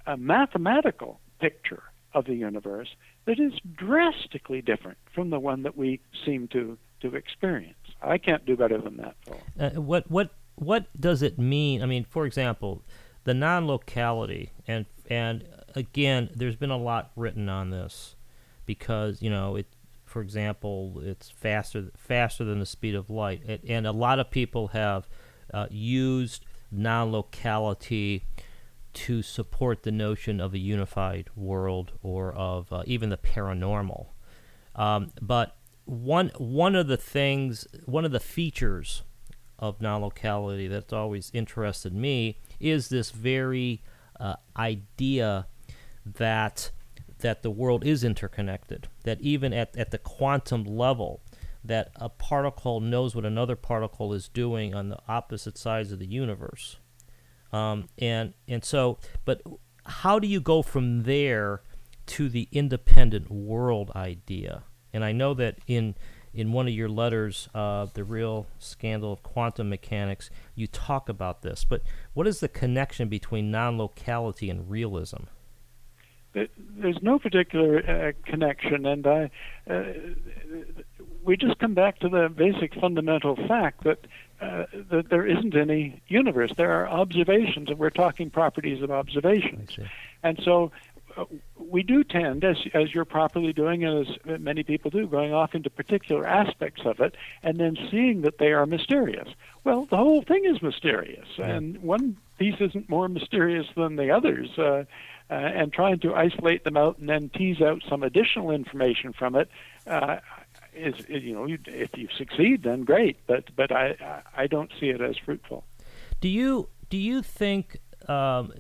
a 0.06 0.18
mathematical 0.18 1.20
picture 1.40 1.82
of 2.12 2.26
the 2.26 2.34
universe 2.34 2.88
that 3.24 3.40
is 3.40 3.54
drastically 3.74 4.60
different 4.60 4.98
from 5.14 5.30
the 5.30 5.40
one 5.40 5.62
that 5.62 5.76
we 5.76 6.00
seem 6.24 6.48
to, 6.48 6.76
to 7.00 7.14
experience. 7.14 7.78
I 8.02 8.18
can't 8.18 8.44
do 8.44 8.56
better 8.56 8.78
than 8.78 8.98
that, 8.98 9.16
Phil. 9.24 9.40
Uh, 9.58 9.70
what, 9.80 10.10
what, 10.10 10.30
what 10.56 10.86
does 11.00 11.22
it 11.22 11.38
mean? 11.38 11.82
I 11.82 11.86
mean, 11.86 12.04
for 12.04 12.26
example, 12.26 12.82
the 13.24 13.32
non 13.32 13.66
locality, 13.66 14.50
and, 14.68 14.84
and 15.08 15.44
again, 15.74 16.28
there's 16.34 16.56
been 16.56 16.70
a 16.70 16.76
lot 16.76 17.10
written 17.16 17.48
on 17.48 17.70
this 17.70 18.16
because, 18.66 19.22
you 19.22 19.30
know, 19.30 19.56
it, 19.56 19.66
for 20.12 20.20
example, 20.20 21.00
it's 21.02 21.30
faster 21.30 21.90
faster 21.96 22.44
than 22.44 22.60
the 22.60 22.66
speed 22.66 22.94
of 22.94 23.08
light, 23.08 23.60
and 23.66 23.86
a 23.86 23.92
lot 23.92 24.18
of 24.18 24.30
people 24.30 24.68
have 24.68 25.08
uh, 25.54 25.66
used 25.70 26.44
non-locality 26.70 28.26
to 28.92 29.22
support 29.22 29.84
the 29.84 29.90
notion 29.90 30.38
of 30.38 30.52
a 30.52 30.58
unified 30.58 31.30
world 31.34 31.92
or 32.02 32.30
of 32.34 32.70
uh, 32.72 32.82
even 32.86 33.08
the 33.08 33.16
paranormal. 33.16 34.08
Um, 34.76 35.12
but 35.22 35.56
one 35.86 36.30
one 36.36 36.74
of 36.74 36.88
the 36.88 36.98
things, 36.98 37.66
one 37.86 38.04
of 38.04 38.12
the 38.12 38.20
features 38.20 39.04
of 39.58 39.80
non-locality 39.80 40.68
that's 40.68 40.92
always 40.92 41.30
interested 41.32 41.94
me 41.94 42.38
is 42.60 42.90
this 42.90 43.10
very 43.12 43.82
uh, 44.20 44.34
idea 44.58 45.46
that 46.04 46.70
that 47.23 47.43
the 47.43 47.51
world 47.51 47.85
is 47.85 48.05
interconnected, 48.05 48.89
that 49.05 49.20
even 49.20 49.53
at, 49.53 49.77
at 49.77 49.91
the 49.91 49.99
quantum 49.99 50.64
level, 50.64 51.23
that 51.64 51.91
a 51.97 52.09
particle 52.09 52.81
knows 52.81 53.14
what 53.14 53.25
another 53.25 53.57
particle 53.57 54.12
is 54.12 54.29
doing 54.29 54.75
on 54.75 54.89
the 54.89 54.99
opposite 55.09 55.57
sides 55.57 55.93
of 55.93 55.99
the 55.99 56.07
universe. 56.07 56.77
Um, 57.53 57.89
and 57.99 58.35
and 58.49 58.64
so, 58.64 58.99
but 59.25 59.43
how 59.85 60.18
do 60.18 60.27
you 60.27 60.41
go 60.41 60.62
from 60.62 61.05
there 61.05 61.62
to 62.07 62.29
the 62.29 62.49
independent 62.51 63.31
world 63.31 63.93
idea? 63.95 64.64
And 64.93 65.05
I 65.05 65.12
know 65.12 65.35
that 65.35 65.59
in 65.66 65.95
in 66.35 66.53
one 66.53 66.66
of 66.66 66.73
your 66.73 66.89
letters, 66.89 67.49
uh, 67.55 67.87
the 67.93 68.05
real 68.05 68.47
scandal 68.59 69.12
of 69.12 69.23
quantum 69.23 69.68
mechanics, 69.68 70.31
you 70.55 70.66
talk 70.66 71.09
about 71.09 71.43
this. 71.43 71.64
But 71.64 71.83
what 72.14 72.27
is 72.27 72.41
the 72.41 72.49
connection 72.49 73.09
between 73.09 73.51
non-locality 73.51 74.49
and 74.49 74.70
realism? 74.70 75.25
There's 76.35 77.03
no 77.03 77.18
particular 77.18 77.78
uh, 77.78 78.12
connection, 78.30 78.87
and 78.87 79.07
I, 79.07 79.30
uh, 79.68 79.85
we 81.22 81.37
just 81.37 81.59
come 81.59 81.74
back 81.74 81.99
to 82.01 82.09
the 82.09 82.28
basic 82.28 82.74
fundamental 82.74 83.37
fact 83.37 83.85
that 83.85 84.07
uh, 84.41 84.64
that 84.91 85.09
there 85.09 85.26
isn't 85.26 85.55
any 85.55 86.03
universe. 86.09 86.53
There 86.57 86.72
are 86.72 86.89
observations, 86.89 87.68
and 87.68 87.78
we're 87.78 87.91
talking 87.91 88.30
properties 88.30 88.83
of 88.83 88.91
observations, 88.91 89.76
and 90.22 90.41
so. 90.43 90.72
Uh, 91.14 91.26
we 91.59 91.83
do 91.83 92.03
tend, 92.03 92.43
as 92.43 92.57
as 92.72 92.95
you're 92.95 93.05
properly 93.05 93.53
doing, 93.53 93.85
and 93.85 94.09
as 94.09 94.41
many 94.41 94.62
people 94.62 94.91
do, 94.91 95.07
going 95.07 95.35
off 95.35 95.55
into 95.55 95.68
particular 95.68 96.26
aspects 96.26 96.87
of 96.87 97.01
it, 97.01 97.14
and 97.43 97.59
then 97.59 97.76
seeing 97.91 98.22
that 98.22 98.39
they 98.39 98.53
are 98.53 98.64
mysterious. 98.64 99.28
Well, 99.62 99.85
the 99.85 99.99
whole 99.99 100.22
thing 100.22 100.47
is 100.47 100.62
mysterious, 100.62 101.26
yeah. 101.37 101.49
and 101.49 101.83
one 101.83 102.16
piece 102.39 102.59
isn't 102.61 102.89
more 102.89 103.11
mysterious 103.11 103.66
than 103.76 103.97
the 103.97 104.11
others. 104.11 104.49
Uh, 105.33 105.51
and 105.61 105.72
trying 105.72 105.99
to 105.99 106.14
isolate 106.14 106.62
them 106.62 106.76
out 106.76 106.99
and 106.99 107.09
then 107.09 107.30
tease 107.30 107.62
out 107.62 107.83
some 107.89 108.03
additional 108.03 108.51
information 108.51 109.14
from 109.14 109.35
it 109.35 109.49
uh, 109.87 110.18
is, 110.74 110.95
you 111.09 111.33
know, 111.33 111.47
if 111.49 111.89
you 111.97 112.07
succeed, 112.18 112.62
then 112.62 112.83
great. 112.83 113.16
But 113.26 113.45
but 113.57 113.72
I 113.72 114.22
I 114.37 114.47
don't 114.47 114.70
see 114.78 114.91
it 114.91 115.01
as 115.01 115.16
fruitful. 115.24 115.64
Do 116.20 116.28
you 116.28 116.68
do 116.91 116.99
you 116.99 117.22
think 117.22 117.78
um, 118.11 118.53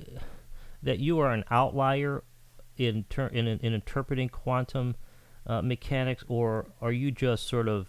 that 0.82 0.98
you 0.98 1.18
are 1.18 1.30
an 1.30 1.44
outlier 1.50 2.24
in 2.78 3.04
ter- 3.10 3.26
in, 3.26 3.46
in 3.46 3.74
interpreting 3.74 4.30
quantum 4.30 4.96
uh, 5.46 5.60
mechanics, 5.60 6.24
or 6.26 6.68
are 6.80 6.92
you 6.92 7.10
just 7.10 7.46
sort 7.46 7.68
of 7.68 7.88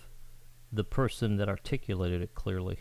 the 0.74 0.84
person 0.84 1.38
that 1.38 1.48
articulated 1.48 2.22
it 2.22 2.36
clearly? 2.36 2.80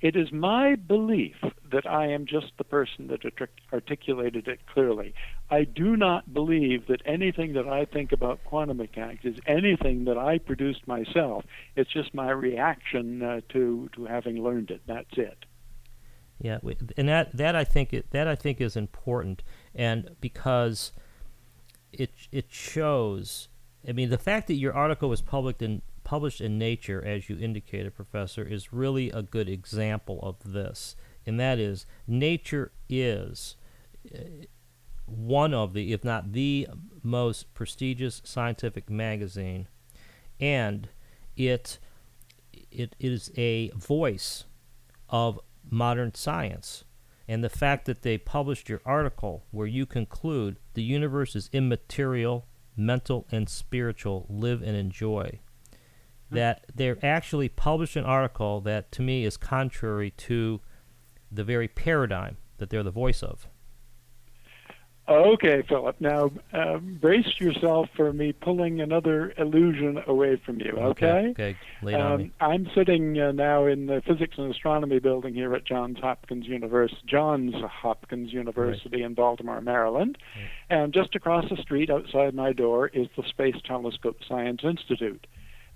It 0.00 0.14
is 0.14 0.30
my 0.30 0.76
belief 0.76 1.36
that 1.70 1.86
I 1.86 2.06
am 2.06 2.26
just 2.26 2.52
the 2.56 2.64
person 2.64 3.08
that 3.08 3.20
articulated 3.72 4.46
it 4.46 4.60
clearly. 4.72 5.12
I 5.50 5.64
do 5.64 5.96
not 5.96 6.32
believe 6.32 6.86
that 6.86 7.02
anything 7.04 7.54
that 7.54 7.68
I 7.68 7.84
think 7.84 8.12
about 8.12 8.44
quantum 8.44 8.76
mechanics 8.76 9.24
is 9.24 9.36
anything 9.46 10.04
that 10.04 10.16
I 10.16 10.38
produced 10.38 10.86
myself. 10.86 11.44
It's 11.74 11.92
just 11.92 12.14
my 12.14 12.30
reaction 12.30 13.22
uh, 13.22 13.40
to 13.50 13.90
to 13.94 14.04
having 14.06 14.42
learned 14.42 14.70
it. 14.70 14.82
That's 14.86 15.16
it. 15.16 15.44
Yeah, 16.40 16.58
and 16.96 17.08
that 17.08 17.36
that 17.36 17.56
I 17.56 17.64
think 17.64 17.92
it, 17.92 18.10
that 18.12 18.28
I 18.28 18.36
think 18.36 18.60
is 18.60 18.76
important, 18.76 19.42
and 19.74 20.10
because 20.20 20.92
it 21.92 22.12
it 22.30 22.46
shows. 22.48 23.48
I 23.86 23.92
mean, 23.92 24.10
the 24.10 24.18
fact 24.18 24.46
that 24.48 24.54
your 24.54 24.74
article 24.74 25.08
was 25.08 25.22
published 25.22 25.62
in 25.62 25.82
published 26.08 26.40
in 26.40 26.56
Nature, 26.56 27.04
as 27.04 27.28
you 27.28 27.38
indicated, 27.38 27.94
Professor, 27.94 28.42
is 28.42 28.72
really 28.72 29.10
a 29.10 29.20
good 29.20 29.46
example 29.46 30.18
of 30.22 30.54
this. 30.54 30.96
And 31.26 31.38
that 31.38 31.58
is, 31.58 31.84
Nature 32.06 32.72
is 32.88 33.56
uh, 34.14 34.20
one 35.04 35.52
of 35.52 35.74
the, 35.74 35.92
if 35.92 36.04
not 36.04 36.32
the 36.32 36.66
most 37.02 37.52
prestigious 37.52 38.22
scientific 38.24 38.88
magazine, 38.88 39.68
and 40.40 40.88
it 41.36 41.78
it 42.70 42.96
is 42.98 43.30
a 43.36 43.68
voice 43.76 44.44
of 45.10 45.38
modern 45.70 46.14
science. 46.14 46.84
And 47.28 47.44
the 47.44 47.50
fact 47.50 47.84
that 47.84 48.00
they 48.00 48.16
published 48.16 48.70
your 48.70 48.80
article 48.86 49.44
where 49.50 49.66
you 49.66 49.84
conclude 49.84 50.56
the 50.72 50.82
universe 50.82 51.36
is 51.36 51.50
immaterial, 51.52 52.46
mental, 52.74 53.26
and 53.30 53.46
spiritual, 53.46 54.24
live 54.30 54.62
and 54.62 54.74
enjoy 54.74 55.40
that 56.30 56.66
they're 56.74 56.98
actually 57.02 57.48
published 57.48 57.96
an 57.96 58.04
article 58.04 58.60
that 58.60 58.92
to 58.92 59.02
me 59.02 59.24
is 59.24 59.36
contrary 59.36 60.10
to 60.10 60.60
the 61.30 61.44
very 61.44 61.68
paradigm 61.68 62.36
that 62.58 62.70
they're 62.70 62.82
the 62.82 62.90
voice 62.90 63.22
of. 63.22 63.48
Okay, 65.08 65.62
Philip. 65.66 65.96
Now, 66.00 66.30
uh, 66.52 66.76
brace 66.76 67.40
yourself 67.40 67.88
for 67.96 68.12
me 68.12 68.32
pulling 68.32 68.82
another 68.82 69.32
illusion 69.38 70.02
away 70.06 70.36
from 70.44 70.60
you. 70.60 70.72
Okay. 70.72 71.28
Okay. 71.30 71.56
okay. 71.82 71.94
Um, 71.94 72.30
I'm 72.40 72.68
sitting 72.74 73.18
uh, 73.18 73.32
now 73.32 73.64
in 73.64 73.86
the 73.86 74.02
physics 74.06 74.34
and 74.36 74.52
astronomy 74.52 74.98
building 74.98 75.32
here 75.32 75.54
at 75.54 75.64
Johns 75.64 75.98
Hopkins 75.98 76.46
University, 76.46 77.00
Johns 77.06 77.54
Hopkins 77.54 78.34
University 78.34 78.98
right. 78.98 79.06
in 79.06 79.14
Baltimore, 79.14 79.62
Maryland, 79.62 80.18
right. 80.36 80.78
and 80.78 80.92
just 80.92 81.14
across 81.14 81.48
the 81.48 81.56
street 81.56 81.88
outside 81.88 82.34
my 82.34 82.52
door 82.52 82.88
is 82.88 83.08
the 83.16 83.22
Space 83.30 83.56
Telescope 83.64 84.18
Science 84.28 84.60
Institute. 84.62 85.26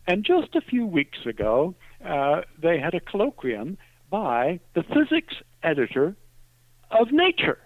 And 0.07 0.24
just 0.24 0.55
a 0.55 0.61
few 0.61 0.86
weeks 0.86 1.18
ago, 1.26 1.74
uh, 2.05 2.42
they 2.61 2.78
had 2.78 2.94
a 2.94 3.00
colloquium 3.00 3.76
by 4.11 4.61
the 4.74 4.82
physics 4.82 5.34
editor 5.62 6.16
of 6.90 7.12
Nature. 7.12 7.59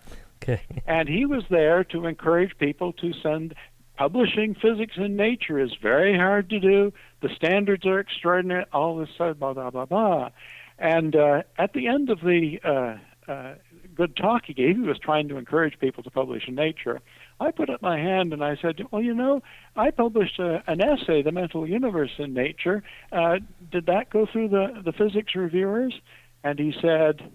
Okay. 0.43 0.63
And 0.87 1.09
he 1.09 1.27
was 1.27 1.43
there 1.51 1.83
to 1.85 2.07
encourage 2.07 2.57
people 2.59 2.93
to 2.95 3.13
send 3.23 3.55
publishing 3.97 4.55
physics 4.55 4.95
in 4.97 5.17
Nature 5.17 5.59
is 5.59 5.73
very 5.83 6.17
hard 6.17 6.51
to 6.51 6.61
do. 6.61 6.93
The 7.23 7.31
standards 7.35 7.87
are 7.87 7.99
extraordinary. 7.99 8.65
All 8.73 8.97
this 8.97 9.09
blah 9.19 9.33
blah 9.35 9.71
blah 9.71 9.87
blah. 9.87 10.31
And 10.79 11.17
uh, 11.17 11.43
at 11.59 11.73
the 11.73 11.89
end 11.89 12.11
of 12.11 12.21
the 12.21 12.61
uh, 12.63 13.31
uh, 13.31 13.55
good 13.95 14.15
talk 14.17 14.43
he 14.47 14.55
gave, 14.55 14.77
he 14.77 14.83
was 14.83 14.99
trying 14.99 15.29
to 15.29 15.39
encourage 15.39 15.79
people 15.79 16.03
to 16.03 16.11
publish 16.11 16.47
in 16.47 16.55
Nature. 16.55 17.01
I 17.39 17.51
put 17.51 17.69
up 17.69 17.83
my 17.83 17.99
hand 17.99 18.33
and 18.33 18.43
I 18.43 18.57
said, 18.61 18.81
Well, 18.91 19.03
you 19.03 19.15
know, 19.15 19.43
I 19.75 19.91
published 19.91 20.39
a, 20.39 20.63
an 20.67 20.81
essay, 20.81 21.23
The 21.23 21.33
Mental 21.33 21.69
Universe 21.69 22.13
in 22.19 22.33
Nature. 22.33 22.83
Uh, 23.13 23.37
did 23.71 23.87
that 23.87 24.11
go 24.11 24.27
through 24.31 24.49
the, 24.49 24.83
the 24.85 24.93
physics 24.93 25.35
reviewers? 25.35 25.95
And 26.43 26.59
he 26.59 26.75
said, 26.81 27.31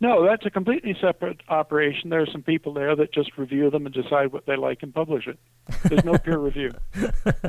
No, 0.00 0.24
that's 0.24 0.46
a 0.46 0.50
completely 0.50 0.96
separate 1.00 1.40
operation. 1.48 2.10
There 2.10 2.22
are 2.22 2.30
some 2.30 2.42
people 2.42 2.74
there 2.74 2.94
that 2.94 3.12
just 3.12 3.36
review 3.36 3.70
them 3.70 3.86
and 3.86 3.94
decide 3.94 4.32
what 4.32 4.46
they 4.46 4.56
like 4.56 4.82
and 4.82 4.94
publish 4.94 5.26
it. 5.26 5.38
There's 5.84 6.04
no 6.04 6.16
peer 6.18 6.38
review. 6.38 6.70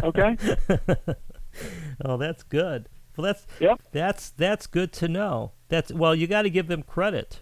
Okay. 0.03 0.38
oh, 2.05 2.17
that's 2.17 2.43
good. 2.43 2.89
Well, 3.15 3.25
that's 3.25 3.47
yep. 3.59 3.81
That's 3.91 4.29
that's 4.29 4.67
good 4.67 4.93
to 4.93 5.07
know. 5.07 5.53
That's 5.69 5.91
well, 5.91 6.13
you 6.15 6.27
got 6.27 6.43
to 6.43 6.49
give 6.49 6.67
them 6.67 6.83
credit. 6.83 7.41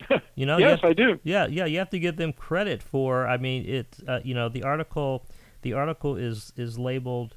You 0.34 0.46
know. 0.46 0.58
yes, 0.58 0.80
you 0.82 0.88
I 0.88 0.92
do. 0.92 1.20
Yeah, 1.22 1.46
yeah. 1.46 1.66
You 1.66 1.78
have 1.78 1.90
to 1.90 1.98
give 1.98 2.16
them 2.16 2.32
credit 2.32 2.82
for. 2.82 3.26
I 3.26 3.36
mean, 3.36 3.66
it. 3.66 3.98
Uh, 4.06 4.20
you 4.24 4.34
know, 4.34 4.48
the 4.48 4.62
article, 4.62 5.26
the 5.62 5.74
article 5.74 6.16
is 6.16 6.52
is 6.56 6.78
labeled 6.78 7.36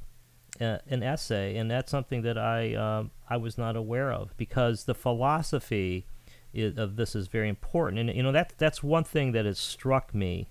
uh, 0.62 0.78
an 0.88 1.04
essay, 1.04 1.58
and 1.58 1.70
that's 1.70 1.92
something 1.92 2.22
that 2.24 2.38
I 2.38 2.74
um, 2.76 3.12
I 3.30 3.38
was 3.38 3.58
not 3.58 3.76
aware 3.76 4.12
of 4.12 4.36
because 4.38 4.86
the 4.86 4.96
philosophy 4.96 6.06
is, 6.54 6.78
of 6.78 6.96
this 6.96 7.16
is 7.16 7.28
very 7.28 7.50
important, 7.50 8.00
and 8.00 8.16
you 8.16 8.24
know 8.24 8.32
that 8.32 8.54
that's 8.58 8.82
one 8.82 9.04
thing 9.04 9.34
that 9.34 9.46
has 9.46 9.60
struck 9.60 10.16
me 10.16 10.50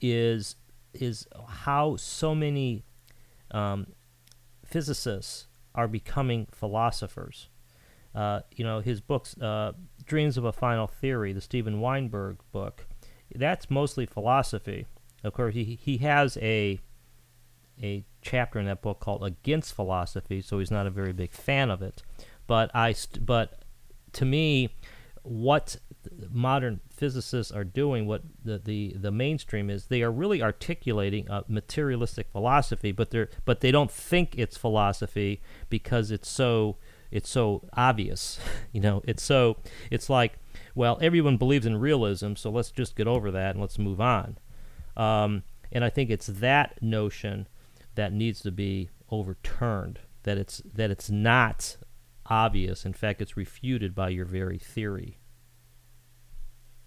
is 0.00 0.56
is 0.94 1.28
how 1.48 1.96
so 1.96 2.34
many 2.34 2.84
um, 3.50 3.86
physicists 4.64 5.46
are 5.74 5.88
becoming 5.88 6.46
philosophers. 6.50 7.48
Uh, 8.14 8.40
you 8.50 8.64
know, 8.64 8.80
his 8.80 9.02
books, 9.02 9.36
uh, 9.38 9.72
Dreams 10.06 10.36
of 10.36 10.44
a 10.44 10.52
Final 10.52 10.86
Theory, 10.86 11.32
the 11.32 11.40
Steven 11.40 11.80
Weinberg 11.80 12.38
book, 12.52 12.86
that's 13.34 13.70
mostly 13.70 14.06
philosophy. 14.06 14.86
Of 15.24 15.32
course, 15.32 15.54
he, 15.54 15.78
he 15.80 15.98
has 15.98 16.36
a 16.38 16.80
a 17.82 18.04
chapter 18.22 18.58
in 18.58 18.66
that 18.66 18.80
book 18.80 19.00
called 19.00 19.22
Against 19.22 19.74
Philosophy, 19.74 20.40
so 20.40 20.58
he's 20.58 20.70
not 20.70 20.86
a 20.86 20.90
very 20.90 21.12
big 21.12 21.32
fan 21.32 21.70
of 21.70 21.82
it. 21.82 22.02
But 22.46 22.74
I, 22.74 22.92
st- 22.92 23.26
but 23.26 23.64
to 24.12 24.24
me, 24.24 24.70
what 25.22 25.76
modern 26.30 26.80
physicists 26.88 27.52
are 27.52 27.64
doing, 27.64 28.06
what 28.06 28.22
the, 28.44 28.58
the, 28.58 28.94
the 28.96 29.10
mainstream 29.10 29.68
is, 29.68 29.86
they 29.86 30.02
are 30.02 30.10
really 30.10 30.42
articulating 30.42 31.28
a 31.28 31.44
materialistic 31.48 32.30
philosophy, 32.30 32.92
but 32.92 33.10
they're 33.10 33.28
but 33.44 33.60
they 33.60 33.70
don't 33.70 33.90
think 33.90 34.34
it's 34.38 34.56
philosophy 34.56 35.42
because 35.68 36.10
it's 36.10 36.28
so 36.28 36.76
it's 37.16 37.30
so 37.30 37.62
obvious. 37.72 38.38
you 38.72 38.80
know, 38.80 39.02
it's 39.06 39.22
so 39.22 39.56
it's 39.90 40.10
like, 40.10 40.34
well, 40.74 40.98
everyone 41.00 41.38
believes 41.38 41.64
in 41.64 41.78
realism, 41.78 42.34
so 42.34 42.50
let's 42.50 42.70
just 42.70 42.94
get 42.94 43.08
over 43.08 43.30
that 43.30 43.52
and 43.52 43.60
let's 43.60 43.78
move 43.78 44.00
on. 44.00 44.36
Um, 44.96 45.42
and 45.72 45.82
I 45.82 45.88
think 45.88 46.10
it's 46.10 46.26
that 46.26 46.82
notion 46.82 47.48
that 47.94 48.12
needs 48.12 48.42
to 48.42 48.52
be 48.52 48.90
overturned. 49.10 50.00
That 50.24 50.36
it's 50.36 50.60
that 50.74 50.90
it's 50.90 51.08
not 51.10 51.78
obvious. 52.26 52.84
In 52.84 52.92
fact, 52.92 53.22
it's 53.22 53.36
refuted 53.36 53.94
by 53.94 54.10
your 54.10 54.26
very 54.26 54.58
theory. 54.58 55.18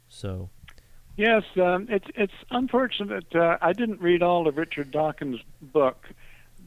So. 0.07 0.51
Yes, 1.17 1.43
um, 1.57 1.87
it's 1.89 2.07
it's 2.15 2.33
unfortunate. 2.49 3.35
Uh, 3.35 3.57
I 3.61 3.73
didn't 3.73 3.99
read 3.99 4.23
all 4.23 4.47
of 4.47 4.57
Richard 4.57 4.91
Dawkins' 4.91 5.41
book, 5.61 6.07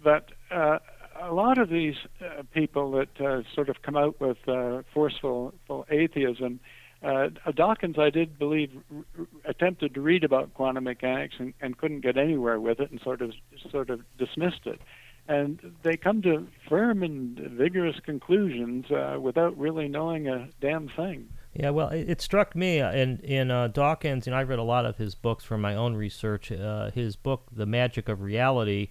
but 0.03 0.31
uh, 0.51 0.79
a 1.23 1.33
lot 1.33 1.59
of 1.59 1.69
these 1.69 1.95
uh, 2.21 2.43
people 2.53 2.93
that 2.93 3.21
uh, 3.21 3.43
sort 3.55 3.69
of 3.69 3.83
come 3.83 3.97
out 3.97 4.21
with 4.21 4.39
uh, 4.49 4.83
forceful 4.93 5.55
atheism. 5.91 6.61
Uh, 7.03 7.31
Dawkins, 7.55 7.99
I 7.99 8.11
did 8.11 8.39
believe, 8.39 8.71
r- 8.95 9.27
attempted 9.45 9.95
to 9.95 10.01
read 10.01 10.23
about 10.23 10.55
quantum 10.55 10.85
mechanics 10.85 11.35
and, 11.39 11.53
and 11.61 11.77
couldn't 11.77 12.01
get 12.01 12.17
anywhere 12.17 12.61
with 12.61 12.79
it, 12.79 12.91
and 12.91 13.01
sort 13.01 13.23
of 13.23 13.33
sort 13.71 13.91
of 13.91 14.03
dismissed 14.19 14.67
it 14.67 14.81
and 15.29 15.75
they 15.83 15.97
come 15.97 16.23
to 16.23 16.47
firm 16.69 17.03
and 17.03 17.39
vigorous 17.39 17.97
conclusions 18.05 18.91
uh, 18.91 19.19
without 19.21 19.57
really 19.57 19.89
knowing 19.89 20.27
a 20.29 20.49
damn 20.61 20.89
thing. 20.89 21.29
Yeah, 21.55 21.71
well, 21.71 21.89
it, 21.89 22.09
it 22.09 22.21
struck 22.21 22.57
me 22.57 22.81
uh, 22.81 22.93
in 22.93 23.19
in 23.19 23.51
uh, 23.51 23.69
Dawkins, 23.69 24.27
and 24.27 24.35
I 24.35 24.43
read 24.43 24.59
a 24.59 24.65
lot 24.65 24.87
of 24.87 24.97
his 24.97 25.15
books 25.15 25.45
for 25.45 25.59
my 25.59 25.75
own 25.75 25.95
research. 25.95 26.51
Uh, 26.51 26.91
his 26.91 27.15
book, 27.15 27.49
The 27.53 27.67
Magic 27.67 28.09
of 28.09 28.23
Reality, 28.23 28.89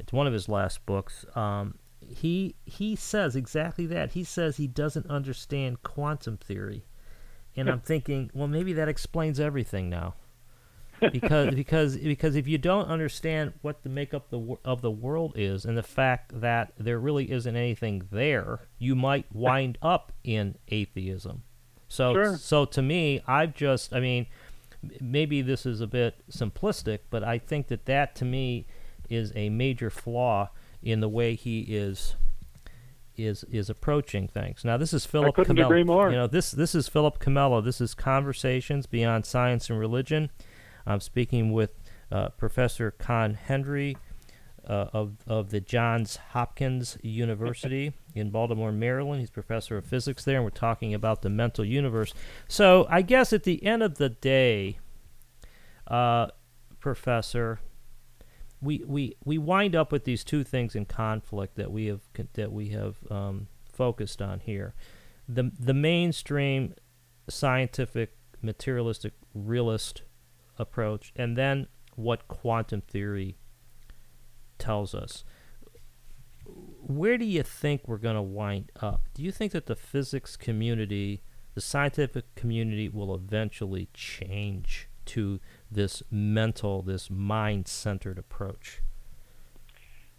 it's 0.00 0.12
one 0.12 0.26
of 0.26 0.32
his 0.32 0.48
last 0.48 0.84
books. 0.86 1.24
Um, 1.36 1.74
he 2.08 2.56
he 2.64 2.96
says 2.96 3.36
exactly 3.36 3.86
that. 3.86 4.12
He 4.12 4.24
says 4.24 4.56
he 4.56 4.66
doesn't 4.66 5.06
understand 5.08 5.82
quantum 5.82 6.38
theory, 6.38 6.84
and 7.54 7.68
I'm 7.68 7.80
thinking, 7.92 8.30
well, 8.34 8.48
maybe 8.48 8.72
that 8.72 8.88
explains 8.88 9.38
everything 9.38 9.88
now 9.88 10.14
because 11.12 11.54
because 11.54 11.96
because 11.96 12.36
if 12.36 12.46
you 12.46 12.58
don't 12.58 12.88
understand 12.88 13.52
what 13.62 13.82
the 13.82 13.88
makeup 13.88 14.30
the, 14.30 14.56
of 14.64 14.82
the 14.82 14.90
world 14.90 15.32
is 15.36 15.64
and 15.64 15.76
the 15.76 15.82
fact 15.82 16.40
that 16.40 16.72
there 16.78 16.98
really 16.98 17.30
isn't 17.30 17.56
anything 17.56 18.02
there, 18.10 18.68
you 18.78 18.94
might 18.94 19.26
wind 19.32 19.78
up 19.82 20.12
in 20.24 20.56
atheism. 20.68 21.42
So 21.88 22.12
sure. 22.12 22.36
so 22.36 22.64
to 22.66 22.82
me, 22.82 23.20
I've 23.26 23.54
just 23.54 23.94
I 23.94 24.00
mean, 24.00 24.26
maybe 25.00 25.42
this 25.42 25.66
is 25.66 25.80
a 25.80 25.86
bit 25.86 26.22
simplistic, 26.30 27.00
but 27.10 27.24
I 27.24 27.38
think 27.38 27.68
that 27.68 27.86
that 27.86 28.14
to 28.16 28.24
me 28.24 28.66
is 29.10 29.32
a 29.34 29.50
major 29.50 29.90
flaw 29.90 30.50
in 30.82 31.00
the 31.00 31.08
way 31.08 31.34
he 31.34 31.60
is 31.60 32.16
is 33.16 33.44
is 33.44 33.68
approaching 33.68 34.28
things. 34.28 34.64
Now 34.64 34.76
this 34.76 34.94
is 34.94 35.04
Philip. 35.04 35.34
I 35.34 35.42
couldn't 35.42 35.56
Comella. 35.56 35.66
agree 35.66 35.84
more. 35.84 36.10
You 36.10 36.16
know 36.16 36.26
this 36.26 36.50
this 36.50 36.74
is 36.74 36.88
Philip 36.88 37.18
Comella. 37.18 37.62
This 37.62 37.80
is 37.80 37.92
Conversations 37.92 38.86
Beyond 38.86 39.26
Science 39.26 39.68
and 39.68 39.78
Religion. 39.78 40.30
I'm 40.86 41.00
speaking 41.00 41.52
with 41.52 41.70
uh, 42.10 42.30
Professor 42.30 42.90
Conn 42.90 43.34
Henry 43.34 43.96
uh, 44.66 44.86
of, 44.92 45.16
of 45.26 45.50
the 45.50 45.60
Johns 45.60 46.16
Hopkins 46.30 46.98
University 47.02 47.92
in 48.14 48.30
Baltimore, 48.30 48.72
Maryland. 48.72 49.20
He's 49.20 49.30
professor 49.30 49.76
of 49.76 49.86
physics 49.86 50.24
there, 50.24 50.36
and 50.36 50.44
we're 50.44 50.50
talking 50.50 50.94
about 50.94 51.22
the 51.22 51.30
mental 51.30 51.64
universe. 51.64 52.14
So 52.48 52.86
I 52.88 53.02
guess 53.02 53.32
at 53.32 53.44
the 53.44 53.64
end 53.64 53.82
of 53.82 53.96
the 53.96 54.08
day, 54.08 54.78
uh, 55.86 56.28
Professor, 56.78 57.60
we, 58.62 58.84
we, 58.86 59.16
we 59.24 59.38
wind 59.38 59.74
up 59.74 59.90
with 59.92 60.04
these 60.04 60.24
two 60.24 60.44
things 60.44 60.74
in 60.74 60.84
conflict 60.84 61.56
that 61.56 61.70
we 61.70 61.86
have 61.86 62.02
that 62.34 62.52
we 62.52 62.68
have 62.70 62.96
um, 63.10 63.48
focused 63.72 64.20
on 64.20 64.40
here. 64.40 64.74
The 65.28 65.50
the 65.58 65.74
mainstream 65.74 66.74
scientific 67.28 68.16
materialistic 68.42 69.14
realist 69.34 70.02
approach, 70.58 71.12
and 71.16 71.36
then 71.36 71.66
what 71.94 72.28
quantum 72.28 72.82
theory 72.82 73.36
tells 74.58 74.94
us. 74.94 75.24
Where 76.82 77.16
do 77.16 77.24
you 77.24 77.42
think 77.42 77.86
we're 77.86 77.98
going 77.98 78.16
to 78.16 78.22
wind 78.22 78.72
up? 78.80 79.08
Do 79.14 79.22
you 79.22 79.30
think 79.30 79.52
that 79.52 79.66
the 79.66 79.76
physics 79.76 80.36
community, 80.36 81.22
the 81.54 81.60
scientific 81.60 82.34
community, 82.34 82.88
will 82.88 83.14
eventually 83.14 83.88
change 83.94 84.88
to 85.06 85.40
this 85.70 86.02
mental, 86.10 86.82
this 86.82 87.10
mind 87.10 87.68
centered 87.68 88.18
approach? 88.18 88.82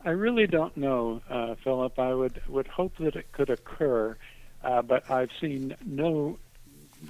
I 0.04 0.12
really 0.12 0.48
don't 0.48 0.76
know, 0.76 1.22
uh, 1.30 1.56
Philip. 1.64 2.00
I 2.00 2.14
would, 2.14 2.42
would 2.48 2.68
hope 2.68 2.94
that 3.00 3.16
it 3.16 3.32
could 3.32 3.50
occur, 3.50 4.18
uh, 4.64 4.82
but 4.82 5.10
I've 5.12 5.30
seen 5.40 5.76
no 5.86 6.38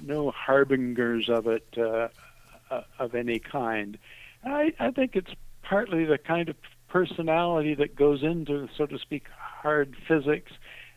no 0.02 0.30
harbingers 0.30 1.28
of 1.28 1.46
it 1.46 1.66
uh, 1.76 2.08
uh, 2.70 2.82
of 2.98 3.14
any 3.14 3.38
kind. 3.38 3.98
I, 4.44 4.72
I 4.78 4.90
think 4.90 5.16
it's 5.16 5.32
partly 5.62 6.04
the 6.04 6.18
kind 6.18 6.48
of 6.48 6.56
personality 6.88 7.74
that 7.74 7.96
goes 7.96 8.22
into, 8.22 8.68
so 8.76 8.86
to 8.86 8.98
speak, 8.98 9.26
hard 9.36 9.96
physics. 10.08 10.52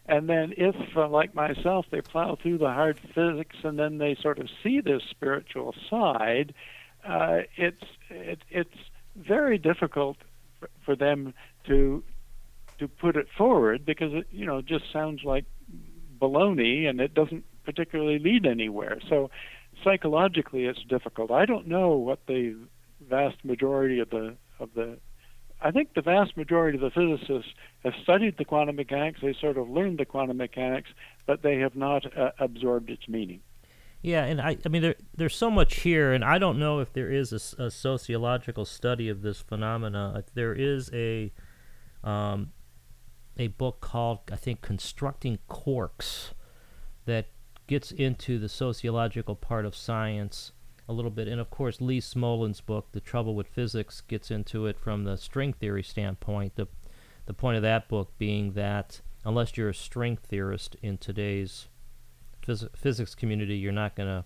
And 0.08 0.30
then, 0.30 0.54
if, 0.58 0.76
uh, 0.96 1.08
like 1.08 1.34
myself, 1.34 1.88
they 1.90 2.02
plow 2.02 2.36
through 2.36 2.60
the 2.60 2.72
hard 2.72 3.00
physics 3.00 3.58
and 3.64 3.80
then 3.80 3.98
they 3.98 4.16
sort 4.22 4.40
of 4.40 4.50
see 4.64 4.80
this 4.80 5.02
spiritual 5.10 5.74
side, 5.90 6.54
uh, 7.08 7.42
it's 7.58 7.84
it, 8.10 8.40
it's 8.50 8.78
very 9.16 9.58
difficult 9.58 10.18
for, 10.84 10.96
them 10.96 11.34
to 11.68 12.04
to 12.80 12.88
put 12.88 13.16
it 13.16 13.28
forward 13.38 13.86
because 13.86 14.14
it 14.14 14.28
you 14.32 14.46
know 14.46 14.62
just 14.62 14.86
sounds 14.92 15.24
like 15.24 15.46
baloney 16.20 16.88
and 16.88 17.00
it 17.00 17.14
doesn't 17.14 17.44
particularly 17.64 18.20
lead 18.20 18.46
anywhere. 18.46 19.00
So 19.10 19.30
psychologically 19.84 20.66
it's 20.66 20.84
difficult. 20.84 21.32
I 21.32 21.46
don't 21.46 21.68
know 21.68 21.92
what 21.92 22.20
the 22.28 22.56
vast 23.10 23.44
majority 23.44 24.00
of 24.00 24.10
the 24.10 24.36
of 24.60 24.70
the 24.76 24.98
I 25.62 25.72
think 25.72 25.94
the 25.94 26.02
vast 26.02 26.36
majority 26.38 26.78
of 26.78 26.82
the 26.82 26.92
physicists 26.92 27.54
have 27.84 27.94
studied 28.04 28.38
the 28.38 28.46
quantum 28.46 28.76
mechanics. 28.76 29.20
They 29.22 29.34
sort 29.40 29.58
of 29.58 29.70
learned 29.70 30.00
the 30.00 30.06
quantum 30.06 30.38
mechanics, 30.38 30.90
but 31.26 31.42
they 31.42 31.60
have 31.60 31.76
not 31.76 32.06
uh, 32.18 32.32
absorbed 32.40 32.90
its 32.90 33.08
meaning. 33.08 33.42
Yeah, 34.06 34.26
and 34.26 34.40
I, 34.40 34.56
I 34.64 34.70
mean, 34.70 34.84
there, 34.84 34.96
there's 35.18 35.36
so 35.36 35.50
much 35.50 35.78
here, 35.78 36.14
and 36.14 36.24
I 36.24 36.38
don't 36.38 36.60
know 36.60 36.80
if 36.80 36.94
there 36.94 37.12
is 37.12 37.34
a, 37.34 37.64
a 37.64 37.72
sociological 37.72 38.64
study 38.64 39.10
of 39.10 39.24
this 39.24 39.42
phenomena. 39.42 40.24
There 40.36 40.54
is 40.54 40.92
a, 40.94 41.34
um, 42.04 42.52
a 43.36 43.48
book 43.48 43.82
called, 43.82 44.20
I 44.32 44.36
think, 44.36 44.62
"Constructing 44.62 45.40
Quarks," 45.50 46.34
that 47.06 47.30
gets 47.66 47.92
into 47.92 48.38
the 48.38 48.48
sociological 48.48 49.36
part 49.36 49.66
of 49.66 49.76
science 49.76 50.52
a 50.88 50.94
little 50.94 51.10
bit. 51.10 51.28
And 51.28 51.42
of 51.42 51.50
course, 51.50 51.82
Lee 51.82 52.00
Smolin's 52.00 52.62
book, 52.62 52.90
The 52.92 53.02
Trouble 53.02 53.34
with 53.34 53.48
Physics, 53.48 54.02
gets 54.02 54.30
into 54.30 54.68
it 54.68 54.78
from 54.78 55.06
the 55.06 55.18
string 55.18 55.52
theory 55.52 55.82
standpoint. 55.82 56.58
The, 56.58 56.68
the 57.26 57.34
point 57.34 57.58
of 57.58 57.64
that 57.64 57.90
book 57.90 58.16
being 58.20 58.52
that 58.52 59.02
unless 59.26 59.58
you're 59.58 59.70
a 59.70 59.74
string 59.74 60.16
theorist 60.16 60.76
in 60.84 61.00
today's 61.00 61.70
phys- 62.46 62.70
physics 62.76 63.16
community, 63.16 63.56
you're 63.58 63.72
not 63.72 63.96
going 63.96 64.10
to 64.10 64.26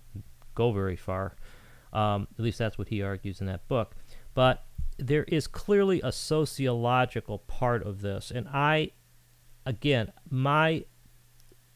go 0.56 0.72
very 0.72 0.96
far. 0.96 1.36
Um, 1.94 2.28
at 2.38 2.44
least 2.44 2.60
that's 2.60 2.78
what 2.78 2.90
he 2.90 3.02
argues 3.02 3.42
in 3.42 3.48
that 3.48 3.68
book. 3.68 3.96
But 4.34 4.66
there 4.98 5.24
is 5.24 5.48
clearly 5.48 6.02
a 6.04 6.12
sociological 6.12 7.40
part 7.40 7.84
of 7.84 8.02
this, 8.02 8.32
and 8.32 8.48
I, 8.50 8.92
again, 9.66 10.12
my 10.30 10.86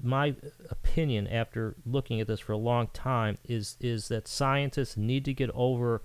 my 0.02 0.36
opinion 0.70 1.28
after 1.28 1.78
looking 1.86 2.20
at 2.20 2.28
this 2.28 2.42
for 2.42 2.52
a 2.52 2.58
long 2.58 2.88
time 2.94 3.38
is 3.46 3.78
is 3.80 4.10
that 4.10 4.28
scientists 4.28 4.98
need 4.98 5.24
to 5.26 5.34
get 5.34 5.50
over 5.54 6.02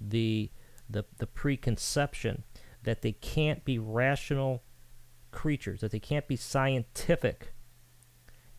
the 0.00 0.50
the, 0.88 1.04
the 1.18 1.26
preconception 1.26 2.44
that 2.82 3.02
they 3.02 3.12
can't 3.12 3.64
be 3.64 3.78
rational 3.78 4.62
creatures, 5.32 5.80
that 5.80 5.90
they 5.90 5.98
can't 5.98 6.28
be 6.28 6.36
scientific 6.36 7.53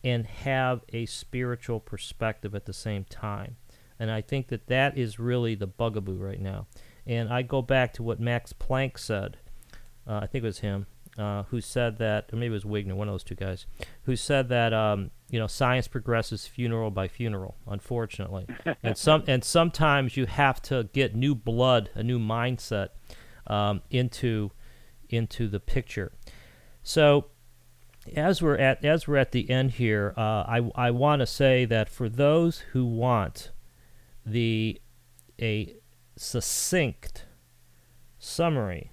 and 0.04 0.26
have 0.26 0.82
a 0.92 1.06
spiritual 1.06 1.80
perspective 1.80 2.54
at 2.54 2.66
the 2.66 2.72
same 2.72 3.04
time. 3.04 3.56
And 3.98 4.10
I 4.10 4.20
think 4.20 4.48
that 4.48 4.66
that 4.66 4.96
is 4.96 5.18
really 5.18 5.54
the 5.54 5.66
bugaboo 5.66 6.16
right 6.16 6.40
now. 6.40 6.66
And 7.06 7.32
I 7.32 7.42
go 7.42 7.62
back 7.62 7.92
to 7.94 8.02
what 8.02 8.20
Max 8.20 8.52
Planck 8.52 8.98
said. 8.98 9.38
Uh, 10.06 10.20
I 10.22 10.26
think 10.26 10.44
it 10.44 10.46
was 10.46 10.58
him 10.60 10.86
uh, 11.18 11.44
who 11.44 11.60
said 11.60 11.98
that, 11.98 12.30
or 12.32 12.36
maybe 12.36 12.52
it 12.52 12.62
was 12.62 12.64
Wigner, 12.64 12.94
one 12.94 13.08
of 13.08 13.14
those 13.14 13.24
two 13.24 13.34
guys, 13.34 13.66
who 14.02 14.16
said 14.16 14.48
that 14.48 14.72
um, 14.72 15.10
you 15.30 15.38
know 15.38 15.46
science 15.46 15.88
progresses 15.88 16.46
funeral 16.46 16.90
by 16.90 17.08
funeral. 17.08 17.56
Unfortunately, 17.66 18.46
and 18.82 18.96
some 18.96 19.24
and 19.26 19.42
sometimes 19.42 20.16
you 20.16 20.26
have 20.26 20.60
to 20.62 20.88
get 20.92 21.14
new 21.14 21.34
blood, 21.34 21.90
a 21.94 22.02
new 22.02 22.18
mindset 22.18 22.88
um, 23.46 23.82
into 23.90 24.50
into 25.08 25.48
the 25.48 25.60
picture. 25.60 26.12
So 26.82 27.26
as 28.14 28.42
we're 28.42 28.56
at 28.56 28.84
as 28.84 29.08
we're 29.08 29.16
at 29.16 29.32
the 29.32 29.50
end 29.50 29.72
here, 29.72 30.14
uh, 30.16 30.20
I 30.20 30.70
I 30.74 30.90
want 30.90 31.20
to 31.20 31.26
say 31.26 31.64
that 31.64 31.88
for 31.88 32.08
those 32.08 32.60
who 32.72 32.84
want 32.84 33.50
the 34.24 34.80
a 35.40 35.76
succinct 36.16 37.26
summary 38.18 38.92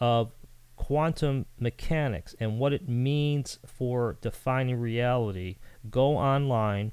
of 0.00 0.32
quantum 0.76 1.46
mechanics 1.58 2.34
and 2.40 2.58
what 2.58 2.72
it 2.72 2.88
means 2.88 3.58
for 3.64 4.18
defining 4.20 4.78
reality, 4.78 5.56
go 5.90 6.16
online 6.16 6.92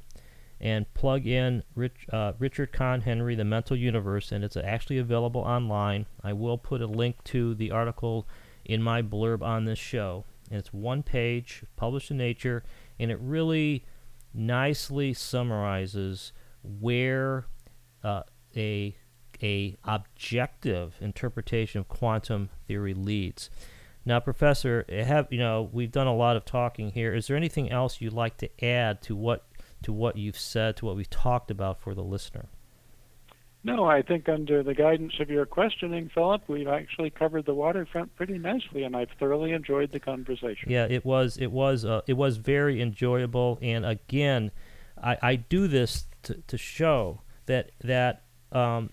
and 0.59 0.93
plug 0.93 1.25
in 1.25 1.63
Rich, 1.75 2.05
uh, 2.13 2.33
Richard 2.37 2.71
Conn 2.71 3.01
Henry, 3.01 3.33
The 3.33 3.43
Mental 3.43 3.75
Universe, 3.75 4.31
and 4.31 4.43
it's 4.43 4.55
actually 4.55 4.99
available 4.99 5.41
online. 5.41 6.05
I 6.23 6.33
will 6.33 6.59
put 6.59 6.81
a 6.81 6.87
link 6.87 7.23
to 7.25 7.55
the 7.55 7.71
article 7.71 8.27
in 8.63 8.83
my 8.83 9.01
blurb 9.01 9.41
on 9.41 9.65
this 9.65 9.79
show. 9.79 10.23
And 10.51 10.59
it's 10.59 10.73
one 10.73 11.01
page, 11.01 11.63
published 11.77 12.11
in 12.11 12.17
Nature, 12.17 12.63
and 12.99 13.09
it 13.09 13.17
really 13.21 13.85
nicely 14.33 15.13
summarizes 15.13 16.33
where 16.61 17.45
uh, 18.03 18.23
a 18.55 18.95
a 19.41 19.75
objective 19.85 20.95
interpretation 21.01 21.79
of 21.79 21.87
quantum 21.87 22.49
theory 22.67 22.93
leads. 22.93 23.49
Now, 24.05 24.19
Professor, 24.19 24.85
have 24.89 25.27
you 25.31 25.39
know 25.39 25.69
we've 25.71 25.91
done 25.91 26.07
a 26.07 26.15
lot 26.15 26.35
of 26.35 26.45
talking 26.45 26.91
here. 26.91 27.13
Is 27.13 27.27
there 27.27 27.37
anything 27.37 27.71
else 27.71 28.01
you'd 28.01 28.13
like 28.13 28.37
to 28.37 28.63
add 28.63 29.01
to 29.03 29.15
what 29.15 29.47
to 29.83 29.93
what 29.93 30.17
you've 30.17 30.37
said, 30.37 30.75
to 30.77 30.85
what 30.85 30.95
we've 30.95 31.09
talked 31.09 31.49
about 31.49 31.79
for 31.79 31.95
the 31.95 32.03
listener? 32.03 32.49
No, 33.63 33.85
I 33.85 34.01
think 34.01 34.27
under 34.27 34.63
the 34.63 34.73
guidance 34.73 35.13
of 35.19 35.29
your 35.29 35.45
questioning, 35.45 36.09
Philip, 36.13 36.41
we've 36.47 36.67
actually 36.67 37.11
covered 37.11 37.45
the 37.45 37.53
waterfront 37.53 38.15
pretty 38.15 38.39
nicely, 38.39 38.83
and 38.83 38.95
I've 38.95 39.11
thoroughly 39.19 39.51
enjoyed 39.51 39.91
the 39.91 39.99
conversation. 39.99 40.69
Yeah, 40.71 40.87
it 40.89 41.05
was 41.05 41.37
it 41.37 41.51
was 41.51 41.85
uh, 41.85 42.01
it 42.07 42.13
was 42.13 42.37
very 42.37 42.81
enjoyable, 42.81 43.59
and 43.61 43.85
again, 43.85 44.51
I, 45.01 45.17
I 45.21 45.35
do 45.35 45.67
this 45.67 46.05
to, 46.23 46.41
to 46.47 46.57
show 46.57 47.21
that 47.45 47.71
that 47.83 48.23
um, 48.51 48.89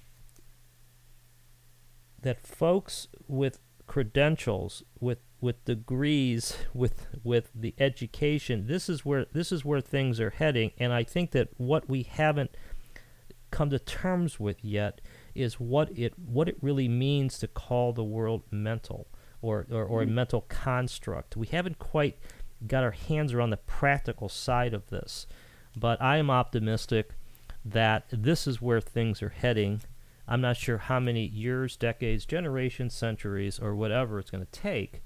that 2.21 2.47
folks 2.47 3.09
with 3.27 3.61
credentials, 3.87 4.83
with 5.01 5.21
with 5.41 5.65
degrees, 5.65 6.59
with 6.75 7.07
with 7.25 7.51
the 7.55 7.75
education, 7.79 8.67
this 8.67 8.91
is 8.91 9.05
where 9.05 9.25
this 9.33 9.51
is 9.51 9.65
where 9.65 9.81
things 9.81 10.21
are 10.21 10.31
heading, 10.31 10.73
and 10.79 10.93
I 10.93 11.05
think 11.05 11.31
that 11.33 11.49
what 11.57 11.89
we 11.89 12.03
haven't 12.03 12.51
come 13.51 13.71
to 13.71 13.79
terms 13.79 14.39
with 14.39 14.65
yet 14.65 15.01
is 15.35 15.55
what 15.61 15.97
it 15.97 16.19
what 16.19 16.49
it 16.49 16.57
really 16.61 16.89
means 16.89 17.39
to 17.39 17.49
call 17.49 17.93
the 17.93 18.05
world 18.05 18.43
mental 18.51 19.09
or, 19.41 19.67
or, 19.71 19.85
or 19.85 20.03
a 20.03 20.07
mm-hmm. 20.07 20.15
mental 20.15 20.41
construct. 20.43 21.37
We 21.37 21.47
haven't 21.47 21.79
quite 21.79 22.19
got 22.67 22.85
our 22.85 22.91
hands 22.91 23.33
around 23.33 23.51
the 23.51 23.57
practical 23.57 24.29
side 24.29 24.75
of 24.75 24.89
this. 24.89 25.27
But 25.77 26.03
I 26.03 26.17
am 26.17 26.31
optimistic 26.31 27.11
that 27.65 28.07
this 28.11 28.47
is 28.47 28.61
where 28.61 28.81
things 28.81 29.23
are 29.23 29.29
heading. 29.29 29.83
I'm 30.27 30.41
not 30.41 30.57
sure 30.57 30.79
how 30.79 31.01
many 31.01 31.25
years, 31.25 31.77
decades, 31.77 32.27
generations, 32.27 32.95
centuries, 32.95 33.59
or 33.59 33.75
whatever 33.75 34.19
it's 34.19 34.31
going 34.31 34.45
to 34.45 34.51
take, 34.51 35.03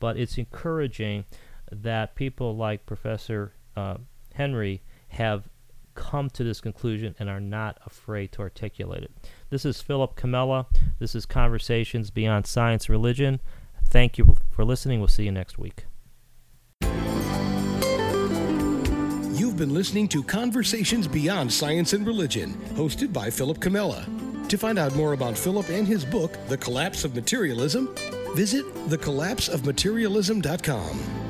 but 0.00 0.16
it's 0.16 0.36
encouraging 0.36 1.24
that 1.70 2.14
people 2.14 2.56
like 2.56 2.86
Professor 2.86 3.52
uh, 3.76 3.98
Henry 4.34 4.82
have 5.08 5.48
come 5.96 6.30
to 6.30 6.44
this 6.44 6.60
conclusion 6.60 7.16
and 7.18 7.28
are 7.28 7.40
not 7.40 7.78
afraid 7.84 8.30
to 8.32 8.42
articulate 8.42 9.02
it. 9.02 9.10
This 9.50 9.64
is 9.64 9.80
Philip 9.80 10.14
Comella. 10.14 10.66
This 11.00 11.16
is 11.16 11.26
Conversations 11.26 12.10
Beyond 12.10 12.46
Science 12.46 12.84
and 12.84 12.90
Religion. 12.90 13.40
Thank 13.88 14.18
you 14.18 14.36
for 14.50 14.64
listening. 14.64 15.00
We'll 15.00 15.08
see 15.08 15.24
you 15.24 15.32
next 15.32 15.58
week. 15.58 15.86
You've 19.36 19.56
been 19.56 19.74
listening 19.74 20.06
to 20.08 20.22
Conversations 20.22 21.08
Beyond 21.08 21.52
Science 21.52 21.92
and 21.92 22.06
Religion, 22.06 22.54
hosted 22.74 23.12
by 23.12 23.30
Philip 23.30 23.58
Comella. 23.58 24.06
To 24.48 24.56
find 24.56 24.78
out 24.78 24.94
more 24.94 25.12
about 25.12 25.36
Philip 25.36 25.68
and 25.70 25.88
his 25.88 26.04
book, 26.04 26.38
The 26.48 26.56
Collapse 26.56 27.04
of 27.04 27.14
Materialism, 27.14 27.94
visit 28.34 28.64
thecollapseofmaterialism.com. 28.88 31.25